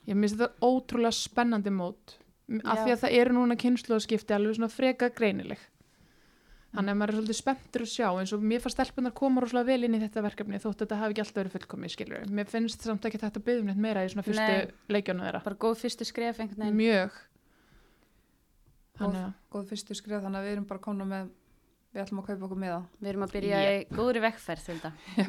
Ég 0.09 0.19
minnst 0.19 0.39
þetta 0.39 0.67
ótrúlega 0.67 1.15
spennandi 1.17 1.73
mót. 1.75 2.17
Af 2.67 2.83
því 2.83 2.95
að 2.95 3.03
það 3.05 3.19
eru 3.21 3.37
núna 3.37 3.57
kynnslóðskipti 3.61 4.35
alveg 4.37 4.59
svona 4.59 4.73
freka 4.73 5.09
greinileg. 5.15 5.61
Þannig 6.73 6.95
að 6.95 6.99
maður 6.99 7.13
er 7.13 7.19
svolítið 7.19 7.37
spenntur 7.37 7.83
að 7.85 7.91
sjá 7.93 8.07
eins 8.09 8.31
og 8.33 8.45
mér 8.49 8.63
fannst 8.65 8.79
stelpunar 8.79 9.13
koma 9.17 9.43
rosalega 9.45 9.69
vel 9.69 9.85
inn 9.87 9.97
í 9.99 10.01
þetta 10.01 10.23
verkefni 10.25 10.61
þótt 10.63 10.85
þetta 10.85 10.99
hafi 11.03 11.13
ekki 11.13 11.23
alltaf 11.25 11.37
verið 11.37 11.57
fullkomið 11.59 11.93
skilur 11.93 12.31
mér 12.33 12.49
finnst 12.49 12.87
samt 12.89 13.05
ekki 13.05 13.21
þetta 13.21 13.43
byggðum 13.45 13.69
neitt 13.69 13.83
meira 13.85 14.07
í 14.07 14.09
svona 14.09 14.25
fyrstu 14.25 14.47
Nei. 14.49 14.73
leikjónu 14.97 15.27
þeirra. 15.27 15.43
Bara 15.45 15.61
góð 15.67 15.77
fyrstu 15.83 16.09
skref 16.09 16.41
mjög. 16.65 17.21
Að 19.03 19.21
Góð 19.53 19.71
fyrstu 19.73 19.97
skrif 19.97 20.23
þannig 20.23 20.41
að 20.41 20.47
við 20.47 20.55
erum 20.57 20.69
bara 20.69 20.83
komin 20.83 21.09
með, 21.11 21.31
við 21.93 22.03
ætlum 22.05 22.21
að 22.23 22.29
kaupa 22.31 22.47
okkur 22.49 22.61
miða. 22.63 22.79
Við 23.01 23.11
erum 23.13 23.25
að 23.27 23.35
byrja 23.37 23.63
í 23.69 23.81
góðri 23.93 24.23
vekkferð, 24.25 24.87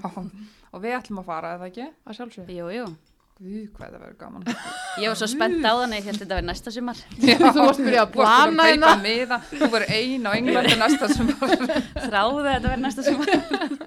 og 0.74 0.84
við 0.84 0.96
ætlum 0.98 1.22
að 1.24 1.28
fara, 1.28 1.54
eða 1.58 1.70
ekki? 1.72 1.88
að 2.04 2.18
sjálfsög 2.20 2.54
Jú, 2.54 2.70
jú. 2.72 2.86
Guð, 3.34 3.64
hvað 3.74 3.94
það 3.96 4.02
verður 4.04 4.18
gaman. 4.20 4.44
Ég 5.02 5.10
var 5.10 5.18
svo 5.18 5.28
spennt 5.32 5.64
á 5.66 5.74
þannig, 5.74 6.04
ég 6.04 6.06
held 6.12 6.20
þetta 6.22 6.36
verið 6.38 6.48
næsta 6.52 6.74
sumar. 6.76 7.00
Já, 7.30 7.38
þú 7.42 7.64
varst 7.66 7.82
byrjað 7.82 8.04
að 8.04 8.12
plana 8.14 8.68
að 8.68 9.08
hérna 9.08 9.40
þú 9.50 9.70
verður 9.74 9.86
ein 9.98 10.28
á 10.30 10.32
Englandi 10.38 10.76
næsta 10.78 11.10
Þráðu 12.06 12.44
að 12.44 12.50
þetta 12.52 12.68
verið 12.68 12.84
næsta 12.84 13.06
sumar. 13.08 13.34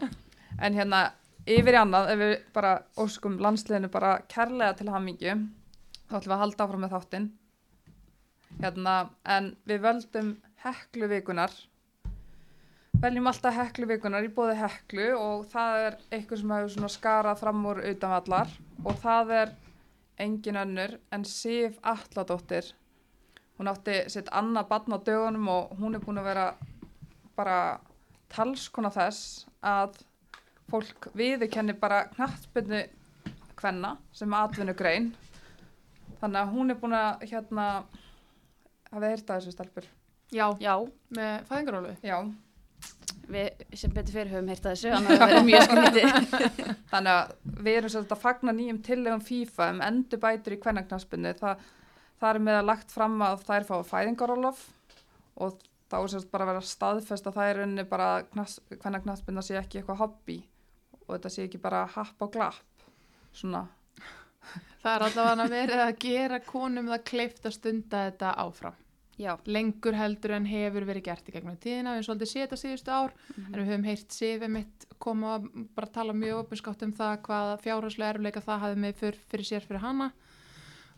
En 0.67 0.73
hérna, 0.73 1.03
yfir 1.45 1.77
í 1.77 1.79
annað, 1.79 2.11
ef 2.15 2.21
við 2.23 2.35
bara 2.57 2.73
óskum 3.05 3.35
landsliðinu 3.45 3.91
bara 3.93 4.15
kærlega 4.33 4.73
til 4.79 4.89
hamingju, 4.89 5.35
þá 6.09 6.15
ætlum 6.17 6.33
við 6.33 6.37
að 6.39 6.43
halda 6.43 6.65
áfram 6.67 6.83
með 6.87 6.95
þáttinn. 6.97 7.27
Hérna, 8.63 8.95
en 9.37 9.51
við 9.69 9.83
völdum 9.85 10.31
heklu 10.65 11.11
vikunar. 11.13 11.53
Veljum 13.07 13.29
alltaf 13.31 13.55
heklu 13.55 13.87
vikunar 13.87 14.25
í 14.27 14.31
bóði 14.35 14.57
heklu 14.59 15.05
og 15.15 15.45
það 15.53 15.77
er 15.79 15.97
eitthvað 16.17 16.41
sem 16.41 16.53
hefur 16.57 16.91
skarað 16.91 17.39
fram 17.39 17.61
úr 17.71 17.79
utanvallar 17.87 18.49
og 18.83 18.97
það 18.99 19.29
er 19.37 19.51
engin 20.25 20.57
önnur 20.59 20.97
en 21.15 21.23
Sif 21.31 21.77
Alladóttir. 21.87 22.73
Hún 23.61 23.71
átti 23.71 24.01
sitt 24.11 24.27
annað 24.35 24.67
barn 24.73 24.97
á 24.97 24.99
dögunum 25.07 25.47
og 25.53 25.77
hún 25.79 25.95
er 25.95 26.03
búin 26.03 26.19
að 26.19 26.27
vera 26.33 26.47
bara 27.37 27.59
talskona 28.35 28.91
þess 28.91 29.45
að 29.63 30.01
fólk 30.73 31.07
viðurkenni 31.15 31.77
bara 31.79 32.09
knattbyrnu 32.17 32.81
kvenna 33.61 33.93
sem 34.11 34.35
atvinnugrein. 34.35 35.13
Þannig 36.25 36.41
að 36.41 36.57
hún 36.57 36.75
er 36.75 36.81
búin 36.83 36.99
að 36.99 37.23
hérna 37.31 37.69
hafið 38.91 39.09
heyrt 39.13 39.31
að 39.31 39.39
þessu 39.39 39.55
stelpur? 39.55 39.89
Já, 40.35 40.49
Já, 40.59 40.75
með 41.15 41.47
fæðingarólu 41.47 41.95
já, 42.03 42.19
við 43.31 43.65
sem 43.79 43.93
betur 43.95 44.15
fyrir 44.15 44.33
höfum 44.33 44.51
heyrt 44.51 44.67
að 44.67 44.75
þessu, 44.75 44.91
annars 44.95 45.21
það 45.21 45.33
verið 45.33 45.47
mjög 45.49 45.65
skrítið. 45.67 46.51
þannig 46.93 47.13
að 47.13 47.33
við 47.67 47.79
erum 47.79 47.93
svolítið 47.95 48.17
að 48.17 48.23
fagna 48.23 48.55
nýjum 48.57 48.81
tillegum 48.87 49.25
FIFA 49.27 49.69
um 49.73 49.81
endur 49.87 50.23
bætur 50.23 50.57
í 50.57 50.59
kvennaknattbyrnu 50.63 51.33
það, 51.41 51.65
það 52.23 52.29
er 52.31 52.43
með 52.49 52.59
að 52.61 52.69
lagt 52.71 52.95
fram 52.95 53.17
að 53.27 53.47
þær 53.49 53.69
fá 53.71 53.75
fæðingarólof 53.91 54.63
og 55.43 55.59
þá 55.91 55.99
er 55.99 56.13
svolítið 56.13 56.31
bara 56.37 56.47
að 56.47 56.53
vera 56.53 56.71
staðfest 56.71 57.29
að 57.31 57.41
það 57.41 57.51
er 57.51 57.63
unni 57.67 57.87
bara 57.91 58.11
kvennaknattbyrna 58.31 59.45
sé 59.47 59.59
ekki 59.61 59.83
eitthvað 59.83 60.03
hobby 60.05 60.39
og 61.03 61.13
þetta 61.17 61.35
sé 61.35 61.47
ekki 61.47 61.63
bara 61.63 61.85
happ 61.97 62.27
og 62.27 62.33
glapp 62.35 62.89
svona. 63.37 63.67
Það 64.81 64.93
er 64.95 65.05
allavega 65.09 65.47
verið 65.51 65.81
að 65.83 65.95
gera 66.03 66.43
konum 66.47 66.91
það 66.95 67.07
kleift 67.11 67.47
að 67.49 67.57
stunda 67.59 68.07
þetta 68.07 68.35
áfram 68.47 68.83
Já, 69.19 69.33
lengur 69.49 69.95
heldur 69.97 70.31
en 70.37 70.45
hefur 70.45 70.85
verið 70.85 71.05
gert 71.07 71.29
í 71.29 71.33
gegnum 71.33 71.57
tíðina, 71.57 71.95
við 71.95 72.03
erum 72.03 72.07
svolítið 72.09 72.29
setja 72.33 72.57
síðustu 72.61 72.93
ár 72.93 73.13
Mhm. 73.37 73.55
en 73.55 73.61
við 73.63 73.69
höfum 73.71 73.85
heyrt 73.89 74.13
Sifi 74.13 74.49
mitt 74.49 74.87
koma 74.99 75.39
að 75.39 75.67
bara 75.75 75.87
tala 75.87 76.13
mjög 76.13 76.43
opinskátt 76.45 76.83
um 76.83 76.93
það 76.93 77.23
hvað 77.23 77.63
fjárhagslega 77.63 78.15
erfleika 78.15 78.41
það 78.45 78.61
hafði 78.61 78.81
með 78.85 78.95
fyr, 78.95 79.15
fyrir 79.31 79.45
sér 79.45 79.61
fyrir 79.67 79.81
hana. 79.81 80.13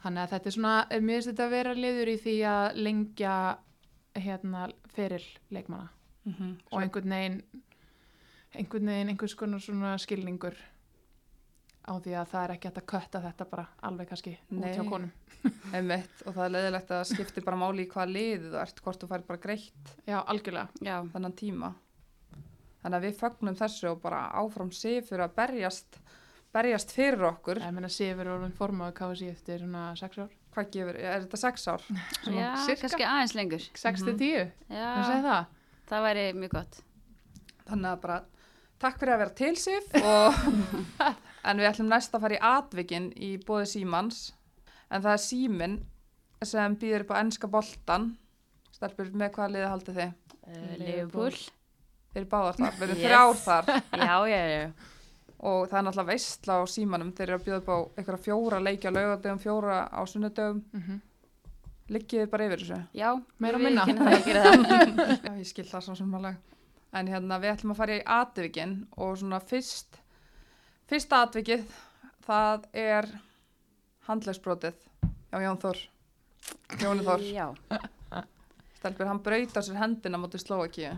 Þannig 0.02 0.22
að 0.24 0.30
þetta 0.30 0.46
er 0.46 0.50
svona, 0.56 0.74
mér 0.90 1.14
finnst 1.22 1.28
þetta 1.28 1.46
að 1.46 1.50
vera 1.50 1.74
liður 1.74 2.08
í 2.08 2.18
því 2.18 2.34
að 2.46 2.76
lengja 2.76 3.58
hérna 4.16 4.72
feril 4.94 5.24
leikmanna. 5.50 5.88
Mhm. 6.26 6.56
og 6.72 6.82
einhvern 6.82 7.08
veginn 7.08 7.42
einhvern 8.54 8.86
veginn 8.86 9.08
einhvers 9.14 9.34
konar 9.36 9.60
svona 9.60 9.94
skilningur 9.98 10.54
á 11.88 11.92
því 12.04 12.12
að 12.20 12.28
það 12.32 12.44
er 12.44 12.52
ekki 12.54 12.68
hægt 12.68 12.80
að 12.82 12.86
kötta 12.92 13.20
þetta 13.24 13.46
bara 13.50 13.64
alveg 13.88 14.08
kannski 14.12 14.34
út 14.52 14.66
hjá 14.68 14.84
konum. 14.88 15.10
Einmitt, 15.76 16.22
og 16.26 16.34
það 16.36 16.44
er 16.44 16.52
leiðilegt 16.54 16.90
að 16.92 16.98
það 17.02 17.10
skiptir 17.14 17.44
bara 17.46 17.60
máli 17.64 17.84
í 17.86 17.90
hvað 17.92 18.12
liðið 18.14 18.48
þú 18.52 18.60
ert, 18.62 18.80
hvort 18.84 19.02
þú 19.04 19.08
fær 19.12 19.24
bara 19.28 19.42
greitt 19.42 19.92
Já, 20.08 20.18
algjörlega. 20.24 20.68
Já, 20.84 20.96
þennan 21.14 21.36
tíma. 21.38 21.72
Þannig 22.82 22.96
að 23.00 23.06
við 23.08 23.16
fögnum 23.20 23.56
þessu 23.58 23.88
og 23.92 24.00
bara 24.02 24.20
áfram 24.40 24.72
sifur 24.74 25.22
að 25.24 25.32
berjast, 25.38 25.98
berjast 26.54 26.92
fyrir 26.94 27.24
okkur. 27.32 27.58
Ég 27.64 27.72
meina 27.74 27.88
Sifur 27.92 28.30
orðin 28.36 28.54
formaðu 28.56 28.94
KSI 29.00 29.30
eftir 29.32 29.64
svona 29.64 29.88
6 29.98 30.20
ár. 30.24 30.34
Hvað 30.54 30.70
gefur, 30.74 30.96
er 30.98 31.24
þetta 31.24 31.38
sex 31.42 31.66
ár? 31.70 31.82
Svona 32.24 32.38
já 32.40 32.50
sirka. 32.66 32.80
kannski 32.86 33.06
aðeins 33.06 33.34
lengur 33.38 33.66
6 33.68 34.04
til 34.04 34.14
Mhm. 34.14 34.18
10, 34.18 34.52
Já, 34.72 34.86
það 34.94 35.06
segir 35.10 35.26
það. 35.28 35.46
það 35.90 36.06
væri 36.08 36.24
mjög 36.42 36.54
gott 36.56 36.78
Þannig 37.68 37.90
að 37.92 38.00
bara 38.06 38.16
takk 38.80 38.98
fyrir 39.02 39.12
að 39.14 39.20
vera 39.22 39.34
til 39.42 39.56
sif 39.60 39.90
og 39.98 40.38
en 41.48 41.60
við 41.62 41.68
ætlum 41.70 41.88
næst 41.92 42.14
að 42.16 42.24
fara 42.26 42.36
í 42.38 42.42
atvikin 42.52 43.10
í 43.16 43.30
bóði 43.48 43.68
símans 43.72 44.18
en 44.90 45.02
það 45.04 45.12
er 45.14 45.22
símin 45.24 45.78
sem 46.46 46.76
býður 46.80 47.06
upp 47.06 47.14
á 47.16 47.20
ennska 47.22 47.50
boltan 47.50 48.10
stelpur 48.76 49.08
með 49.18 49.32
hvaða 49.36 49.52
liði 49.54 49.70
haldið 49.72 49.98
þið? 50.02 50.12
uh, 50.12 50.76
Liverpool. 50.78 51.32
Liverpool 51.32 51.54
Þeir 52.08 52.22
eru 52.22 52.28
báðar 52.32 52.56
þar, 52.58 52.76
við 52.78 52.86
erum 52.88 52.98
Yes. 52.98 53.08
þrjár 53.08 53.34
þar 53.44 53.68
Já, 54.08 54.14
já, 54.32 54.38
já 54.54 54.70
og 55.38 55.68
það 55.70 55.76
er 55.78 55.84
náttúrulega 55.86 56.08
veistla 56.08 56.54
á 56.58 56.62
símanum 56.66 57.10
þeir 57.14 57.28
eru 57.28 57.36
að 57.38 57.44
bjóða 57.46 57.58
upp 57.60 57.68
á 57.70 57.78
einhverja 58.00 58.22
fjóra 58.24 58.58
leiki 58.64 58.88
á 58.90 58.92
laugadögum, 58.96 59.38
fjóra 59.44 59.76
á 59.86 60.00
sunnudögum 60.10 60.64
Mm 60.74 60.96
liggið 61.88 62.20
þið 62.24 62.30
bara 62.32 62.46
yfir 62.48 62.62
þessu 62.64 62.78
Já, 62.98 63.10
Meira 63.40 63.56
og 63.56 63.62
minna. 63.64 63.84
Já, 65.24 65.30
ég 65.38 65.46
skil 65.48 65.64
það 65.70 65.84
svo 65.86 65.94
sem 65.96 66.10
alveg. 66.18 66.34
En 66.98 67.08
hérna, 67.08 67.38
við 67.40 67.52
ætlum 67.54 67.72
að 67.72 67.78
fara 67.80 67.94
í 67.96 68.02
atvikin 68.18 68.74
og 69.00 69.14
svona 69.20 69.38
fyrst, 69.40 69.96
fyrsta 70.88 71.22
atvikið, 71.26 71.64
það 72.26 72.66
er 72.76 73.08
handlegsbrotið. 74.08 74.76
Já, 75.28 75.40
Jón 75.44 75.58
Þór. 75.60 75.80
Jóni 76.80 77.04
Þór. 77.04 77.24
Já, 77.28 77.46
Stelbur, 78.78 79.08
hann 79.10 79.20
braut 79.24 79.56
á 79.58 79.60
sér 79.64 79.80
hendina 79.80 80.20
mútið 80.20 80.44
Slovakíu. 80.44 80.92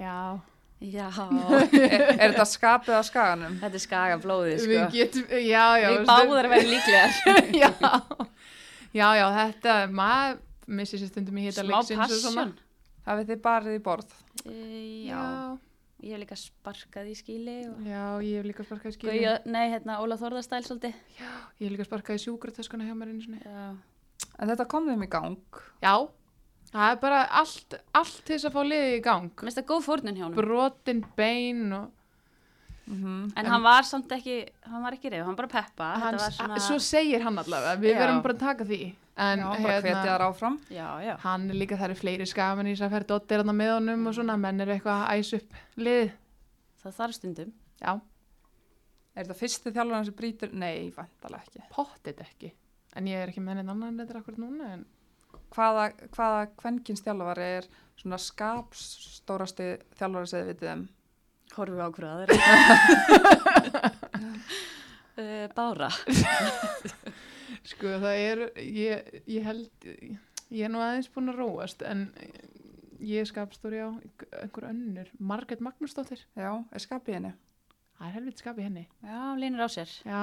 Já, 0.00 0.40
já 0.82 1.06
Er, 1.72 2.02
er 2.18 2.34
þetta 2.34 2.46
skapið 2.50 2.96
á 2.98 3.02
skaganum? 3.06 3.54
Þetta 3.62 3.78
er 3.78 3.84
skagablóðið, 3.84 4.56
sko 4.58 4.72
við 4.72 4.96
getum, 4.96 5.28
já, 5.38 5.64
já. 5.78 5.88
Við 5.94 6.08
báðar 6.10 6.50
verðum 6.50 6.74
líklegar 6.74 7.12
já. 7.62 7.70
já, 8.98 9.06
já, 9.20 9.26
þetta, 9.38 9.76
maður 9.94 10.42
missir 10.80 11.00
sér 11.00 11.12
stundum 11.12 11.38
í 11.38 11.46
hita 11.46 11.62
Smá 11.62 11.76
leiksins 11.76 12.02
og 12.02 12.18
svona. 12.18 12.46
passion 12.48 12.54
Hafið 13.04 13.30
þið 13.30 13.40
barið 13.44 13.76
í 13.76 13.80
borð? 13.84 14.12
Uh, 14.42 14.52
já, 15.06 15.22
ég 16.02 16.14
hef 16.14 16.22
líka 16.24 16.38
sparkað 16.38 17.10
í 17.12 17.14
skíli 17.18 17.56
og... 17.70 17.78
Já, 17.86 18.04
ég 18.24 18.40
hef 18.40 18.48
líka 18.48 18.66
sparkað 18.66 18.90
í 18.90 18.96
skilin. 18.98 19.14
Gauja, 19.14 19.34
nei, 19.46 19.64
hérna, 19.72 20.00
Óla 20.02 20.18
Þórðarstæl 20.20 20.62
svolítið. 20.66 21.00
Ég 21.20 21.64
hef 21.64 21.74
líka 21.76 21.88
sparkað 21.88 22.18
í 22.18 22.24
sjúkratöskuna 22.26 22.88
hjá 22.88 22.94
mér 22.98 23.14
einu 23.14 23.24
sinni. 23.24 23.40
Já. 23.44 23.66
En 24.38 24.50
þetta 24.50 24.68
kom 24.70 24.88
þeim 24.90 25.06
í 25.06 25.10
gang. 25.12 25.60
Já, 25.84 25.94
það 26.70 26.94
er 26.94 27.02
bara 27.02 27.24
allt, 27.42 27.78
allt 27.94 28.22
til 28.22 28.36
þess 28.36 28.48
að 28.50 28.56
fá 28.56 28.62
liðið 28.66 28.96
í 28.96 29.04
gang. 29.08 29.30
Mér 29.30 29.48
finnst 29.50 29.60
það 29.62 29.68
góð 29.70 29.84
fórnun 29.88 30.18
hjá 30.18 30.26
honum. 30.26 30.40
Brotin 30.40 31.04
bein 31.18 31.68
og 31.78 31.92
Mm 32.84 33.32
En 33.36 33.46
hann 33.46 33.62
var 33.64 33.82
samt 33.88 34.10
ekki, 34.12 34.42
hann 34.68 34.82
var 34.84 34.92
ekki 34.92 35.08
reyð, 35.08 35.24
hann 35.24 35.36
bara 35.38 35.48
peppa. 35.48 35.86
var 36.00 36.18
svona... 36.32 36.58
svo 36.60 36.76
segir 36.78 37.22
hann 37.24 37.38
allavega, 37.40 37.78
við 37.80 37.94
Já. 37.94 37.98
verðum 38.02 38.22
bara 38.26 38.34
að 38.34 38.42
taka 38.42 38.66
því. 38.68 38.80
En 39.16 39.38
Já, 39.38 39.46
áfram. 40.26 40.56
Já, 40.74 40.88
já. 41.04 41.12
hann 41.22 41.44
er 41.50 41.54
líka, 41.54 41.76
það 41.78 41.84
eru 41.90 41.94
fleiri 42.00 42.26
skaman 42.26 42.66
í 42.66 42.72
þess 42.74 42.82
að 42.88 42.94
ferð 42.96 43.06
dottir 43.12 43.42
hann 43.44 43.54
með 43.56 43.70
honum 43.76 44.08
og 44.10 44.14
svona, 44.16 44.34
menn 44.42 44.60
eru 44.64 44.74
eitthvað 44.74 45.04
að 45.04 45.20
æsa 45.20 45.38
upp 45.38 45.54
liðið. 45.78 46.10
Það 46.82 46.96
þarf 46.98 47.14
stundum. 47.20 47.52
Já, 47.80 47.92
Er 49.14 49.22
þetta 49.28 49.36
fyrsti 49.38 49.70
þjálfurinn 49.70 50.06
sem 50.08 50.14
brýtur? 50.18 50.50
Nei, 50.58 50.90
vantalega 50.96 51.44
ekki. 51.46 51.60
pottit 51.70 52.18
ekki. 52.24 52.48
En 52.98 53.06
ég 53.06 53.14
er 53.22 53.30
ekki 53.30 53.40
með 53.44 53.60
henni 53.60 53.70
annan 53.70 54.00
þetta 54.02 54.18
akkur 54.18 54.40
núna, 54.42 54.72
en 54.74 54.82
Hvaða, 55.54 55.84
hvaða 56.16 56.40
kvenkins 56.58 57.02
þjálfari 57.06 57.44
er 57.60 57.68
svona 58.00 58.18
skapstórasti 58.18 59.68
þjálfari 60.00 60.26
sem 60.26 60.40
þið 60.42 60.50
vitið 60.50 60.72
um? 60.72 60.82
Horfum 61.54 61.78
við 61.78 61.84
á 61.86 61.88
hverju 61.94 62.10
aðra. 62.10 62.34
uh, 65.14 65.46
Bára. 65.58 65.90
sko 67.64 67.94
það 68.02 68.18
er, 68.20 68.42
ég, 68.60 69.10
ég 69.30 69.46
held, 69.46 69.86
ég 70.50 70.64
er 70.66 70.72
nú 70.72 70.82
aðeins 70.84 71.08
búin 71.14 71.32
að 71.32 71.38
róast, 71.40 71.82
en 71.88 72.06
ég 73.04 73.26
skapstóri 73.28 73.80
á 73.84 73.88
einhver 74.42 74.68
önnur, 74.70 75.10
Margrét 75.18 75.60
Magnúsdóttir, 75.64 76.22
Já, 76.36 76.50
er 76.72 76.80
skapið 76.84 77.18
henni? 77.18 77.32
það 77.98 78.06
er 78.08 78.14
helviti 78.18 78.42
skapið 78.44 78.66
henni. 78.68 78.86
Já, 79.04 79.20
línur 79.38 79.64
á 79.64 79.68
sér. 79.70 79.90
Já. 80.04 80.22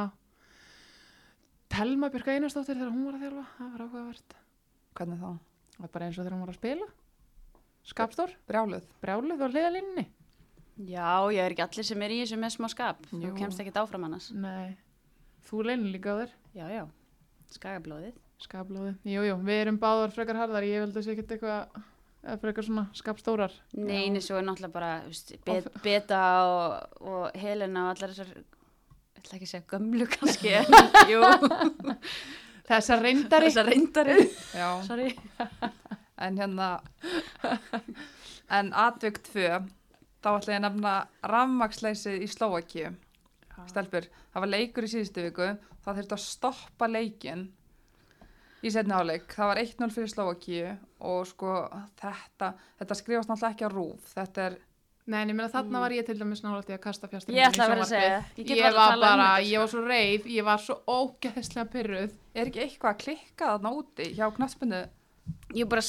Telma 1.71 2.09
Björk 2.11 2.27
Einarsdóttir 2.33 2.75
þegar 2.75 2.91
hún 2.91 3.05
var 3.07 3.15
að 3.15 3.21
þjálfa, 3.25 3.43
það 3.57 3.69
var 3.75 3.83
áhugavert. 3.85 4.33
Hvernig 4.99 5.21
þá? 5.21 5.29
Það 5.71 5.85
var 5.85 5.91
bara 5.93 6.07
eins 6.09 6.17
og 6.19 6.25
þegar 6.25 6.35
hún 6.35 6.41
var 6.43 6.51
að 6.51 6.57
spila. 6.59 6.87
Skapstór, 7.91 8.33
Brjáluð? 8.49 8.89
brjálið 9.01 9.39
og 9.45 9.53
hliðalínni. 9.55 10.03
Já, 10.91 11.07
ég 11.33 11.39
er 11.45 11.53
ekki 11.55 11.63
allir 11.65 11.87
sem 11.87 12.01
er 12.05 12.13
í 12.13 12.19
þessu 12.21 12.37
með 12.41 12.53
smá 12.57 12.67
skap. 12.73 12.99
Þú 13.09 13.21
Jú. 13.23 13.31
kemst 13.39 13.61
ekki 13.63 13.73
áfram 13.79 14.05
annars. 14.07 14.27
Nei, 14.35 14.75
þú 15.47 15.63
leynir 15.69 15.95
líka 15.95 16.13
á 16.13 16.19
þér. 16.21 16.35
Já, 16.59 16.65
já. 16.75 16.83
Skagablóðið. 17.51 18.13
Skapblóði. 18.41 18.93
Jú, 19.05 19.23
jú, 19.27 19.35
við 19.45 19.59
erum 19.65 19.77
báðar 19.81 20.13
frekar 20.15 20.39
harðar, 20.39 20.65
ég 20.65 20.81
held 20.85 20.95
að 20.97 21.03
sé 21.05 21.13
ekkert 21.13 21.33
eitthvað, 21.35 21.81
eða 22.23 22.37
frekar 22.41 22.65
svona 22.67 22.85
skapstórar. 22.97 23.57
Nei, 23.77 24.05
einu 24.07 24.21
svo 24.23 24.39
er 24.39 24.47
náttúrulega 24.47 24.73
bara 24.73 24.91
veist, 25.05 25.33
bet, 25.45 25.67
Beta 25.83 26.21
og, 26.47 26.95
og 27.11 27.37
Helena 27.37 27.83
og 27.89 27.91
allar 27.93 28.13
þessar, 28.15 28.31
ég 28.41 29.21
ætla 29.21 29.37
ekki 29.37 29.49
að 29.49 29.53
segja 29.53 29.69
gömlu 29.75 30.07
kannski, 30.15 30.55
en 30.57 30.65
Þessar 32.71 33.01
reyndari. 33.03 33.49
þessar 33.49 33.67
reyndari. 33.67 34.17
Já, 34.55 34.67
Sorry. 34.87 35.09
en 36.23 36.37
hérna, 36.39 36.67
en 38.53 38.69
atvik 38.77 39.17
2, 39.27 39.47
þá 40.23 40.29
ætla 40.37 40.53
ég 40.55 40.59
að 40.61 40.65
nefna 40.67 40.93
rafmaksleysið 41.33 42.23
í 42.23 42.29
Slovakíu. 42.31 42.93
Stelpur, 43.69 44.07
það 44.33 44.45
var 44.45 44.49
leikur 44.55 44.87
í 44.87 44.91
síðustu 44.93 45.25
viku, 45.27 45.49
það 45.85 45.99
þurfti 45.99 46.17
að 46.17 46.23
stoppa 46.25 46.89
leikin 46.89 47.45
í 48.61 48.71
setni 48.73 48.93
áleik. 48.95 49.31
Það 49.33 49.51
var 49.51 49.61
1-0 49.63 49.93
fyrir 49.95 50.11
Slovakíu 50.11 50.73
og 51.11 51.23
sko 51.29 51.55
þetta, 52.01 52.51
þetta 52.81 52.99
skrifast 52.99 53.31
náttúrulega 53.31 53.55
ekki 53.55 53.69
á 53.69 53.71
rúf. 53.73 54.11
Þetta 54.13 54.45
er, 54.49 54.59
Nei, 55.09 55.23
en 55.23 55.31
ég 55.31 55.35
meina 55.35 55.49
þarna 55.49 55.81
var 55.81 55.93
ég 55.95 56.05
til 56.05 56.15
dæmis 56.19 56.43
í 56.43 56.45
að 56.45 56.81
kasta 56.83 57.07
fjastringin 57.09 57.39
Ég 57.41 57.49
ætla 57.49 57.65
að 57.65 57.71
vera 57.73 57.85
að 57.85 57.89
segja, 57.89 58.17
ég 58.37 58.45
get 58.45 58.57
Ég, 58.59 58.63
var 58.63 58.91
talað 58.93 58.93
um 58.93 59.01
bara, 59.01 59.29
þetta, 59.33 59.49
ég 59.49 59.63
var 59.63 59.71
svo 59.71 59.81
reið, 59.87 60.27
ég 60.29 60.45
var 60.45 60.61
svo 60.61 60.75
ógeðslega 60.85 61.69
pyrruð. 61.73 62.17
er 62.35 62.51
ekki 62.51 62.61
eitthvað 62.65 62.91
að 62.91 62.99
klikka 63.01 63.49
þarna 63.55 63.71
úti 63.79 64.09
hjá 64.13 64.27
knaspinu? 64.37 64.81
Ég 65.57 65.67
bara 65.67 65.81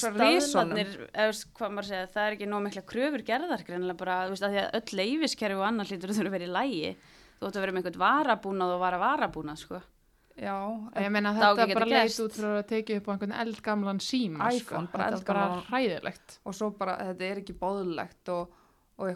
veist, 1.29 1.47
hvað 1.55 1.75
maður 1.77 1.89
segja, 1.91 2.09
það 2.15 2.25
er 2.25 2.37
ekki 2.37 2.49
nóg 2.51 2.65
mikla 2.65 2.83
kröfur 2.89 3.25
gerðar, 3.27 3.65
greinlega 3.67 4.01
bara, 4.01 4.17
þú 4.27 4.35
veist, 4.35 4.47
að 4.47 4.57
því 4.57 4.63
að 4.63 4.79
öll 4.81 4.99
leifiskerfi 5.03 5.59
og 5.61 5.67
annar 5.69 5.91
hlýtur 5.93 6.15
þurfa 6.17 6.33
að 6.33 6.37
vera 6.39 6.49
í 6.49 6.55
lægi. 6.57 6.95
Þú 7.43 7.49
ætti 7.51 7.59
að 7.59 7.65
vera 7.67 7.75
með 7.75 7.83
einhvern 7.83 8.03
varabúnað 8.07 8.73
og 8.77 8.81
vara 8.87 9.01
varabúnað, 9.03 9.59
sko. 9.59 9.81
Já, 10.39 10.55
Ég 10.97 11.11
meina 11.13 11.35
Það 11.37 11.59
þetta 11.59 11.75
bara 11.77 11.87
leit 11.91 12.15
út 12.23 12.33
fyrir 12.39 12.55
að 12.57 12.67
tekið 12.71 12.99
upp 13.03 13.09
á 13.09 13.13
einhvern 13.13 13.35
eldgamlan 13.43 13.99
síma, 14.01 14.47
iPhone, 14.55 14.87
sko. 14.87 14.93
bara 14.95 15.09
Þetta 15.11 15.19
var 15.19 15.27
bara 15.27 15.43
eldgamlan. 15.43 15.67
hræðilegt. 15.69 16.37
og 16.49 16.55
svo 16.57 16.71
bara 16.79 16.95
þetta 17.11 17.27
er 17.29 17.41
ekki 17.43 17.57
bóðlegt 17.61 18.31
og, 18.33 18.55
og 18.97 19.11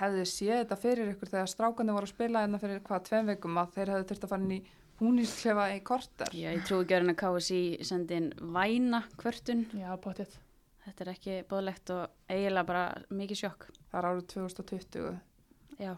hefði 0.00 0.24
séð 0.32 0.56
þetta 0.64 0.78
fyrir 0.82 1.12
ykkur 1.12 1.30
þegar 1.36 1.52
strákandi 1.52 1.94
voru 1.94 2.08
að 2.08 2.14
spila 2.16 2.42
hérna 2.42 2.58
fyrir 2.64 2.80
hvað 2.88 3.04
tveim 3.10 3.30
vikum 3.30 3.58
að 3.62 3.70
þeir 3.76 3.92
hefði 3.94 4.08
þurft 4.10 4.24
að 4.26 4.32
fara 4.34 4.42
inn 4.42 4.56
í 4.56 4.60
húnísklefa 5.02 5.68
í 5.76 5.80
korter 5.86 6.34
Já, 6.34 6.48
ég 6.56 6.64
trúi 6.66 6.82
ekki 6.82 6.94
að 6.96 7.00
hérna 7.04 7.16
KSI 7.22 7.62
sendi 7.86 8.18
inn 8.18 8.32
væna 8.58 9.04
kvörtun. 9.22 9.62
Já, 9.78 9.92
potið. 10.02 10.34
Þetta 10.82 11.04
er 11.06 11.12
ekki 11.14 11.38
bóðlegt 11.46 11.90
og 11.94 12.08
eiginlega 12.26 12.66
bara 12.66 12.84
mikið 13.14 13.44
sjokk. 13.44 13.68
það 13.92 13.98
er 14.02 14.08
árið 14.10 14.26
2020 14.34 15.20
Já. 15.78 15.94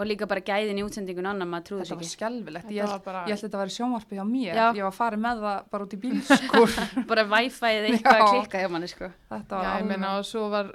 Og 0.00 0.06
líka 0.08 0.24
bara 0.30 0.40
gæðin 0.40 0.78
í 0.80 0.84
útsendingun 0.86 1.26
annar, 1.28 1.44
maður 1.50 1.64
trúði 1.68 1.82
þetta 1.84 1.96
þess 2.00 2.16
var 2.20 2.30
ekki. 2.32 2.52
Þetta 2.56 2.72
ég, 2.72 2.86
var 2.88 3.00
bara- 3.04 3.24
ég 3.28 3.34
held 3.34 3.42
þetta 3.44 3.58
að 3.58 3.62
vera 3.64 3.74
sjónvarpi 3.74 4.16
hjá 4.16 4.22
mér 4.24 4.54
Já. 4.56 4.66
ég 4.78 4.84
var 4.86 4.94
farið 4.96 5.20
með 5.26 5.42
það 5.44 5.58
bara 5.74 5.84
út 5.84 5.92
í 5.92 5.98
bílskur 6.04 6.76
bara 7.10 7.24
Wi-Fi-ið 7.34 7.88
eitthvað 7.90 8.20
að 8.24 8.30
klikka 8.32 8.62
hjá 8.64 8.70
manni, 8.72 8.88
sko. 8.88 9.10
þetta 9.28 9.58
var 9.60 9.66
Já, 9.66 9.68
ég 9.68 9.82
alveg 9.82 9.90
meina 9.92 10.12
og 10.16 10.24
svo 10.30 10.46
var 10.54 10.70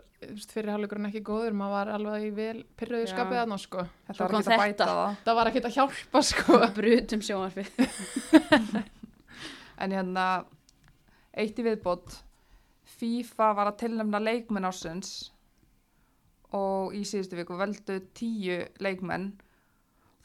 fyrirháleikurinn 0.54 1.10
ekki 1.10 1.24
góður, 1.26 1.54
maður 1.58 1.74
var 1.76 1.92
alveg 1.98 2.28
í 2.28 2.32
vel 2.38 2.60
pyrruðu 2.78 3.06
Já. 3.08 3.12
skapið 3.16 3.40
þarna, 3.42 3.58
sko. 3.66 3.86
þetta 4.08 4.22
var 4.22 4.30
ekki 4.30 4.38
að 4.38 4.46
þetta. 4.46 4.62
bæta 4.62 4.90
það 4.92 5.18
Það 5.26 5.40
var 5.42 5.50
ekkert 5.52 5.70
að 5.72 5.76
hjálpa, 5.80 6.22
sko. 6.30 6.60
Brutum 6.78 7.26
sjónvarfið. 7.26 7.70
en 9.86 9.92
hérna 9.98 10.26
eitt 11.36 11.58
í 11.60 11.66
viðbót 11.66 12.20
FIFA 12.96 13.50
var 13.58 13.72
að 13.74 13.80
tilnefna 13.84 14.22
leikmenn 14.24 14.70
ásins 14.70 15.10
og 16.56 16.94
í 16.96 17.04
síðustu 17.08 17.38
viku 17.40 17.58
veldu 17.60 18.00
tíu 18.18 18.62
leikmenn 18.84 19.32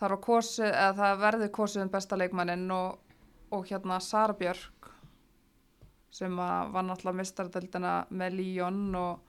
þar 0.00 0.14
var 0.16 0.20
kosið, 0.24 0.70
eða 0.70 0.94
það 1.00 1.18
verði 1.26 1.48
kosið 1.58 1.82
um 1.86 1.92
besta 1.92 2.16
leikmannin 2.20 2.70
og 2.74 3.06
og 3.50 3.64
hérna 3.66 3.96
Sara 4.00 4.32
Björk 4.38 4.86
sem 6.14 6.36
að 6.42 6.68
var 6.74 6.84
náttúrulega 6.86 7.18
mistaradeldina 7.20 7.94
með 8.14 8.36
Líón 8.38 8.80
og 8.98 9.20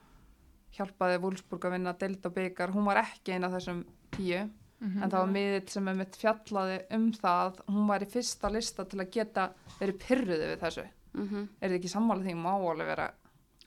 hjálpaði 0.77 1.17
Wolfsburg 1.23 1.65
að 1.67 1.73
vinna 1.75 1.93
deild 1.99 2.25
og 2.29 2.33
byggar, 2.35 2.71
hún 2.73 2.85
var 2.87 3.01
ekki 3.01 3.33
eina 3.35 3.49
af 3.49 3.57
þessum 3.59 3.83
tíu 4.15 4.43
Mhm. 4.81 5.03
en 5.03 5.09
það 5.11 5.19
var 5.19 5.27
miðill 5.29 5.69
sem 5.69 5.87
er 5.91 5.93
mitt 5.99 6.15
fjallaði 6.17 6.77
um 6.97 7.11
það 7.13 7.41
að 7.51 7.57
hún 7.73 7.87
var 7.87 7.99
í 8.01 8.07
fyrsta 8.09 8.49
lista 8.51 8.85
til 8.89 8.99
að 9.03 9.11
geta 9.13 9.43
verið 9.79 9.97
pyrruði 10.01 10.47
við 10.51 10.59
þessu 10.63 10.85
Mm 11.13 11.49
er 11.61 11.69
þið 11.69 11.75
ekki 11.77 11.91
sammála 11.91 12.23
því 12.25 12.33
má 12.39 12.53
alveg 12.55 12.87
vera 12.87 13.11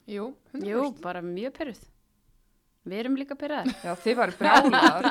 Jú, 0.09 0.35
100%. 0.53 0.66
Jú, 0.66 0.95
bara 1.03 1.20
mjög 1.22 1.53
perruð. 1.53 1.85
Við 2.85 2.99
erum 3.01 3.14
líka 3.16 3.37
perraðar. 3.41 3.74
já 3.85 3.93
þið 4.05 4.18
varu 4.20 4.37
brjálaðar 4.41 5.07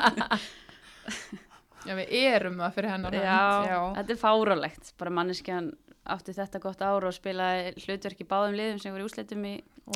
Já, 1.84 1.92
við 1.98 2.12
erum 2.16 2.60
það 2.62 2.76
fyrir 2.78 2.90
hennar. 2.94 3.14
Já, 3.18 3.40
Já. 3.68 3.78
þetta 3.98 4.14
er 4.14 4.20
fárálegt. 4.22 4.92
Bara 5.00 5.10
manneskjan 5.12 5.66
átti 6.14 6.32
þetta 6.36 6.60
gott 6.64 6.80
ára 6.84 7.10
og 7.10 7.16
spilaði 7.16 7.74
hlutverk 7.84 8.22
í 8.24 8.26
báðum 8.28 8.56
liðum 8.56 8.80
sem 8.80 8.92
voru 8.94 9.04
í 9.04 9.08
úsleitum 9.10 9.44
í 9.48 9.52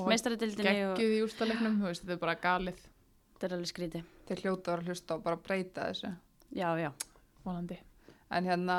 meistaradildinni 0.09 0.75
og 0.89 0.95
geggjuð 0.99 1.15
í 1.17 1.23
úrstalegnum, 1.25 1.79
þú 1.81 1.89
veist, 1.91 2.05
þetta 2.05 2.15
er 2.17 2.21
bara 2.23 2.35
galið 2.45 2.79
þetta 2.85 3.47
er 3.49 3.55
alveg 3.57 3.71
skrítið. 3.73 4.07
þið 4.29 4.43
hljóta 4.45 4.73
var 4.75 4.83
að 4.83 4.89
hlusta 4.89 5.17
og 5.19 5.23
bara 5.25 5.41
breyta 5.49 5.87
þessu 5.91 6.11
Já, 6.57 6.69
já. 6.81 6.89
vonandi. 7.45 7.79
en 8.37 8.49
hérna 8.49 8.79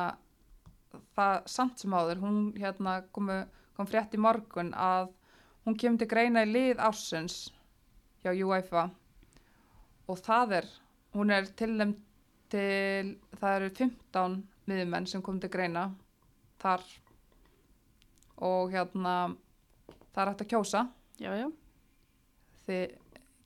það 1.17 1.35
samt 1.53 1.79
sem 1.81 1.93
áður 1.93 2.21
hún 2.25 2.39
hérna 2.57 2.95
komu, 3.13 3.39
kom 3.77 3.89
frétt 3.89 4.13
í 4.17 4.21
morgun 4.21 4.73
að 4.73 5.09
hún 5.65 5.77
kemur 5.77 6.01
til 6.01 6.09
greina 6.09 6.45
í 6.45 6.49
lið 6.49 6.81
ársins 6.81 7.39
hjá 8.23 8.33
UEFA 8.33 8.85
og 10.09 10.21
það 10.25 10.55
er 10.59 10.69
hún 11.15 11.33
er 11.33 11.49
tilnæmt 11.59 12.05
til 12.49 13.15
það 13.37 13.55
eru 13.55 13.69
15 13.77 14.37
miðjumenn 14.69 15.07
sem 15.09 15.21
kom 15.25 15.39
til 15.41 15.51
greina 15.53 15.87
þar 16.61 16.85
og 18.49 18.71
hérna 18.73 19.15
það 20.13 20.21
er 20.23 20.31
hægt 20.31 20.45
að 20.45 20.51
kjósa 20.53 20.85
Já, 21.19 21.33
já. 21.35 21.49
þið 22.65 22.93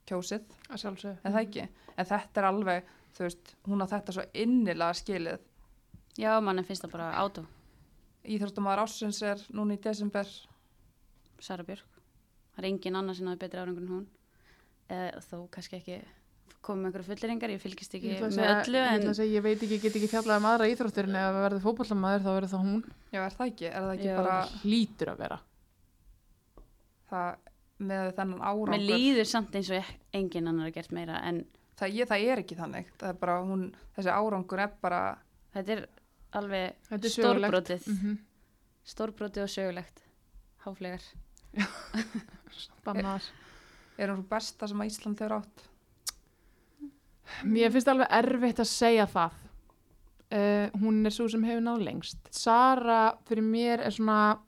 kjósið 0.05 0.43
en 0.69 1.23
það 1.23 1.41
ekki, 1.41 1.63
en 1.97 2.11
þetta 2.11 2.41
er 2.41 2.47
alveg 2.49 2.91
þú 3.13 3.25
veist, 3.25 3.55
hún 3.67 3.81
á 3.81 3.87
þetta 3.89 4.15
svo 4.15 4.25
innilega 4.33 4.93
skilið 4.97 5.41
Já, 6.13 6.37
mann 6.45 6.61
finnst 6.61 6.83
það 6.85 6.91
bara 6.93 7.05
átó. 7.17 7.41
Íþróttumæður 8.29 8.83
ásins 8.83 9.19
er 9.25 9.39
núna 9.49 9.73
í 9.73 9.79
desember 9.81 10.27
Sara 11.41 11.65
Björk. 11.65 11.87
Það 12.53 12.59
er 12.61 12.67
engin 12.69 12.97
annar 12.99 13.17
sem 13.17 13.27
hafi 13.31 13.41
betri 13.41 13.59
árangur 13.59 13.81
en 13.81 13.89
hún. 13.89 14.03
Eða 14.91 15.21
þó 15.29 15.37
kannski 15.53 15.79
ekki 15.79 16.01
komið 16.63 16.79
með 16.83 16.89
einhverju 16.89 17.07
fulliringar, 17.09 17.51
ég 17.53 17.61
fylgist 17.63 17.95
ekki 17.97 18.11
Ég 18.13 18.21
með 18.23 18.49
öllu 18.49 18.79
Ég 18.79 18.91
en 19.07 19.15
segja, 19.17 19.31
ég 19.37 19.43
veit 19.43 19.57
ekki, 19.57 19.77
ég 19.77 19.81
get 19.83 19.97
ekki 19.99 20.09
fjallað 20.11 20.39
um 20.39 20.47
aðra 20.47 20.67
íþróttir 20.71 21.09
en 21.09 21.17
ef 21.19 21.25
það 21.27 21.39
verður 21.45 21.63
fótbollamæður 21.65 22.23
þá 22.23 22.29
verður 22.33 22.51
það 22.53 22.67
hún. 22.67 22.83
Já, 23.11 23.19
er 23.23 23.35
það 23.37 23.49
ekki? 23.51 23.67
Er 23.69 23.81
það 23.87 23.95
ekki 23.97 24.07
Já. 24.07 24.15
bara 24.19 24.37
Hlýtur 24.63 25.11
að 25.13 25.23
vera. 25.23 25.39
það 27.09 27.49
með 27.83 28.13
þennan 28.17 28.45
árangur? 28.47 28.71
mér 28.73 28.85
líður 28.87 29.27
samt 29.27 29.57
eins 29.59 29.71
og 29.75 29.91
engin 30.15 30.47
annar 30.47 30.69
har 30.69 30.75
gert 30.77 30.95
meira 30.95 31.19
en 31.27 31.43
Það, 31.73 31.95
ég, 31.97 32.07
það 32.09 32.23
er 32.29 32.39
ekki 32.43 32.55
þannig. 32.55 32.89
Það 33.01 33.09
er 33.09 33.15
bara 33.23 33.35
hún, 33.47 33.63
þessi 33.95 34.11
árangur 34.13 34.61
er 34.61 34.73
bara, 34.83 34.99
þetta 35.55 35.73
er 35.75 35.81
alveg 36.37 36.75
Þetta 36.91 37.09
er 37.09 37.15
stórbrotið, 37.17 37.89
Mm 37.89 38.21
stórbrotið 38.83 39.45
og 39.45 39.47
sögulegt, 39.47 40.01
háflegar. 40.65 41.03
Bannar. 42.85 43.23
Er 44.09 44.15
svo 44.15 44.25
besta 44.29 44.67
sem 44.67 44.83
að 44.83 44.91
Ísland 44.91 45.23
hefur 45.23 45.37
átt? 45.39 45.65
Mér 47.43 47.71
finnst 47.73 47.89
alveg 47.91 48.07
erfitt 48.11 48.59
að 48.59 48.69
segja 48.69 49.07
það. 49.09 49.39
Uh, 50.33 50.67
hún 50.81 51.05
er 51.05 51.13
svo 51.13 51.27
sem 51.29 51.43
hefur 51.45 51.61
náð 51.61 51.85
lengst. 51.85 52.19
Sara 52.33 53.13
fyrir 53.27 53.45
mér 53.45 53.85
er 53.85 53.93
svona 53.93 54.39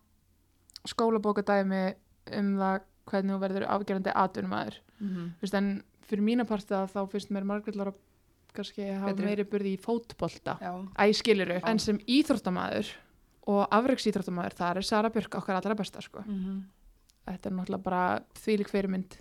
skólabókadæmi 0.86 1.86
um 2.40 2.56
það 2.60 2.80
hvernig 3.06 3.36
hún 3.36 3.44
verður 3.44 3.68
afgerandi 3.70 4.14
atvinnumæður. 4.16 4.80
Mm 5.00 5.10
-hmm. 5.16 5.56
En 5.58 5.84
fyrir 6.02 6.24
mína 6.24 6.46
parta 6.46 6.86
þá 6.88 7.10
finnst 7.10 7.32
mér 7.32 7.44
Margrét 7.44 7.76
Lára 7.76 7.94
kannski 8.56 8.88
hafa 8.94 9.14
Betri. 9.14 9.26
meiri 9.26 9.44
burði 9.44 9.74
í 9.76 9.82
fótbolta. 9.82 10.58
Já, 10.62 10.72
Æ, 10.98 11.14
skiluru. 11.14 11.60
Já. 11.60 11.70
En 11.70 11.80
sem 11.80 12.00
íþróttamæður 12.00 12.88
og 13.48 13.68
afreiksíþróttamæður, 13.70 14.54
þar 14.54 14.78
er 14.78 14.82
Sara 14.82 15.10
Björk 15.10 15.36
okkar 15.36 15.56
allra 15.60 15.76
besta, 15.76 16.02
sko. 16.02 16.24
mm 16.26 16.64
Þetta 17.26 17.50
er 17.50 17.56
náttúrulega 17.58 17.84
bara 17.84 18.20
þvílik 18.38 18.70
fyrirmynd. 18.70 19.16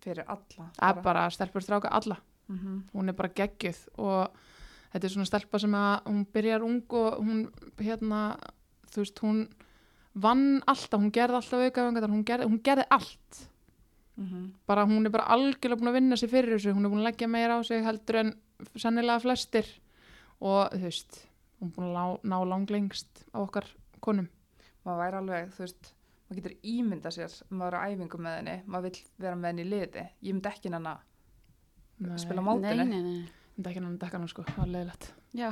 Fyrir 0.00 0.24
alla. 0.28 0.70
Er 0.82 1.02
bara 1.02 1.30
stelpur 1.30 1.62
stráka 1.62 1.88
alla. 1.88 2.16
Mm 2.48 2.58
-hmm. 2.58 2.82
hún 2.98 3.08
er 3.08 3.12
bara 3.14 3.28
geggjuð 3.28 3.88
og 3.98 4.30
þetta 4.92 5.04
er 5.04 5.10
svona 5.10 5.24
stelpa 5.26 5.58
sem 5.58 5.70
að 5.74 6.02
hún 6.04 6.26
byrjar 6.32 6.62
ung 6.62 6.82
og 6.92 7.18
hún 7.22 7.50
hérna, 7.78 8.36
þú 8.90 8.96
veist, 8.96 9.18
hún 9.22 9.48
vann 10.14 10.62
alltaf, 10.66 11.00
hún 11.00 11.12
gerði 11.12 11.34
alltaf 11.34 11.60
aukavengar 11.60 12.08
hún, 12.10 12.24
gerði- 12.24 12.46
hún 12.48 12.60
gerði 12.62 12.84
allt 12.90 13.48
Mhm. 14.16 14.52
bara 14.66 14.84
hún 14.84 15.06
er 15.06 15.10
bara 15.10 15.24
algjörlega 15.28 15.76
búin 15.78 15.88
að 15.88 15.92
vinna 15.92 16.16
sig 16.16 16.28
fyrir 16.30 16.58
þessu, 16.58 16.74
hún 16.74 16.84
er 16.84 16.90
búin 16.90 17.00
að 17.00 17.04
leggja 17.12 17.28
meira 17.28 17.60
á 17.60 17.62
sig 17.64 17.84
heldur 17.84 18.16
en 18.16 18.34
sennilega 18.76 19.20
flestir 19.20 19.64
og 20.40 20.70
þú 20.72 20.80
veist 20.82 21.26
hún 21.60 21.68
er 21.68 21.74
búin 21.76 21.86
að 21.86 21.94
lá, 21.94 22.20
ná 22.24 22.44
langlengst 22.48 23.26
á 23.32 23.38
okkar 23.40 23.64
konum 24.00 24.28
Maður 24.84 24.98
væri 24.98 25.16
alveg, 25.16 25.50
þú 25.54 25.58
veist, 25.58 25.94
maður 26.30 26.40
getur 26.40 26.56
ímynda 26.70 27.10
sér, 27.10 27.32
maður 27.50 27.74
er 27.74 27.82
á 27.82 27.86
æfingu 27.90 28.18
með 28.22 28.36
henni, 28.38 28.56
maður 28.70 28.86
vill 28.90 29.00
vera 29.24 29.36
með 29.36 29.48
henni 29.50 29.62
í 29.66 29.70
liði. 29.70 30.04
Ég 30.22 30.36
myndi 30.36 30.48
ekki 30.52 30.70
henni 30.70 30.92
að 30.94 32.18
spila 32.22 32.44
mótinu. 32.46 32.84
nei. 32.86 33.00
myndi 33.56 33.70
ekki 33.72 33.82
hann 33.82 33.98
dekka 34.00 34.18
hann 34.20 34.28
sko, 34.30 34.44
það 34.48 34.60
var 34.62 34.70
leiðilegt 34.76 35.08
Já, 35.36 35.50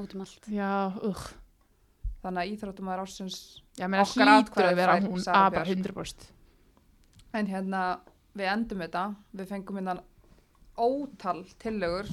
út 0.00 0.14
um 0.16 0.24
allt. 0.24 0.48
já, 0.50 0.70
ugh, 1.04 1.26
Þannig 2.24 2.40
að 2.40 2.50
íþróttumæður 2.54 3.02
ásins 3.04 3.36
já, 3.76 3.84
mér 3.92 4.00
hlýtur 4.08 4.30
atkvæði 4.32 4.70
að 4.72 4.78
vera 4.80 4.92
fær 4.96 5.06
hún 5.10 5.20
að 5.20 5.50
bara 5.52 5.64
Björk. 5.68 5.84
100% 5.84 6.30
En 7.34 7.46
hérna, 7.50 7.82
við 8.34 8.48
endum 8.54 8.80
þetta, 8.80 9.02
við 9.36 9.50
fengum 9.52 9.76
hérna 9.80 9.94
ótal 10.80 11.44
tillögur 11.62 12.08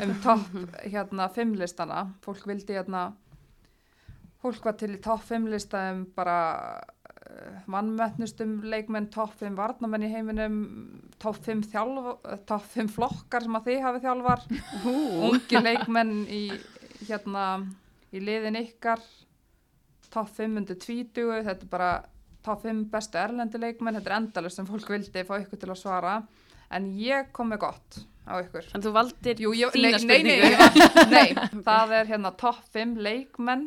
um 0.00 0.12
topp 0.22 0.54
hérna 0.94 1.26
fimmlistana. 1.34 2.04
Fólk 2.24 2.46
vildi 2.48 2.76
hérna, 2.78 3.02
fólk 4.40 4.64
var 4.64 4.78
til 4.80 4.94
í 4.94 5.00
topp 5.02 5.26
fimmlista 5.28 5.82
um 5.92 6.06
bara 6.16 6.36
uh, 6.78 6.99
vannmötnustum 7.70 8.58
leikmenn, 8.68 9.08
topp 9.14 9.34
fimm 9.40 9.56
varnamenn 9.58 10.04
í 10.06 10.12
heiminum, 10.12 10.60
topp 11.22 11.40
fimm, 11.46 11.62
þjálf, 11.66 12.10
topp 12.48 12.68
fimm 12.74 12.90
flokkar 12.92 13.46
sem 13.46 13.58
að 13.58 13.70
þið 13.70 13.82
hafi 13.86 14.04
þjálfar, 14.04 14.46
ungi 15.30 15.64
leikmenn 15.64 16.14
í, 16.28 16.44
hérna, 17.08 17.48
í 18.12 18.22
liðin 18.24 18.60
ykkar, 18.60 19.02
topp 20.10 20.32
fimm 20.36 20.60
undir 20.60 20.78
tvítugu, 20.80 21.40
þetta 21.46 21.66
er 21.68 21.72
bara 21.72 21.92
top 22.44 22.62
5 22.64 22.86
bestu 22.92 23.18
erlendi 23.20 23.60
leikmenn, 23.60 23.98
þetta 24.00 24.12
er 24.12 24.16
endalust 24.20 24.60
sem 24.60 24.68
fólk 24.68 24.88
vildi 24.90 25.24
fá 25.28 25.34
ykkur 25.40 25.60
til 25.60 25.72
að 25.74 25.80
svara. 25.80 26.14
En 26.72 26.86
ég 26.96 27.28
kom 27.34 27.50
með 27.50 27.64
gott 27.66 27.98
á 28.24 28.38
ykkur. 28.38 28.68
Þannig 28.70 28.86
þú 28.86 28.92
valdir 28.94 29.42
Jú, 29.42 29.52
ég, 29.58 29.74
þína 29.74 29.98
nei, 29.98 30.06
nei, 30.06 30.22
nei, 30.22 30.38
spurningu. 30.38 30.78
ég, 30.78 31.12
nei, 31.16 31.62
það 31.66 31.94
er 31.98 32.10
hérna 32.12 32.32
top 32.40 32.60
5 32.76 32.96
leikmenn 33.02 33.66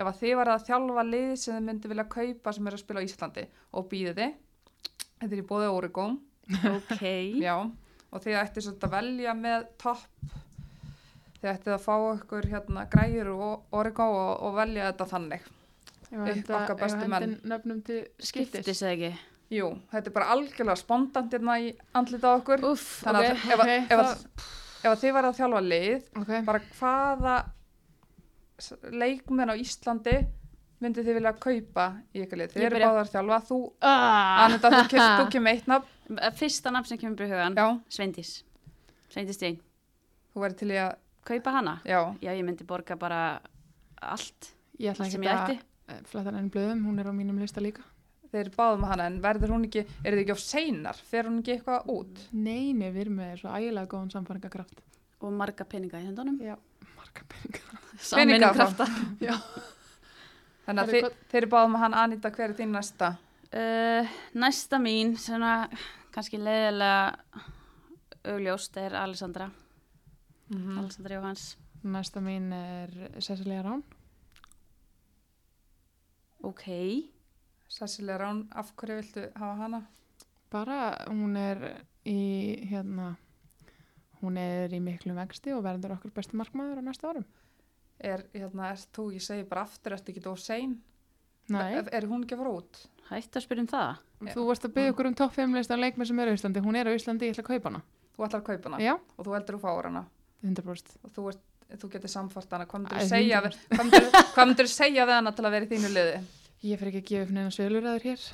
ef 0.00 0.08
að 0.08 0.18
þið 0.22 0.34
var 0.40 0.50
að 0.54 0.64
þjálfa 0.70 1.04
lið 1.10 1.30
sem 1.42 1.56
þið 1.58 1.66
myndi 1.68 1.90
vilja 1.92 2.06
kaupa 2.16 2.54
sem 2.56 2.66
er 2.70 2.76
að 2.78 2.82
spila 2.84 3.02
á 3.02 3.06
Íslandi 3.06 3.44
og 3.76 3.88
býði 3.92 4.14
þið 4.16 4.34
þetta 5.20 5.30
er 5.36 5.42
í 5.42 5.46
bóði 5.52 5.70
Oregon 5.76 6.18
Ok. 6.70 7.02
já, 7.46 7.54
og 7.60 8.24
þið 8.24 8.38
ætti 8.40 8.64
svolítið 8.64 8.88
að 8.88 8.94
velja 8.96 9.34
með 9.38 9.66
topp 9.78 10.34
þið 11.40 11.50
ætti 11.54 11.72
að 11.76 11.84
fá 11.84 11.94
ykkur 12.16 12.48
hérna 12.50 12.84
græjur 12.92 13.28
og 13.36 13.76
Oregon 13.80 14.14
og, 14.16 14.32
og 14.48 14.56
velja 14.58 14.90
þetta 14.90 15.06
þannig 15.14 15.48
Ef 16.10 16.26
Upp 16.26 16.48
okkar 16.58 16.74
bestu 16.80 17.04
ef 17.06 17.10
menn. 17.12 17.36
nöfnum 17.46 17.76
til 17.86 18.00
skiptis. 18.18 18.64
Skiptis 18.64 18.80
eða 18.82 18.94
ekki. 18.96 19.10
Jú, 19.54 19.68
þetta 19.92 20.10
er 20.10 20.14
bara 20.16 20.32
algjörlega 20.34 20.74
spontant 20.80 21.30
hérna 21.36 21.54
í 21.62 21.68
andlita 21.94 22.32
okkur. 22.34 22.64
Úff, 22.66 22.88
Þannig 23.04 23.28
að 23.28 23.30
ok, 23.30 23.44
ef, 23.46 23.46
að- 23.46 23.62
ok, 23.62 23.70
ef, 23.94 24.00
að- 24.02 24.48
ef 24.82 24.88
að 24.90 24.98
þið 25.04 25.14
verða 25.16 25.30
að 25.30 25.38
þjálfa 25.38 25.60
lið, 25.68 26.08
Ok, 26.24 26.32
bara 26.48 26.62
hvaða 26.80 27.36
leikmenn 28.92 29.50
á 29.52 29.54
Íslandi 29.60 30.16
myndið 30.80 31.08
þið 31.10 31.16
vilja 31.18 31.32
kaupa 31.36 31.86
í 32.16 32.22
ykkur 32.24 32.40
lið? 32.40 32.52
Þið 32.54 32.66
eru 32.70 32.78
báðar 32.80 33.02
að 33.04 33.10
þjálfa. 33.14 33.38
Þú, 33.50 33.58
ah, 33.84 34.44
Anita, 34.46 34.70
þú, 34.74 34.82
kem, 34.92 35.02
þú 35.20 35.26
kemur 35.34 35.50
eitt 35.52 35.66
nafn. 35.68 36.20
Fyrsta 36.40 36.72
nafn 36.74 36.88
sem 36.88 36.98
kemur 37.02 37.24
í 37.26 37.30
hugan, 37.30 37.58
Já, 37.60 37.66
Sveindís. 37.92 38.30
Sveindís 39.12 39.36
Stein. 39.38 39.58
þú 40.34 40.44
verður 40.44 40.58
til 40.62 40.70
í 40.72 40.78
að, 40.80 40.94
Kaupa 41.28 41.52
hana? 41.52 41.74
já, 41.84 42.00
Já, 42.24 42.30
ég 42.32 42.44
myndi 42.48 42.64
borga 42.64 42.96
bara 42.96 43.40
allt 44.00 44.52
ég 44.80 44.94
ætla 44.94 45.10
sem 45.10 45.20
ekki 45.20 45.28
ég 45.28 45.36
að 45.36 45.50
ætti. 45.50 46.04
fletta 46.08 46.32
henni 46.32 46.50
blöðum, 46.54 46.84
hún 46.88 46.98
er 47.02 47.10
á 47.10 47.12
mínum 47.12 47.38
lista 47.42 47.60
líka. 47.60 47.82
þið 48.32 48.40
eru 48.40 48.50
báðum 48.56 48.84
hana, 48.88 49.06
en 49.10 49.20
verður 49.20 49.50
hún 49.52 49.66
ekki, 49.66 49.82
er 50.04 50.14
þið 50.14 50.20
ekki 50.22 50.32
á 50.32 50.40
seinar? 50.40 50.96
Fer 51.10 51.24
hún 51.28 51.40
ekki 51.42 51.56
eitthvað 51.58 51.88
út? 51.92 52.20
Nei, 52.32 52.72
nei, 52.72 52.88
við 52.94 53.00
erum 53.04 53.16
með 53.20 53.36
svo 53.42 53.50
ægilega 53.52 53.90
góðan 53.90 54.12
samfæringakraft. 54.14 54.80
Og 55.20 55.32
marga 55.36 55.64
peninga 55.68 55.98
í 56.00 56.06
höndunum. 56.08 56.38
Já, 56.40 56.54
marga 57.10 57.26
peningar. 57.28 57.80
Samvinum 58.00 58.54
krafta. 58.54 58.86
Þannig 60.66 60.82
að 60.82 60.90
hvað- 60.94 61.14
þið 61.30 61.38
eru 61.40 61.48
báðum 61.50 61.72
með 61.74 61.80
hana, 61.84 62.02
Anita, 62.04 62.30
hver 62.30 62.50
er 62.50 62.56
þín 62.58 62.74
næsta? 62.76 63.08
Uh, 63.50 64.06
næsta 64.38 64.78
mín, 64.78 65.16
svona 65.18 65.68
kannski 66.14 66.38
leiðilega 66.38 67.14
augljóst 68.30 68.76
er 68.78 68.94
Alessandra. 68.94 69.48
Mm 70.50 70.78
Alessandra 70.78 71.16
Jóhans. 71.18 71.56
Næsta 71.82 72.20
mín 72.20 72.52
er 72.52 72.90
Cecilia 73.20 73.62
Rán. 73.64 73.82
ok, 76.42 76.64
Cecilia 77.68 78.18
Rán, 78.18 78.46
af 78.54 78.72
hverju 78.76 78.96
viltu 79.00 79.26
hafa 79.34 79.54
hana? 79.62 79.82
Bara 80.50 81.06
hún 81.08 81.36
er 81.36 81.84
í 82.04 82.16
hérna 82.70 83.16
hún 84.22 84.36
er 84.40 84.72
í 84.76 84.80
miklu 84.84 85.14
vexti 85.16 85.52
og 85.56 85.62
verður 85.64 85.96
okkur 85.96 86.12
bestu 86.16 86.36
markmaður 86.40 86.80
á 86.80 86.82
næsta 86.86 87.10
árum. 87.12 87.24
Er, 88.00 88.22
hérna, 88.34 88.70
er 88.72 88.80
þú, 88.96 89.10
ég 89.16 89.22
segi 89.24 89.44
bara 89.48 89.62
aftur, 89.66 89.92
ertu 89.96 90.12
ekki 90.14 90.22
of 90.30 90.38
sein? 90.40 90.78
Nei, 91.50 91.74
Er, 91.80 91.88
er 91.92 92.06
hún 92.08 92.22
ekki 92.24 92.36
að 92.36 92.42
fara 92.44 92.52
út? 92.60 92.78
hætt 93.10 93.34
að 93.36 93.42
spyrja 93.42 93.64
um 93.64 93.66
það. 93.66 93.96
þú 94.36 94.42
varst 94.46 94.64
að 94.68 94.74
byggja 94.76 94.92
okkur 94.94 95.06
um 95.10 95.14
topp 95.18 95.32
5 95.34 95.56
lista 95.58 95.76
leikmenn 95.76 96.06
sem 96.06 96.18
eru 96.22 96.30
á 96.30 96.36
Íslandi. 96.38 96.60
Hún 96.62 96.76
er 96.78 96.86
á 96.86 96.92
Íslandi, 96.94 97.26
ég 97.26 97.34
ætla 97.34 97.42
að 97.42 97.48
kaupa 97.50 97.68
hana. 97.72 97.80
Þú 98.14 98.24
ætlar 98.26 98.40
að 98.40 98.46
kaupa 98.46 98.70
hana 98.70 98.78
Já, 98.84 98.92
og 99.18 99.26
þú 99.26 99.34
heldur 99.34 99.56
að 99.58 99.64
fára 99.64 99.90
hana 99.90 100.04
100%. 100.44 100.94
og 101.04 101.10
þú, 101.16 101.24
ert, 101.32 101.42
þú 101.80 101.90
getur 101.90 102.12
samfart 102.14 102.50
hana. 102.54 102.66
Hvað 102.70 102.84
myndir 102.84 102.96
Æ, 102.96 103.02
þú 103.02 103.08
segja, 103.10 103.40
100%. 103.40 103.90
við- 104.94 105.10
hana 105.10 105.32
til 105.32 105.44
að 105.44 105.50
vera 105.56 105.66
í 105.66 105.68
þínu 105.74 105.90
liði? 105.96 106.20
Ég 106.62 106.78
fer 106.78 106.88
ekki 106.92 107.00
að 107.02 107.08
gefa 107.10 107.22
upp 107.26 107.30
neina 107.34 107.50
söluræður 107.50 108.06
hér. 108.06 108.24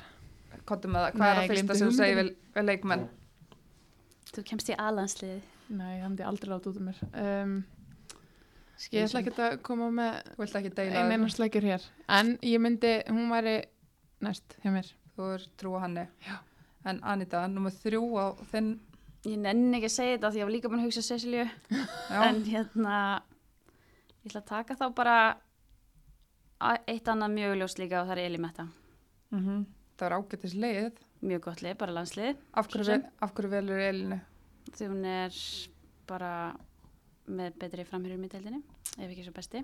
Kottum 0.67 0.91
með 0.93 1.01
það, 1.07 1.11
hvað 1.17 1.19
Nei, 1.19 1.29
er 1.31 1.37
það 1.41 1.51
fyrsta 1.55 1.75
sem 1.81 1.87
þú 1.89 1.97
segir 1.97 2.17
við 2.21 2.63
leikmenn? 2.69 3.07
Þú 4.35 4.43
kemst 4.51 4.69
í 4.69 4.75
alansliði. 4.77 5.41
Nei, 5.69 5.97
það 5.99 6.07
myndi 6.09 6.23
ég 6.23 6.29
aldrei 6.29 6.49
rátt 6.53 6.67
út 6.69 6.77
um 6.79 6.85
mér. 6.87 6.99
Um, 7.13 7.55
ég 8.93 9.03
ætla 9.07 9.19
ekki 9.23 9.33
að 9.43 9.55
koma 9.67 9.87
með 9.91 10.19
Þú 10.35 10.41
vilt 10.43 10.55
ekki 10.61 10.71
deila 10.77 10.91
ein 11.01 11.07
þessu? 11.09 11.15
einar 11.17 11.33
slækjur 11.35 11.67
hér. 11.67 11.87
En 12.19 12.33
ég 12.47 12.61
myndi, 12.63 12.91
hún 13.09 13.31
væri 13.33 13.55
næst 14.23 14.57
hjá 14.63 14.71
mér. 14.75 14.91
Þú 15.17 15.31
er 15.35 15.47
trúa 15.59 15.81
henni. 15.83 16.05
Já. 16.27 16.37
En 16.87 17.01
Anita, 17.03 17.47
nummer 17.51 17.73
þrjú 17.73 18.03
á 18.15 18.25
þinn, 18.53 18.77
Ég 19.27 19.39
nenni 19.43 19.75
ekki 19.79 19.89
að 19.89 19.91
segja 19.97 20.13
þetta 20.15 20.29
því 20.31 20.39
ég 20.39 20.45
var 20.47 20.53
líka 20.53 20.69
búin 20.71 20.79
að 20.79 20.85
hugsa 20.87 21.01
Cecilju. 21.03 21.47
já, 22.13 22.19
En 22.29 22.37
hérna, 22.45 22.97
ég 24.23 24.29
ætla 24.29 24.39
að 24.43 24.45
taka 24.53 24.75
þá 24.77 24.85
bara 24.95 25.15
eitt 26.87 27.09
annað 27.11 27.33
mjög 27.33 27.55
ljós 27.59 27.75
líka 27.81 28.01
og 28.03 28.07
það 28.07 28.17
er 28.17 28.23
Elimetta. 28.29 28.67
mm 29.31 29.65
það 29.97 30.05
er 30.07 30.13
ágættis 30.19 30.53
leið. 30.53 30.97
Mjög 31.25 31.41
gott 31.41 31.61
lið, 31.65 31.75
bara 31.81 31.91
landslið. 31.97 32.37
Af 32.53 32.67
hverju, 32.69 32.97
af 33.25 33.31
hverju 33.33 33.49
velur 33.49 33.79
Elinu? 33.81 34.19
Því 34.77 34.87
hún 34.91 35.05
er 35.09 35.37
bara 36.07 36.31
með 37.27 37.55
betri 37.59 37.83
framhyrjum 37.87 38.25
í 38.27 38.29
deildinni, 38.31 38.59
ef 38.97 39.07
ekki 39.09 39.23
svo 39.25 39.33
besti. 39.35 39.63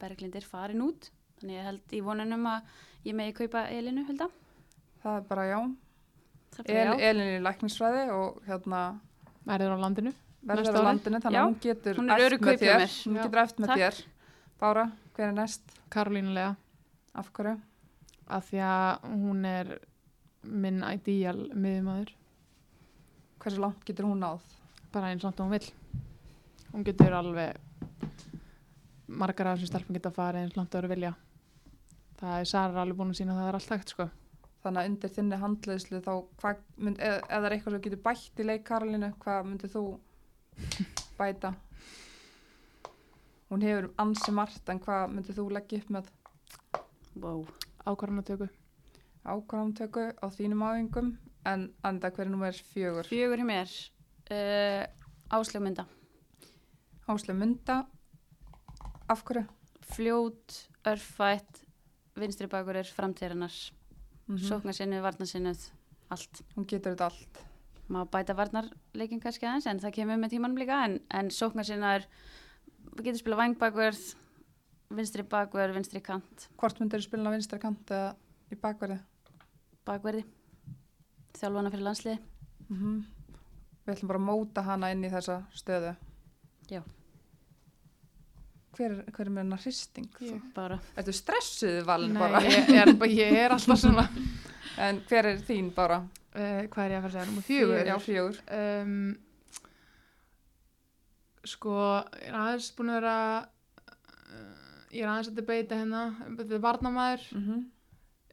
Berglindir 0.00 0.44
farin 0.48 0.82
út, 0.84 1.10
þannig 1.38 1.56
ég 1.60 1.66
held 1.68 1.94
í 1.96 2.00
vonunum 2.04 2.46
að 2.50 2.72
ég 3.06 3.16
megi 3.16 3.36
kaupa 3.38 3.66
Elinu, 3.72 4.04
held 4.08 4.24
að. 4.26 4.34
Það 5.04 5.16
er 5.20 5.28
bara 5.30 5.44
já. 5.48 5.58
El, 5.60 6.64
bara 6.66 6.84
já. 6.84 6.92
Elin 7.10 7.22
er 7.28 7.38
í 7.38 7.44
læknisfræði 7.44 8.02
og 8.16 8.40
hérna 8.48 8.80
Værið 9.46 9.72
á 9.72 9.78
landinu. 9.80 10.12
verður 10.44 10.80
á 10.80 10.82
landinu 10.90 11.20
þannig 11.22 11.40
að 11.40 11.46
hún 11.48 11.58
getur 11.64 12.00
er 12.00 12.24
örugg 12.26 12.44
með 12.48 12.58
þér. 12.60 12.80
mér. 12.82 12.94
Hún 13.06 13.16
Já. 13.16 13.22
getur 13.22 13.42
eftir 13.44 13.64
með 13.64 13.70
Takk. 13.72 13.80
þér. 13.80 14.00
Bára, 14.60 14.84
hver 15.16 15.28
er 15.28 15.32
næst? 15.36 15.74
Karolínu 15.90 16.34
Lea. 16.34 16.54
Af 17.14 17.30
hverju? 17.32 17.60
Af 18.28 18.50
því 18.50 18.60
að 18.66 19.06
hún 19.24 19.44
er 19.48 19.78
minn 20.44 20.82
ideal 20.82 21.48
miðumæður. 21.54 22.12
Hversu 23.40 23.60
langt 23.62 23.84
getur 23.88 24.08
hún 24.08 24.20
náð? 24.20 24.44
Bara 24.92 25.10
eins 25.10 25.24
og 25.24 25.38
hún 25.40 25.52
vill. 25.54 25.66
Hún 26.72 26.84
getur 26.84 27.14
alveg 27.16 27.56
margar 29.08 29.50
af 29.50 29.58
þessum 29.58 29.70
stelpum 29.72 29.96
geta 29.96 30.12
farið 30.14 30.44
eins 30.44 30.56
langt 30.58 30.74
að 30.74 30.82
vera 30.82 30.94
vilja. 30.94 31.12
Það 32.20 32.34
er 32.36 32.50
Sara 32.50 32.82
alveg 32.82 32.98
búin 32.98 33.14
að 33.14 33.20
sína 33.22 33.34
að 33.34 33.40
það 33.40 33.48
er 33.48 33.58
allt 33.58 33.72
hægt 33.74 33.94
sko. 33.94 34.08
Þannig 34.60 34.82
að 34.82 34.90
undir 34.90 35.12
þinni 35.14 35.40
handleiðslu 35.40 36.02
þá, 36.04 36.12
hvað 36.42 36.62
mynd, 36.76 37.00
eða, 37.00 37.20
eða 37.32 37.48
er 37.48 37.56
eitthvað 37.56 37.74
sem 37.76 37.84
getur 37.86 38.02
bætt 38.04 38.42
í 38.42 38.46
leik 38.46 38.64
Karolínu, 38.68 39.10
hvað 39.24 39.48
myndir 39.48 39.72
þú 39.72 39.84
bæta? 41.16 41.54
Hún 43.50 43.64
hefur 43.64 43.88
ansi 44.04 44.34
margt 44.36 44.68
en 44.68 44.82
hvað 44.84 45.14
myndir 45.14 45.38
þú 45.38 45.48
leggja 45.56 45.80
upp 45.80 45.94
með 45.96 46.12
Wow. 47.20 47.46
Ákvarðanatöku. 47.84 48.46
ákvarðantöku 49.24 50.04
á 50.16 50.26
þínum 50.30 50.62
áfengum 50.62 51.08
en 51.48 51.70
anda 51.86 52.10
hverju 52.10 52.32
nummer 52.32 52.52
fjögur? 52.72 53.08
Fjögur 53.08 53.40
hjá 53.40 53.46
mér, 53.48 53.76
uh, 54.30 54.84
Áslög 55.30 55.62
mynda. 55.62 55.84
Áslega 57.06 57.38
mynda, 57.38 57.86
af 59.08 59.22
hverju? 59.22 59.44
Fljót, 59.90 60.56
örfætt, 60.86 61.64
vinstri 62.18 62.48
bakurir, 62.50 62.86
framtíðarinnar, 62.86 63.54
Mm 64.26 64.34
mm. 64.36 64.42
sóknarsinnuð, 64.46 65.02
varnarsinnuð, 65.02 65.62
allt. 66.10 66.42
Hún 66.54 66.66
getur 66.66 66.94
þetta 66.94 67.08
allt. 67.10 67.40
Má 67.90 68.04
bæta 68.06 68.34
varnarleikin 68.38 69.20
kannski 69.20 69.46
aðeins 69.46 69.66
en 69.66 69.80
það 69.82 69.94
kemur 69.96 70.18
með 70.18 70.30
tímanum 70.30 70.58
líka 70.58 70.84
en, 70.84 71.00
en 71.10 71.30
sóknarsinnar 71.30 72.06
getur 73.02 73.18
spila 73.18 73.36
vangbakurð, 73.40 74.14
vinstri 74.90 75.22
bakurð, 75.22 75.74
vinstri 75.74 76.00
kant, 76.00 76.48
Hvort 76.56 76.78
myndir 76.78 77.02
þú 77.02 77.08
spila 77.08 77.30
á 77.30 77.34
vinstra 77.34 77.58
kant 77.58 77.90
eða 77.90 78.14
í 78.50 78.58
bakverði? 78.58 79.00
bakverði, 79.86 80.24
þjálfana 81.38 81.70
fyrir 81.70 81.84
landsliði. 81.84 82.18
Mm 82.70 83.04
Við 83.86 83.94
ætlum 83.96 84.08
bara 84.08 84.18
að 84.20 84.26
móta 84.26 84.62
hana 84.62 84.90
inn 84.92 85.04
í 85.04 85.10
þessa 85.10 85.42
stöðu. 85.56 85.96
Já. 86.70 86.82
Hver, 88.76 88.90
er- 88.92 89.10
hver 89.10 89.26
er 89.26 89.30
með 89.30 89.42
hennar 89.42 89.58
hristing? 89.64 90.06
Ég. 90.20 90.42
Bara, 90.54 90.76
Ertu 90.96 91.12
stressuð 91.12 91.80
valin 91.88 92.12
Nei, 92.12 92.20
bara? 92.20 92.40
ég 92.44 92.68
er, 92.70 92.92
bara- 92.94 93.10
ég 93.10 93.32
er 93.32 93.50
alltaf 93.50 93.78
svona. 93.80 94.04
En 94.78 95.00
hver 95.08 95.24
er 95.26 95.38
þín 95.38 95.72
bara? 95.74 96.02
Uh, 96.34 96.68
hvað 96.70 96.84
er 96.84 96.90
ég 96.90 96.98
að 96.98 97.02
fara 97.02 97.08
að 97.08 97.16
segja? 97.16 97.26
Númer 97.32 97.42
fjögur. 97.48 97.86
Já, 97.86 97.96
fjögur. 97.98 98.36
Um, 98.60 99.18
sko, 101.50 101.74
ég 102.20 102.28
er 102.30 102.36
aðeins 102.36 102.68
búin 102.76 102.92
að 102.92 102.98
vera 103.00 103.16
uh, 103.40 104.84
ég 104.92 105.02
er 105.02 105.08
aðeins 105.10 105.30
að 105.32 105.38
debata 105.40 105.78
hérna 105.80 106.02
þetta 106.38 106.54
er 106.58 106.64
varnamæður 106.66 107.26
Mm 107.34 107.42
-hmm. 107.48 107.64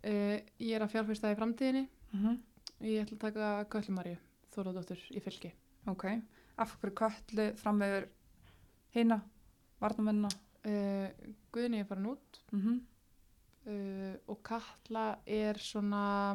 uh, 0.04 0.38
ég 0.60 0.76
er 0.76 0.82
að 0.86 0.92
fjárfesta 0.94 1.32
í 1.32 1.40
framtíðinni 1.40 1.88
Mhm. 2.14 2.38
Ég 2.82 3.02
ætla 3.04 3.18
að 3.18 3.24
taka 3.24 3.48
Köllumarju 3.74 4.18
Þóradóttur 4.54 5.02
í 5.18 5.22
fylki 5.24 5.54
Ok. 5.88 6.06
Af 6.58 6.76
hverju 6.82 6.96
köllu 6.98 7.48
fram 7.58 7.82
yfir 7.86 8.08
hina, 8.96 9.22
varnamennina? 9.82 10.30
uh, 10.68 11.08
Guðni 11.54 11.82
er 11.82 11.86
farin 11.90 12.12
út 12.14 12.42
Mm 12.52 12.62
-hmm. 12.62 12.78
uh, 13.72 14.16
og 14.28 14.44
Katla 14.44 15.18
er 15.26 15.58
svona 15.58 16.34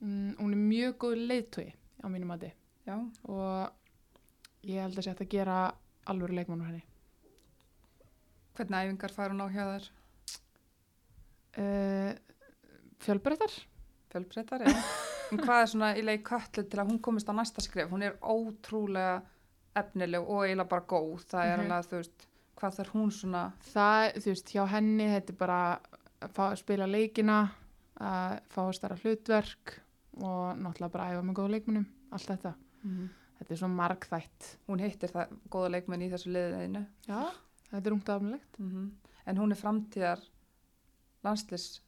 mm, 0.00 0.36
hún 0.38 0.52
er 0.52 0.56
mjög 0.58 0.98
góð 0.98 1.14
leiðtói 1.28 1.72
á 2.04 2.06
mínum 2.08 2.30
Já. 2.86 3.10
og 3.24 3.72
ég 4.62 4.80
held 4.80 4.98
að 4.98 5.20
að 5.20 5.28
gera 5.28 5.74
alvöru 6.06 6.34
leikmannur 6.34 6.66
henni 6.66 6.82
Hvernig 8.54 8.78
æfingar 8.78 9.10
fær 9.12 9.30
hún 9.30 9.40
á 9.42 9.48
hjá 9.48 9.64
þér? 9.72 9.90
uh, 11.58 12.12
fjölbreyttar 12.98 13.73
Fjölbreytar, 14.14 14.62
já. 14.62 14.74
en 15.32 15.40
hvað 15.42 15.62
er 15.64 15.70
svona 15.72 15.88
í 15.98 16.04
leik 16.06 16.22
köllu 16.28 16.62
til 16.70 16.78
að 16.80 16.90
hún 16.92 17.00
komist 17.02 17.26
á 17.28 17.34
næsta 17.34 17.62
skrif? 17.64 17.88
Hún 17.90 18.04
er 18.06 18.14
ótrúlega 18.22 19.16
efnileg 19.74 20.22
og 20.22 20.44
eiginlega 20.46 20.68
bara 20.70 20.86
góð. 20.86 21.24
Það 21.26 21.50
er 21.50 21.56
Mhm. 21.58 21.72
alveg, 21.72 21.88
þú 21.90 21.98
veist, 21.98 22.26
hvað 22.56 22.76
þarf 22.78 22.92
hún 22.94 23.10
svona... 23.10 23.42
það, 23.74 24.12
þú 24.22 24.30
veist, 24.30 24.52
hjá 24.54 24.66
henni 24.70 25.08
þetta 25.10 25.30
er 25.34 25.38
bara 25.40 25.58
að 26.22 26.30
fá 26.30 26.44
að 26.52 26.58
spila 26.62 26.86
leikina 26.86 27.38
að 28.00 28.38
fá 28.54 28.60
að 28.68 28.74
stara 28.78 28.96
hlutverk 29.02 29.74
og 30.22 30.56
náttúrulega 30.62 30.92
bara 30.94 31.10
æfa 31.10 31.22
með 31.26 31.34
góða 31.40 31.50
leikmunum 31.56 31.86
allt 32.12 32.26
þetta, 32.30 32.54
Mm 32.84 33.08
þetta 33.38 33.50
er 33.50 33.56
svo 33.58 33.68
margþætt 33.68 34.44
Hún 34.68 34.78
hittir 34.80 35.10
það 35.10 35.32
góða 35.50 35.70
leikmenn 35.74 36.02
í 36.06 36.10
þessu 36.12 36.30
liðinu. 36.32 36.86
já, 37.08 37.20
þetta 37.72 37.86
er 37.86 37.92
ungt 37.92 38.08
afnilegt 38.14 38.58
Mm 38.60 38.90
En 39.26 39.36
hún 39.36 39.50
er 39.52 39.56
framtíðar 39.58 40.20
landslis 41.24 41.80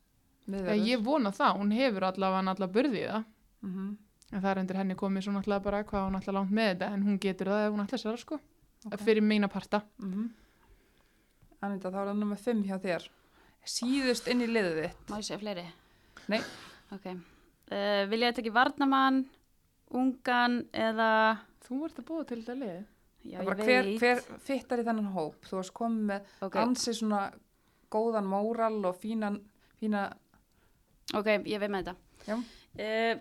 ég 0.87 1.03
vona 1.05 1.31
það, 1.31 1.59
hún 1.59 1.73
hefur 1.73 2.05
allavega 2.05 2.39
allavega 2.51 2.73
burði 2.73 3.03
í 3.05 3.09
það 3.11 3.25
Mm 3.63 3.73
-hmm. 3.73 3.97
en 4.33 4.43
það 4.43 4.51
er 4.51 4.59
undir 4.59 4.77
henni 4.77 4.95
komið 4.95 5.23
svo 5.23 5.33
náttúrulega 5.33 5.63
bara 5.63 5.85
hvað 5.85 6.07
hún 6.07 6.17
ætla 6.21 6.33
langt 6.33 6.51
með 6.51 6.69
þetta 6.75 6.93
en 6.95 7.03
hún 7.03 7.19
getur 7.19 7.47
það 7.47 7.67
ef 7.67 7.73
hún 7.73 7.85
ætla 7.87 7.99
sér 7.99 8.17
sko 8.17 8.41
Ok. 8.87 9.01
fyrir 9.01 9.23
mína 9.23 9.49
parta 9.49 9.83
Mm 9.99 10.31
Anita, 11.67 11.91
þá 11.91 11.97
er 12.03 12.11
það 12.11 12.19
nummer 12.21 12.37
5 12.37 12.65
hjá 12.69 12.77
þér. 12.83 13.07
Síðust 13.67 14.29
inn 14.31 14.45
í 14.45 14.47
liðið 14.47 14.77
þitt. 14.83 15.09
má 15.11 15.17
ég 15.19 15.25
segja 15.27 15.39
fleiri? 15.39 15.65
Nei. 16.29 16.41
Ok. 16.95 17.07
Uh, 17.07 18.03
vil 18.11 18.21
ég 18.23 18.29
að 18.31 18.37
tekja 18.39 18.53
varnamann, 18.55 19.25
ungan 19.91 20.61
eða... 20.73 21.39
þú 21.67 21.81
ert 21.89 21.99
að 21.99 22.07
búa 22.07 22.27
til 22.29 22.39
þetta 22.43 22.55
lið 22.61 22.85
Já, 23.27 23.41
bara 23.43 23.57
veit. 23.59 23.67
hver, 23.67 23.89
hver 23.99 24.39
fittar 24.39 24.79
í 24.79 24.85
þennan 24.87 25.11
hóp? 25.17 25.41
Þú 25.49 25.57
varst 25.59 25.75
komið 25.75 26.05
með 26.13 26.29
Ok, 26.47 26.59
ansi 26.63 26.95
svona 26.95 27.25
góðan 27.91 28.29
móral 28.31 28.79
og 28.87 29.01
fínan, 29.03 29.41
fína, 29.81 30.05
ok, 31.15 31.27
ég 31.47 31.61
veit 31.61 31.71
með 31.71 31.85
þetta. 31.85 31.97
Já. 32.27 32.37
Uh, 32.77 33.21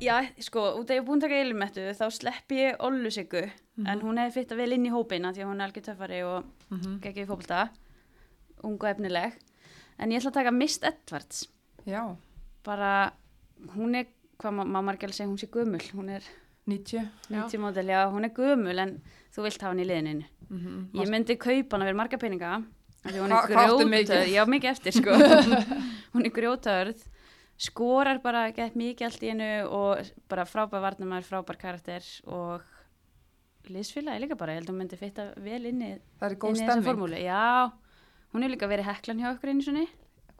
já, 0.00 0.14
sko, 0.38 0.64
út 0.80 0.90
af 0.90 0.96
ég 0.96 1.02
er 1.02 1.06
búin 1.06 1.20
að 1.20 1.26
taka 1.26 1.40
eilummettu 1.40 1.86
þá 1.96 2.06
slepp 2.14 2.54
ég 2.54 2.80
Ollu 2.86 3.10
Siggu 3.12 3.44
en 3.80 4.02
hún 4.04 4.20
hefði 4.20 4.40
fitta 4.40 4.58
vel 4.58 4.72
inn 4.76 4.86
í 4.88 4.92
hópina 4.92 5.32
því 5.34 5.44
að 5.44 5.50
hún 5.50 5.60
er 5.60 5.68
algjör 5.68 5.86
töffari 5.86 6.20
og 6.26 6.44
mm 6.44 6.78
-hmm. 6.78 6.98
geggið 7.04 7.24
í 7.24 7.28
fótbolta 7.28 7.68
ung 8.62 8.76
og 8.82 8.90
efnileg 8.90 9.38
en 9.98 10.12
ég 10.12 10.20
ætla 10.20 10.30
að 10.30 10.38
taka 10.38 10.50
Mist 10.50 10.84
Edwards 10.84 11.48
já, 11.86 12.16
bara, 12.64 13.12
hún 13.76 13.94
er 13.94 14.06
hvað 14.38 14.52
má, 14.52 14.92
ekki 14.92 15.04
alveg 15.04 15.14
segja, 15.14 15.30
hún 15.30 15.38
sé 15.38 15.46
gömul 15.46 15.84
hún 15.92 16.08
er 16.08 16.22
90. 16.66 17.08
Já. 17.30 17.48
90 17.48 17.58
módel, 17.58 17.86
já, 17.86 18.10
hún 18.10 18.24
er 18.24 18.30
gömul 18.30 18.78
en 18.78 19.02
þú 19.34 19.42
vilt 19.42 19.62
hafa 19.62 19.72
hann 19.72 19.84
í 19.84 19.86
liðinu 19.86 20.24
Mm 20.50 20.58
-hmm. 20.58 21.00
ég 21.00 21.08
myndi 21.08 21.36
kaupa 21.36 21.76
hana 21.76 21.84
fyrir 21.84 21.96
marga 21.96 22.18
peninga 22.18 22.64
hún 23.04 23.32
er 23.32 23.48
grjótörð, 23.48 24.28
já 24.28 24.42
mikið 24.48 24.70
eftir 24.70 24.96
sko. 24.98 25.16
Hún 26.12 26.26
er 26.26 26.32
grjótörð 26.34 27.06
skorar 27.60 28.20
bara 28.24 28.48
gett 28.56 28.76
mikið 28.78 29.06
allt 29.06 29.24
í 29.24 29.30
einu 29.34 29.48
og 29.68 30.10
bara 30.30 30.46
frábær 30.48 30.82
varnamær, 30.84 31.24
frábær 31.26 31.58
karakter 31.60 32.04
og 32.28 32.64
liðsfélagi 33.70 34.24
líka 34.24 34.38
bara, 34.40 34.54
ég 34.54 34.62
held 34.62 34.70
að 34.70 34.74
hún 34.74 34.82
myndi 34.82 34.98
fitta 35.00 35.26
vel 35.40 35.62
inn 35.68 35.82
í, 35.84 35.90
það 36.20 36.30
er 36.30 36.36
góð 36.40 36.60
stemming. 36.62 37.16
já, 37.20 37.72
hún 38.32 38.44
hefur 38.44 38.54
líka 38.54 38.70
verið 38.70 38.88
heklan 38.88 39.20
hjá 39.20 39.32
okkur 39.34 39.52
einu 39.52 39.66
sinni. 39.66 39.88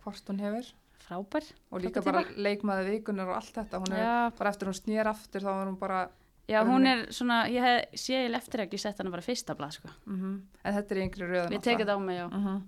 Hvort 0.00 0.32
hún 0.32 0.40
hefur. 0.40 0.70
Frábær. 1.00 1.44
Og 1.72 1.84
líka 1.84 2.02
bara 2.04 2.24
leikmaði 2.36 2.96
vikunar 2.96 3.28
og 3.28 3.40
allt 3.40 3.52
þetta. 3.58 3.82
Hún 3.84 3.96
er 3.96 4.04
já, 4.04 4.14
bara 4.38 4.52
eftir 4.54 4.70
hún 4.70 4.78
snýr 4.78 5.10
aftur 5.10 5.44
þá 5.44 5.50
var 5.50 5.68
hún 5.68 5.78
bara 5.80 6.00
já, 6.48 6.62
Hún 6.66 6.86
er- 6.86 7.06
svona 7.12 7.44
ég 7.50 7.60
hef, 7.62 7.90
sé 8.00 8.14
ég 8.26 8.34
eftir 8.34 8.60
ekki 8.66 8.78
sett 8.78 8.98
hana 8.98 9.10
bara 9.10 9.22
fyrsta 9.22 9.54
blað 9.54 9.72
sko. 9.78 9.88
mm 10.06 10.40
en 10.64 10.74
þetta 10.74 10.92
er 10.96 11.02
yngri 11.04 11.26
röðun 11.28 11.50
við 11.56 11.62
tekið 11.62 11.86
það 11.86 11.96
á 11.96 12.00
mig, 12.00 12.16
já. 12.18 12.26
Mm 12.30 12.62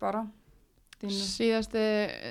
bara 0.00 0.26
þínu 1.00 1.16
síðasti 1.28 1.82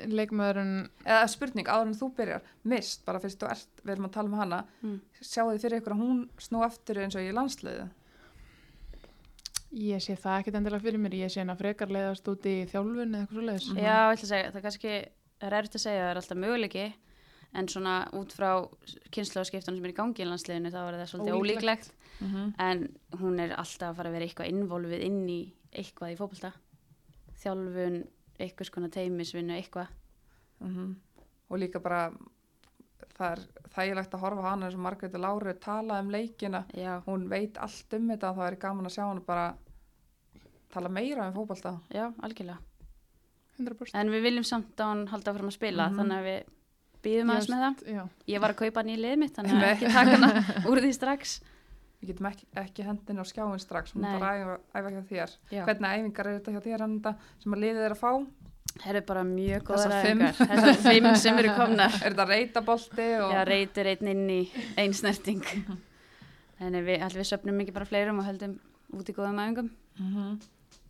leikmaðurinn 0.10 0.90
eða 1.06 1.28
spurning 1.30 1.66
áður 1.68 1.88
en 1.88 1.94
þú 2.00 2.08
byrjar 2.18 2.42
mist 2.64 3.06
bara 3.06 3.20
fyrst 3.20 3.40
þú 3.42 3.50
ert, 3.52 3.68
við 3.84 3.92
erum 3.94 4.06
að 4.06 4.12
tala 4.14 4.28
um 4.30 4.34
hana. 4.40 4.60
Mm. 4.84 5.00
sjáu 5.22 5.50
þið 5.54 5.62
fyrir 5.62 5.80
ykkur 5.82 5.94
að 5.94 6.02
hún 6.02 6.30
snú 6.40 6.64
aftur 6.66 6.98
eins 7.04 7.16
og 7.16 7.22
í 7.22 7.32
landsliðu 7.34 7.90
ég 9.76 10.00
sé 10.04 10.16
það 10.16 10.40
ekkert 10.40 10.56
endilega 10.62 10.84
fyrir 10.86 11.02
mér 11.04 11.16
ég 11.20 11.32
sé 11.34 11.42
hennar 11.42 11.58
frekar 11.60 11.90
leiðast 11.92 12.28
út 12.32 12.46
í 12.48 12.56
þjálfun 12.72 13.12
eða 13.12 13.26
eitthvað 13.26 13.36
svo 13.36 13.46
leiðis. 13.50 13.66
Já, 13.76 13.98
ég 13.98 14.16
ætla 14.16 14.26
að 14.26 14.32
segja, 14.32 14.52
það 14.52 14.60
er 14.62 14.66
kannski 14.66 14.94
það 15.36 15.48
er 15.50 15.56
erfitt 15.60 15.76
að 15.80 15.84
segja, 15.86 16.04
það 16.06 16.12
er 16.14 16.20
alltaf 16.22 16.40
möguleiki 16.46 16.86
en 17.56 17.68
svona 17.72 17.96
út 18.14 18.34
frá 18.36 18.50
kynnslóðskiptunum 19.16 19.78
sem 19.80 19.86
er 19.88 19.94
í 19.94 19.98
gangi 19.98 20.24
í 20.24 20.28
landsliðinu 20.30 20.72
þá 20.74 20.80
er 20.84 20.98
það 21.00 21.10
svolítið 21.12 21.40
Ólíklegt. 21.40 21.90
ólíklegt. 22.22 22.60
En 22.60 22.86
hún 23.22 23.40
er 23.44 23.56
alltaf 23.60 23.90
að 23.92 23.96
fara 24.00 24.10
að 24.10 24.16
vera 24.18 24.26
eitthvað 24.30 24.52
involvið 24.54 25.02
inn 25.08 25.22
í 25.30 25.40
eitthvað 25.76 26.14
í 26.14 26.18
fótbolta. 26.20 26.52
Þjálfun, 27.42 27.98
eitthvað 28.40 28.70
skona 28.70 28.90
teimisvinnu, 28.90 29.58
eitthvað. 29.60 29.92
Mm 30.64 30.96
og 31.46 31.60
líka 31.62 31.78
bara 31.80 32.08
það 33.20 33.32
er 33.36 33.42
þægilegt 33.76 34.16
að 34.18 34.22
horfa 34.24 34.42
á 34.42 34.50
hana 34.50 34.66
eins 34.66 34.74
og 34.74 34.82
Margréti 34.82 35.20
Láru 35.22 35.54
tala 35.62 36.00
um 36.02 36.08
leikina. 36.10 36.64
Já, 36.74 37.04
hún 37.06 37.28
veit 37.30 37.60
allt 37.62 37.94
um 37.94 38.08
þetta 38.10 38.32
það 38.34 38.48
er 38.48 38.56
gaman 38.64 38.88
að 38.90 38.96
sjá 38.96 39.04
hana 39.06 39.22
bara 39.22 39.44
tala 40.74 40.90
meira 40.90 41.28
um 41.30 41.36
fótbolta. 41.36 41.76
Já, 41.94 42.08
algjörlega. 42.26 42.58
100% 43.60 43.94
en 44.02 44.10
við 44.10 44.26
viljum 44.26 44.44
samt 44.50 44.76
að 44.82 44.90
hún 44.96 45.06
halda 45.14 45.32
áfram 45.36 45.52
að 45.52 45.58
spila 45.60 45.86
Mhm. 45.90 45.98
þannig 46.00 46.18
að 46.18 46.26
við 46.26 46.44
býðum 47.06 47.34
aðeins 47.34 47.50
með 47.52 47.66
það 47.66 47.92
já. 47.96 48.02
ég 48.34 48.42
var 48.44 48.54
að 48.54 48.62
kaupa 48.62 48.82
hann 48.82 48.94
í 48.94 48.98
lið 49.02 49.20
mitt 49.22 49.36
þannig 49.38 49.60
að 49.60 49.68
ekki 49.74 49.92
taka 49.96 50.16
hana 50.16 50.32
úr 50.72 50.82
því 50.84 50.92
strax 50.98 51.36
við 52.02 52.12
getum 52.12 52.30
ekki, 52.32 52.48
ekki 52.62 52.88
hendin 52.88 53.22
á 53.22 53.26
skjáin 53.26 53.62
strax 53.64 53.96
hún 53.96 54.08
bara 54.08 54.32
að 54.34 54.42
æfa, 54.42 54.58
æfa 54.80 54.94
hjá 54.96 55.02
þér 55.12 55.38
Já. 55.54 55.62
hvernig 55.70 55.96
æfingar 55.96 56.30
er 56.32 56.40
þetta 56.40 56.56
hjá 56.56 56.66
þér 56.68 56.86
enda 56.90 57.16
sem 57.44 57.56
að 57.56 57.64
liðið 57.66 57.88
er 57.88 57.96
að 57.98 58.04
fá 58.04 58.12
Það 58.76 58.90
eru 58.92 59.02
bara 59.08 59.22
mjög 59.24 59.62
góðar 59.70 59.94
æfingar. 60.02 60.34
Þessar 60.36 60.80
fimm 60.84 61.06
sem 61.16 61.38
eru 61.40 61.52
komnar. 61.56 61.94
er 61.96 62.12
þetta 62.12 62.26
reytabolti 62.28 63.06
og 63.24 63.32
Já, 63.32 63.38
reytir 63.48 63.88
einn 63.94 64.10
inn 64.12 64.26
í 64.34 64.40
einn 64.76 64.96
snerting. 64.98 65.46
Þannig 66.60 66.84
við, 66.84 67.06
allir 67.06 67.22
við 67.22 67.30
söpnum 67.30 67.62
ekki 67.64 67.76
bara 67.78 67.88
fleirum 67.88 68.20
og 68.20 68.28
höldum 68.28 68.58
út 69.00 69.08
í 69.08 69.16
góðum 69.16 69.40
æfingum. 69.46 69.70
Mhm. 69.96 70.36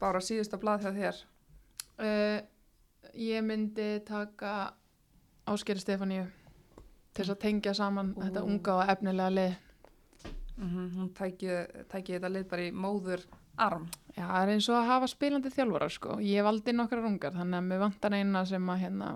bara 0.01 0.19
síðusta 0.19 0.57
blað 0.57 0.87
hjá 0.87 0.91
þér 0.97 1.23
Uh, 1.95 2.41
ég 3.15 3.39
myndi 3.47 4.01
taka 4.03 4.73
Áskeri 5.45 5.81
Stefaníu 5.83 6.25
til 7.15 7.23
þess 7.23 7.33
að 7.35 7.41
tengja 7.45 7.73
saman 7.77 8.13
Ú. 8.15 8.21
þetta 8.23 8.43
unga 8.43 8.75
og 8.79 8.91
efnilega 8.95 9.33
lið 9.35 9.55
mm 10.55 10.85
hún 10.95 11.09
tæki, 11.15 11.49
tæki 11.91 12.15
þetta 12.15 12.31
lið 12.31 12.45
bara 12.51 12.65
í 12.65 12.71
móður 12.71 13.25
arm 13.59 13.89
Já, 14.15 14.23
það 14.23 14.41
er 14.41 14.51
eins 14.53 14.69
og 14.71 14.77
að 14.79 14.85
hafa 14.87 15.07
spilandi 15.11 15.49
þjálfara 15.51 15.89
sko. 15.91 16.13
Ég 16.23 16.45
valdi 16.47 16.71
nokkra 16.71 17.01
rungar 17.03 17.33
þannig 17.35 17.57
að 17.59 17.65
mér 17.67 17.81
vantar 17.83 18.13
eina 18.15 18.45
sem 18.47 18.69
að 18.71 18.79
hérna 18.85 19.09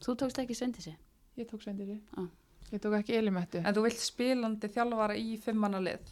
Þú 0.00 0.14
tókst 0.18 0.38
ekki 0.42 0.56
svendisi. 0.58 0.94
Ég 1.38 1.46
tók 1.46 1.62
sendiri 1.62 2.00
Á. 2.18 2.26
Ég 2.72 2.82
tók 2.82 2.96
ekki 2.98 3.14
elimettu 3.18 3.62
en 3.62 3.74
þú 3.76 3.84
vilt 3.86 4.02
spilandi 4.02 4.70
þjálfara 4.74 5.16
í 5.18 5.36
fimmanna 5.42 5.78
lið 5.82 6.10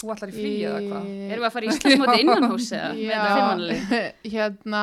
þú 0.00 0.12
ætlar 0.14 0.30
í 0.30 0.36
frí 0.36 0.52
eða 0.68 0.80
hvað 0.84 1.10
Erum 1.10 1.42
við 1.42 1.48
að 1.48 1.54
fara 1.56 1.66
í 1.66 1.72
Íslandsmóti 1.72 2.22
innanhús 2.22 2.70
eða? 2.76 2.88
Með 2.94 3.12
þetta 3.12 3.36
fimmannalið. 3.36 4.08
hérna 4.36 4.82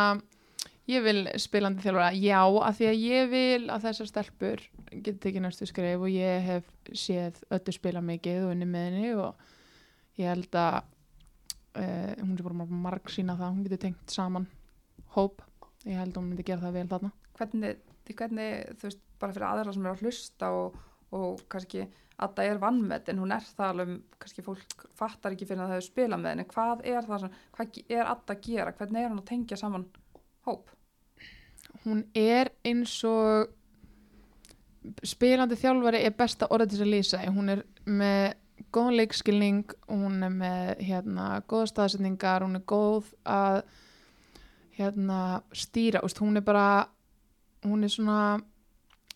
ég 0.91 1.03
vil 1.05 1.21
spilandi 1.41 1.83
þjálfara. 1.83 2.11
Já, 2.19 2.41
af 2.43 2.77
því 2.79 2.89
að 2.89 3.03
ég 3.03 3.29
vil 3.31 3.69
að 3.71 3.85
þessar 3.87 4.09
stelpur 4.09 4.63
geti 4.93 5.29
ekki 5.29 5.43
næstu 5.43 5.67
skrif 5.69 6.03
og 6.03 6.11
ég 6.11 6.43
hef 6.47 6.67
séð 6.91 7.39
öllu 7.53 7.75
spila 7.75 8.03
mikið 8.03 8.47
og 8.47 8.53
unni 8.55 8.67
með 8.69 8.89
henni 8.89 9.13
og 9.15 10.19
ég 10.19 10.29
held 10.29 10.59
að 10.59 10.81
uh, 11.79 12.11
hún 12.19 12.35
er 12.35 12.45
bara 12.45 12.67
marg 12.67 13.09
sína 13.11 13.37
það, 13.39 13.55
hún 13.55 13.65
getur 13.67 13.83
tengt 13.87 14.13
saman 14.13 14.47
hóp, 15.15 15.41
ég 15.87 15.97
held 15.97 16.13
að 16.13 16.21
hún 16.21 16.31
myndi 16.31 16.45
gera 16.47 16.65
það 16.65 16.77
vel 16.79 16.87
þarna. 16.91 17.11
Hvernig, 17.39 17.83
hvernig 18.13 18.77
þú 18.77 18.89
veist, 18.89 19.03
bara 19.21 19.35
fyrir 19.35 19.49
aðra 19.49 19.73
sem 19.73 19.85
eru 19.85 19.95
að 19.95 20.05
hlusta 20.05 20.53
og, 20.57 20.79
og 21.15 21.43
kannski 21.51 21.87
að 22.21 22.35
það 22.37 22.49
er 22.51 22.59
vannmet 22.61 23.09
en 23.09 23.19
hún 23.23 23.33
er 23.33 23.45
það 23.47 23.71
alveg, 23.71 23.93
kannski 24.21 24.45
fólk 24.45 24.85
fattar 24.99 25.33
ekki 25.33 25.47
fyrir 25.49 25.63
að 25.63 25.71
það 25.71 25.79
hefur 25.79 25.87
spilað 25.87 26.21
með 26.21 26.33
henni, 26.33 26.45
hvað 26.51 26.83
er 26.91 27.07
það 27.07 27.27
hvað 27.55 27.79
er 27.87 28.03
að 28.03 28.33
að 28.35 28.43
gera, 28.45 28.75
hvernig 28.77 29.01
er 29.01 29.13
hún 29.13 29.21
að 29.23 29.29
tengja 29.31 29.59
saman 29.59 29.87
hóp? 30.47 30.69
hún 31.83 32.05
er 32.15 32.53
eins 32.63 32.95
og 33.07 33.51
spilandi 35.03 35.55
þjálfari 35.59 36.03
er 36.03 36.15
besta 36.15 36.47
orðið 36.51 36.75
til 36.75 36.83
að 36.85 36.91
lýsa 36.93 37.21
hún 37.31 37.51
er 37.53 37.63
með 37.85 38.35
góðan 38.73 38.97
leikskilning 38.99 39.75
hún 39.87 40.23
er 40.23 40.33
með 40.33 40.83
hérna, 40.83 41.27
góða 41.47 41.71
staðsetningar 41.71 42.45
hún 42.45 42.59
er 42.59 42.65
góð 42.67 43.11
að 43.27 43.63
hérna, 44.77 45.43
stýra. 45.53 46.01
Úst, 46.05 46.19
hún 46.21 46.37
er 46.37 46.45
bara 46.45 46.87
hún 47.63 47.83
er 47.83 47.91
svona 47.93 48.39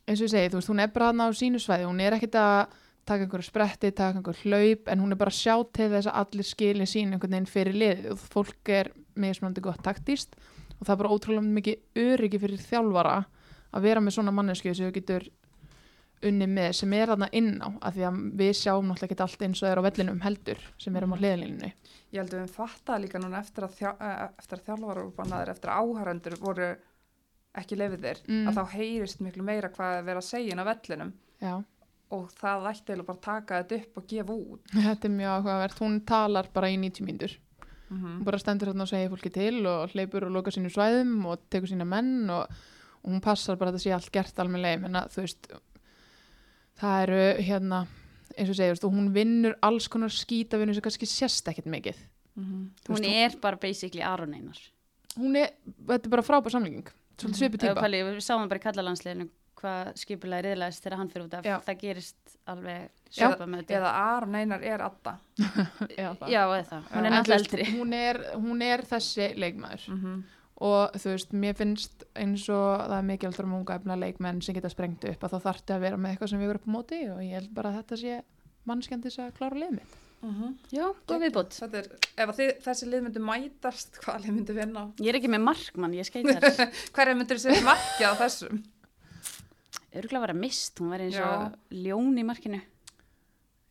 eins 0.08 0.22
og 0.22 0.28
ég 0.28 0.34
segi, 0.34 0.52
þú 0.52 0.60
veist, 0.60 0.72
hún 0.72 0.84
er 0.84 0.92
bara 0.94 1.10
þarna 1.10 1.28
á 1.28 1.32
sínu 1.36 1.62
svæði. 1.62 1.88
Hún 1.90 2.04
er 2.04 2.16
ekkit 2.16 2.38
að 2.40 2.76
taka 3.08 3.26
einhverju 3.26 3.48
spretti, 3.48 3.92
taka 3.96 4.20
einhverju 4.20 4.52
hlaup 4.52 4.92
en 4.92 5.02
hún 5.04 5.16
er 5.16 5.20
bara 5.20 5.34
að 5.34 5.40
sjá 5.40 5.56
til 5.76 5.90
þess 5.94 6.12
að 6.12 6.20
allir 6.22 6.48
skilin 6.48 6.90
sín 6.90 7.16
einhvern 7.16 7.36
veginn 7.36 7.50
fyrir 7.52 7.80
liðið. 7.82 8.12
Og 8.14 8.22
fólk 8.36 8.74
er 8.78 8.92
mismunandi 9.18 9.64
gott 9.66 9.84
taktíst 9.84 10.38
og 10.78 10.86
það 10.86 10.94
er 10.94 11.02
bara 11.02 11.14
ótrúlega 11.16 11.58
mikið 11.58 12.06
öryggi 12.06 12.40
fyrir 12.44 12.64
þjálfara 12.68 13.18
að 13.74 13.82
vera 13.88 14.02
með 14.02 14.18
svona 14.18 14.32
mannesku 14.34 14.74
sem 14.74 14.88
þú 14.90 14.94
getur 14.96 15.28
unni 16.28 16.48
með 16.50 16.72
sem 16.80 16.94
er 16.98 17.12
þarna 17.12 17.28
inn 17.38 17.52
á 17.62 17.70
af 17.86 17.94
því 17.94 18.06
að 18.08 18.16
við 18.40 18.54
sjáum 18.58 18.88
náttúrulega 18.90 19.12
ekki 19.14 19.24
allt 19.28 19.44
eins 19.46 19.60
og 19.62 19.70
er 19.70 19.78
á 19.82 19.86
vellinum 19.86 20.22
heldur 20.24 20.62
sem 20.82 20.96
erum 20.98 21.14
á 21.14 21.18
hliðalínunni 21.20 21.74
Ég 22.16 22.22
held 22.24 22.34
að 22.34 22.42
við 22.46 22.54
fattaði 22.56 23.04
líka 23.04 23.20
núna 23.22 23.42
eftir 23.44 23.66
að, 23.68 23.74
þjá, 23.78 23.90
eh, 24.00 24.28
eftir 24.40 24.58
að 24.58 24.66
þjálfara 24.70 25.02
voru 25.04 25.12
bannaðir, 25.18 25.50
eftir 25.52 25.70
að 25.74 25.82
áhærendur 25.92 26.36
voru 26.40 26.70
ekki 27.58 27.78
lefiðir, 27.78 28.20
Mm. 28.28 28.48
að 28.48 28.56
þá 28.58 28.64
heyrist 28.78 29.20
miklu 29.26 29.44
meira 29.44 29.70
hvað 29.70 29.98
er 29.98 30.04
verið 30.08 30.22
að 30.22 30.28
segja 30.30 30.52
inn 30.54 30.62
á 30.64 30.70
vellinum. 30.70 31.12
Já, 31.42 31.54
og 32.16 32.30
það 32.40 32.68
ætti 32.72 32.94
eiginlega 32.94 33.08
bara 33.08 33.18
að 33.18 33.26
taka 33.28 33.60
þetta 33.64 33.76
upp 33.82 33.98
og 33.98 34.08
gefa 34.08 34.34
út. 34.38 34.72
þetta 34.88 35.06
er 35.10 35.16
mjög 35.18 35.34
áhugavert. 35.36 35.80
Hún 35.84 36.00
talar 36.08 36.48
bara 36.54 36.70
í 36.72 36.78
90 36.80 37.06
mínútur 37.10 37.36
Mm 37.90 38.18
hún 38.18 38.24
bara 38.28 38.38
stendur 38.40 38.68
hérna 38.68 38.84
og 38.84 38.90
segir 38.90 39.10
fólki 39.10 39.32
til 39.32 39.66
og 39.66 39.94
hleypur 39.94 40.26
og 40.28 40.32
loka 40.32 40.52
sínu 40.52 40.70
svæðum 40.74 41.26
og 41.26 41.40
tekur 41.50 41.68
sína 41.72 41.86
menn 41.88 42.30
og, 42.30 42.50
og 43.04 43.12
hún 43.12 43.22
passar 43.22 43.56
bara 43.56 43.72
að 43.72 43.78
þetta 43.78 43.84
sé 43.86 43.94
allt 43.96 44.12
gert 44.12 44.40
almennilega 44.40 44.82
menna 44.82 45.06
þú 45.08 45.24
veist 45.24 45.48
það 46.82 47.04
eru 47.08 47.22
hérna 47.48 47.88
eins 48.38 48.52
og 48.52 48.60
veist, 48.60 48.86
og 48.86 48.94
hún 48.94 49.10
vinnur 49.16 49.56
alls 49.66 49.88
konar 49.88 50.14
skítavinu 50.14 50.74
sem 50.76 50.84
kannski 50.86 51.08
sést 51.10 51.48
ekkert 51.50 51.70
mikið. 51.72 51.98
Þú 52.38 52.94
Hún 52.94 53.00
veist, 53.00 53.08
er 53.10 53.40
bara 53.42 53.58
basically 53.58 54.04
Aron 54.06 54.34
Einar. 54.34 54.60
hún 55.18 55.36
er, 55.36 55.56
þetta 55.88 56.06
er 56.06 56.14
bara 56.14 56.22
frábær 56.22 56.54
samlíking. 56.54 56.86
Svolítið 57.18 57.40
svipu 57.40 57.58
Ef 57.58 57.62
típa. 57.64 57.82
Palli, 57.82 58.04
Við 58.04 58.20
sáum 58.22 58.44
það 58.44 58.50
bara 58.52 58.60
í 58.60 58.66
kallalandsliðinu 58.68 59.30
hvað 59.58 59.92
skipulega 60.02 60.46
riðlæðist 60.46 60.86
þegar 60.86 61.02
hann 61.02 61.12
fyrir 61.12 61.26
út 61.28 61.36
af. 61.38 61.48
Já. 61.48 61.58
Það 61.66 61.82
gerist 61.84 62.38
alveg 62.54 62.80
Já. 62.88 63.20
sjöpa 63.20 63.48
með 63.50 63.62
þetta. 63.64 63.78
Eða 63.80 63.92
Aron 64.04 64.40
Einar 64.40 64.66
er 64.72 64.86
Adda. 64.86 65.14
Já. 65.98 66.10
Já, 66.28 66.42
eða 66.46 66.64
það. 66.72 66.90
Hún 66.94 67.10
er 67.10 67.18
veist, 67.18 67.36
eldri. 67.38 67.68
hún 67.76 67.94
er, 67.98 68.22
hún 68.38 68.66
er 68.70 68.86
þessi 68.94 69.30
leikmaður 69.38 69.88
Mm 69.88 70.02
-hmm. 70.04 70.24
og 70.68 70.98
þú 70.98 71.14
veist, 71.14 71.34
mér 71.34 71.54
finnst 71.56 72.04
eins 72.16 72.50
og 72.50 72.82
það 72.90 73.12
er 73.12 73.28
alltaf 73.28 73.46
um 73.46 73.54
unga 73.54 73.76
efna 73.76 73.96
leikmenn 73.96 74.42
sem 74.42 74.56
geta 74.56 74.70
sprengt 74.70 75.06
upp 75.06 75.24
að 75.24 75.32
þá 75.34 75.40
þarfti 75.46 75.74
að 75.74 75.80
vera 75.86 75.98
með 75.98 76.12
eitthvað 76.12 76.30
sem 76.30 76.40
við 76.40 76.50
erum 76.50 76.62
upp 76.62 76.68
á 76.68 76.76
móti 76.76 77.00
og 77.12 77.22
ég 77.22 77.34
held 77.34 77.54
bara 77.54 77.70
að 77.70 77.76
þetta 77.78 77.98
sé 77.98 78.22
mannskjandis 78.66 79.20
að 79.20 79.34
klára 79.38 79.56
lið 79.56 79.72
mitt 79.72 79.96
Já, 80.74 80.88
góð 81.08 81.28
viðbútt. 81.28 81.54
Þetta 81.62 81.78
er, 81.78 81.88
ef 82.18 82.32
þið, 82.38 82.50
þessi 82.66 82.88
lið 82.90 83.04
myndi 83.06 83.22
mætast, 83.22 84.00
hvað 84.02 84.24
lið 84.26 84.34
myndi 84.34 84.56
vinna? 84.58 84.86
Ég 84.98 85.12
er 85.12 85.20
ekki 85.20 85.30
með 85.30 85.44
markmann, 85.46 85.94
ég 85.94 86.08
skeitar. 86.08 86.48
Hverja 86.96 87.14
myndir 87.20 87.38
þið 87.38 87.44
setja 87.46 87.68
markið 87.68 88.10
á 88.10 88.14
þessum? 88.24 88.64
Örgulega 90.02 90.24
var 90.26 90.34
að 90.34 90.42
mist, 90.42 90.80
hún 90.82 90.92
var 90.94 91.04
eins 91.06 91.16
Já. 91.18 91.28
og 91.28 91.78
ljón 91.86 92.18
í 92.18 92.26
markinu. 92.28 92.60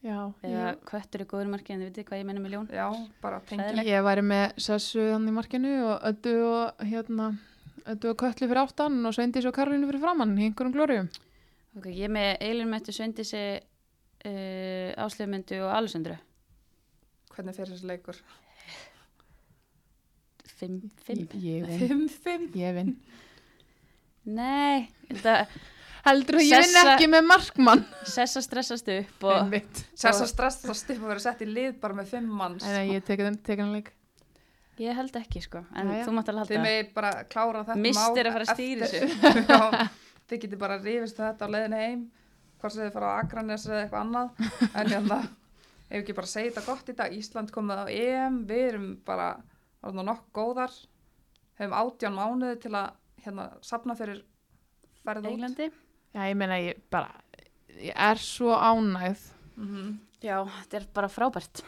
Já, 0.07 0.19
Eða 0.45 0.65
ég, 0.71 0.81
köttur 0.87 1.23
í 1.25 1.27
góður 1.27 1.49
markinu, 1.51 1.81
þið 1.83 1.89
vitið 1.91 2.07
hvað 2.07 2.21
ég 2.21 2.27
menna 2.29 2.43
með 2.45 2.53
ljón. 2.55 2.67
Já, 2.71 2.87
bara. 3.25 3.41
Hræðilegt. 3.49 3.89
ég 3.91 4.05
væri 4.07 4.23
með 4.23 4.45
Sessu 4.63 5.07
þannig 5.11 5.33
í 5.33 5.37
markinu 5.41 5.73
og 5.89 6.05
Öddu 6.11 6.35
og 6.47 6.85
hérna 6.87 7.31
Öddu 7.87 8.11
og 8.13 8.19
Kötli 8.21 8.47
fyrir 8.47 8.61
áttan 8.63 9.01
og 9.07 9.15
Sveindís 9.17 9.47
og 9.49 9.55
Karolínu 9.57 9.89
fyrir 9.89 10.03
framann 10.03 10.37
í 10.39 10.47
einhverjum 10.49 10.75
glórium 10.77 11.09
Ok, 11.77 11.91
ég 11.93 12.07
er 12.07 12.13
með 12.15 12.31
Eilin 12.41 12.71
Mættu 12.73 12.93
Sveindisi, 12.95 13.41
uh, 14.25 14.91
Áslefmyndu 15.05 15.59
og 15.67 15.75
Alessandru. 15.77 16.15
Hvernig 17.35 17.57
fyrir 17.59 17.75
þessi 17.75 17.91
leikur? 17.91 18.21
5, 20.57 20.79
5 21.05 21.35
Ég 21.43 21.67
vinn, 21.69 22.07
5-5 22.09 22.55
ég 22.57 22.77
vinn. 22.79 22.95
Nei, 24.25 24.87
þetta 25.11 25.35
Heldur 26.07 26.39
að 26.39 26.45
ég 26.47 26.63
vinn 26.63 26.73
Sessa- 26.73 26.95
ekki 26.95 27.09
með 27.11 27.25
markmann? 27.27 27.85
sessa 28.07 28.41
stressast 28.45 28.89
upp 28.95 29.25
og. 29.27 29.55
Sessa 29.95 30.27
stress 30.31 30.61
það 30.63 30.79
stipp 30.79 31.03
að 31.03 31.09
vera 31.13 31.23
sett 31.25 31.43
í 31.43 31.49
lið 31.51 31.81
bara 31.83 31.95
með 31.99 32.13
5 32.15 32.29
manns 32.41 32.65
En 32.67 32.91
ég 32.93 33.05
tek 33.05 33.19
þenn 33.25 33.39
tek 33.43 33.59
hann 33.63 33.73
leik. 33.75 33.93
ég 34.79 34.95
held 34.95 35.15
ekki 35.17 35.41
sko, 35.43 35.65
en 35.75 35.89
Jæja. 35.89 36.05
þú 36.07 36.13
mátt 36.13 36.29
alveg 36.29 36.47
Þið 36.51 36.57
halda 36.57 36.67
megið 36.69 36.93
bara 36.95 37.13
klára 37.33 37.65
þetta 37.65 37.77
Mistir 37.81 38.27
að 38.29 38.33
fara 38.33 38.45
að 38.45 38.53
eftir- 38.53 39.49
Já, 39.51 39.89
Þið 40.29 40.41
getið 40.43 40.59
bara 40.59 40.77
rifist 40.83 41.17
þetta 41.17 41.47
á 41.47 41.53
leiðinu 41.55 41.81
heim 41.81 42.01
hvort 42.61 42.73
sem 42.75 42.83
þið 42.87 42.93
fara 42.97 43.07
á 43.09 43.19
Akranes 43.23 43.67
eða 43.67 43.81
eitthvað 43.85 44.05
annað 44.05 44.29
en 44.75 44.91
hérna, 44.93 45.19
ef 45.91 46.03
ekki 46.03 46.15
bara 46.17 46.27
segja 46.27 46.51
þetta 46.53 46.67
gott 46.67 46.89
í 46.89 46.97
dag, 46.99 47.13
Ísland 47.15 47.51
komið 47.55 47.83
á 47.83 47.87
EM 47.89 48.39
við 48.49 48.63
erum 48.73 48.87
bara 49.07 49.29
orðin 49.83 50.09
nokkuð 50.11 50.33
góðar 50.39 50.73
hefum 51.61 51.77
átján 51.81 52.17
mánuði 52.17 52.61
til 52.61 52.73
að 52.75 52.91
hérna 53.25 53.49
sapna 53.63 53.95
fyrir 53.97 54.23
ferð 55.07 55.25
út 55.25 55.33
Englandi 55.33 55.71
Já, 56.17 56.23
ég 56.31 56.37
meina 56.41 56.57
ég 56.57 56.79
bara, 56.91 57.11
ég 57.77 57.93
er 57.93 58.21
svo 58.21 58.57
ánægð. 58.57 59.33
mm 59.61 59.95
Já, 60.25 60.39
þetta 60.49 60.79
er 60.79 60.87
bara 60.97 61.09
frábært. 61.13 61.61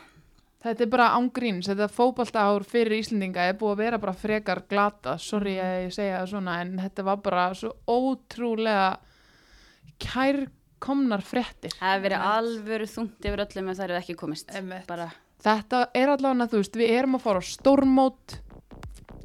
Þetta 0.64 0.82
er 0.82 0.88
bara 0.90 1.10
ángríns, 1.14 1.68
þetta 1.68 1.86
fótbolta 1.92 2.46
ár 2.48 2.64
fyrir 2.66 2.96
Íslendinga 2.96 3.44
er 3.44 3.58
búið 3.60 3.74
að 3.74 3.82
vera 3.82 3.98
bara 4.02 4.14
frekar 4.16 4.62
glata, 4.66 5.18
sorry 5.20 5.58
að 5.62 5.74
ég 5.84 5.92
segja 5.94 6.22
það 6.22 6.30
svona, 6.32 6.56
en 6.64 6.72
þetta 6.80 7.04
var 7.06 7.20
bara 7.22 7.44
svo 7.54 7.74
ótrúlega 7.86 8.88
kærkomnar 10.02 11.22
fréttir. 11.22 11.76
Það 11.76 11.92
hefur 11.92 12.04
verið 12.08 12.26
alvöru 12.32 12.90
þungt 12.96 13.30
yfir 13.30 13.44
öllum 13.44 13.70
ef 13.70 13.78
það 13.78 13.86
eru 13.86 14.00
ekki 14.00 14.18
komist. 14.18 14.50
Þetta 15.44 15.84
er 15.94 16.14
allavega, 16.16 16.50
þú 16.50 16.64
veist, 16.64 16.80
við 16.82 16.96
erum 16.96 17.18
að 17.20 17.26
fara 17.28 17.44
á 17.44 17.50
stórmót, 17.52 18.38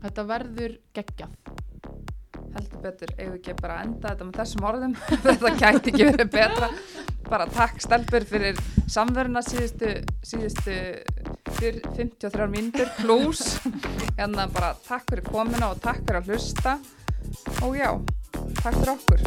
þetta 0.04 0.28
verður 0.36 0.78
geggjað. 0.94 1.63
Heldur 2.54 2.82
betur, 2.84 3.12
ef 3.18 3.28
við 3.28 3.38
ekki 3.40 3.54
bara 3.60 3.78
að 3.80 3.84
enda 3.88 4.12
þetta 4.12 4.28
með 4.28 4.38
þessum 4.40 4.68
orðum? 4.70 4.94
Þetta 5.26 5.52
gæti 5.62 5.94
ekki 5.94 6.08
verið 6.10 6.30
betra. 6.36 6.70
Bara 7.30 7.48
takk 7.50 7.76
stelpur 7.82 8.26
fyrir 8.30 8.60
samveruna 8.92 9.42
síðustu, 9.46 9.94
síðustu 10.28 10.78
fyr- 11.58 11.82
53 11.98 12.50
mínútur 12.54 12.90
pluss 13.00 13.44
hérna 14.20 14.48
bara 14.54 14.74
takk 14.88 15.06
fyrir 15.10 15.26
komina 15.30 15.72
og 15.74 15.82
takk 15.84 16.02
fyrir 16.04 16.20
að 16.22 16.28
hlusta. 16.34 16.78
Og 17.64 17.72
já, 17.80 17.90
takk 18.62 18.76
fyrir 18.82 18.94
okkur 18.98 19.22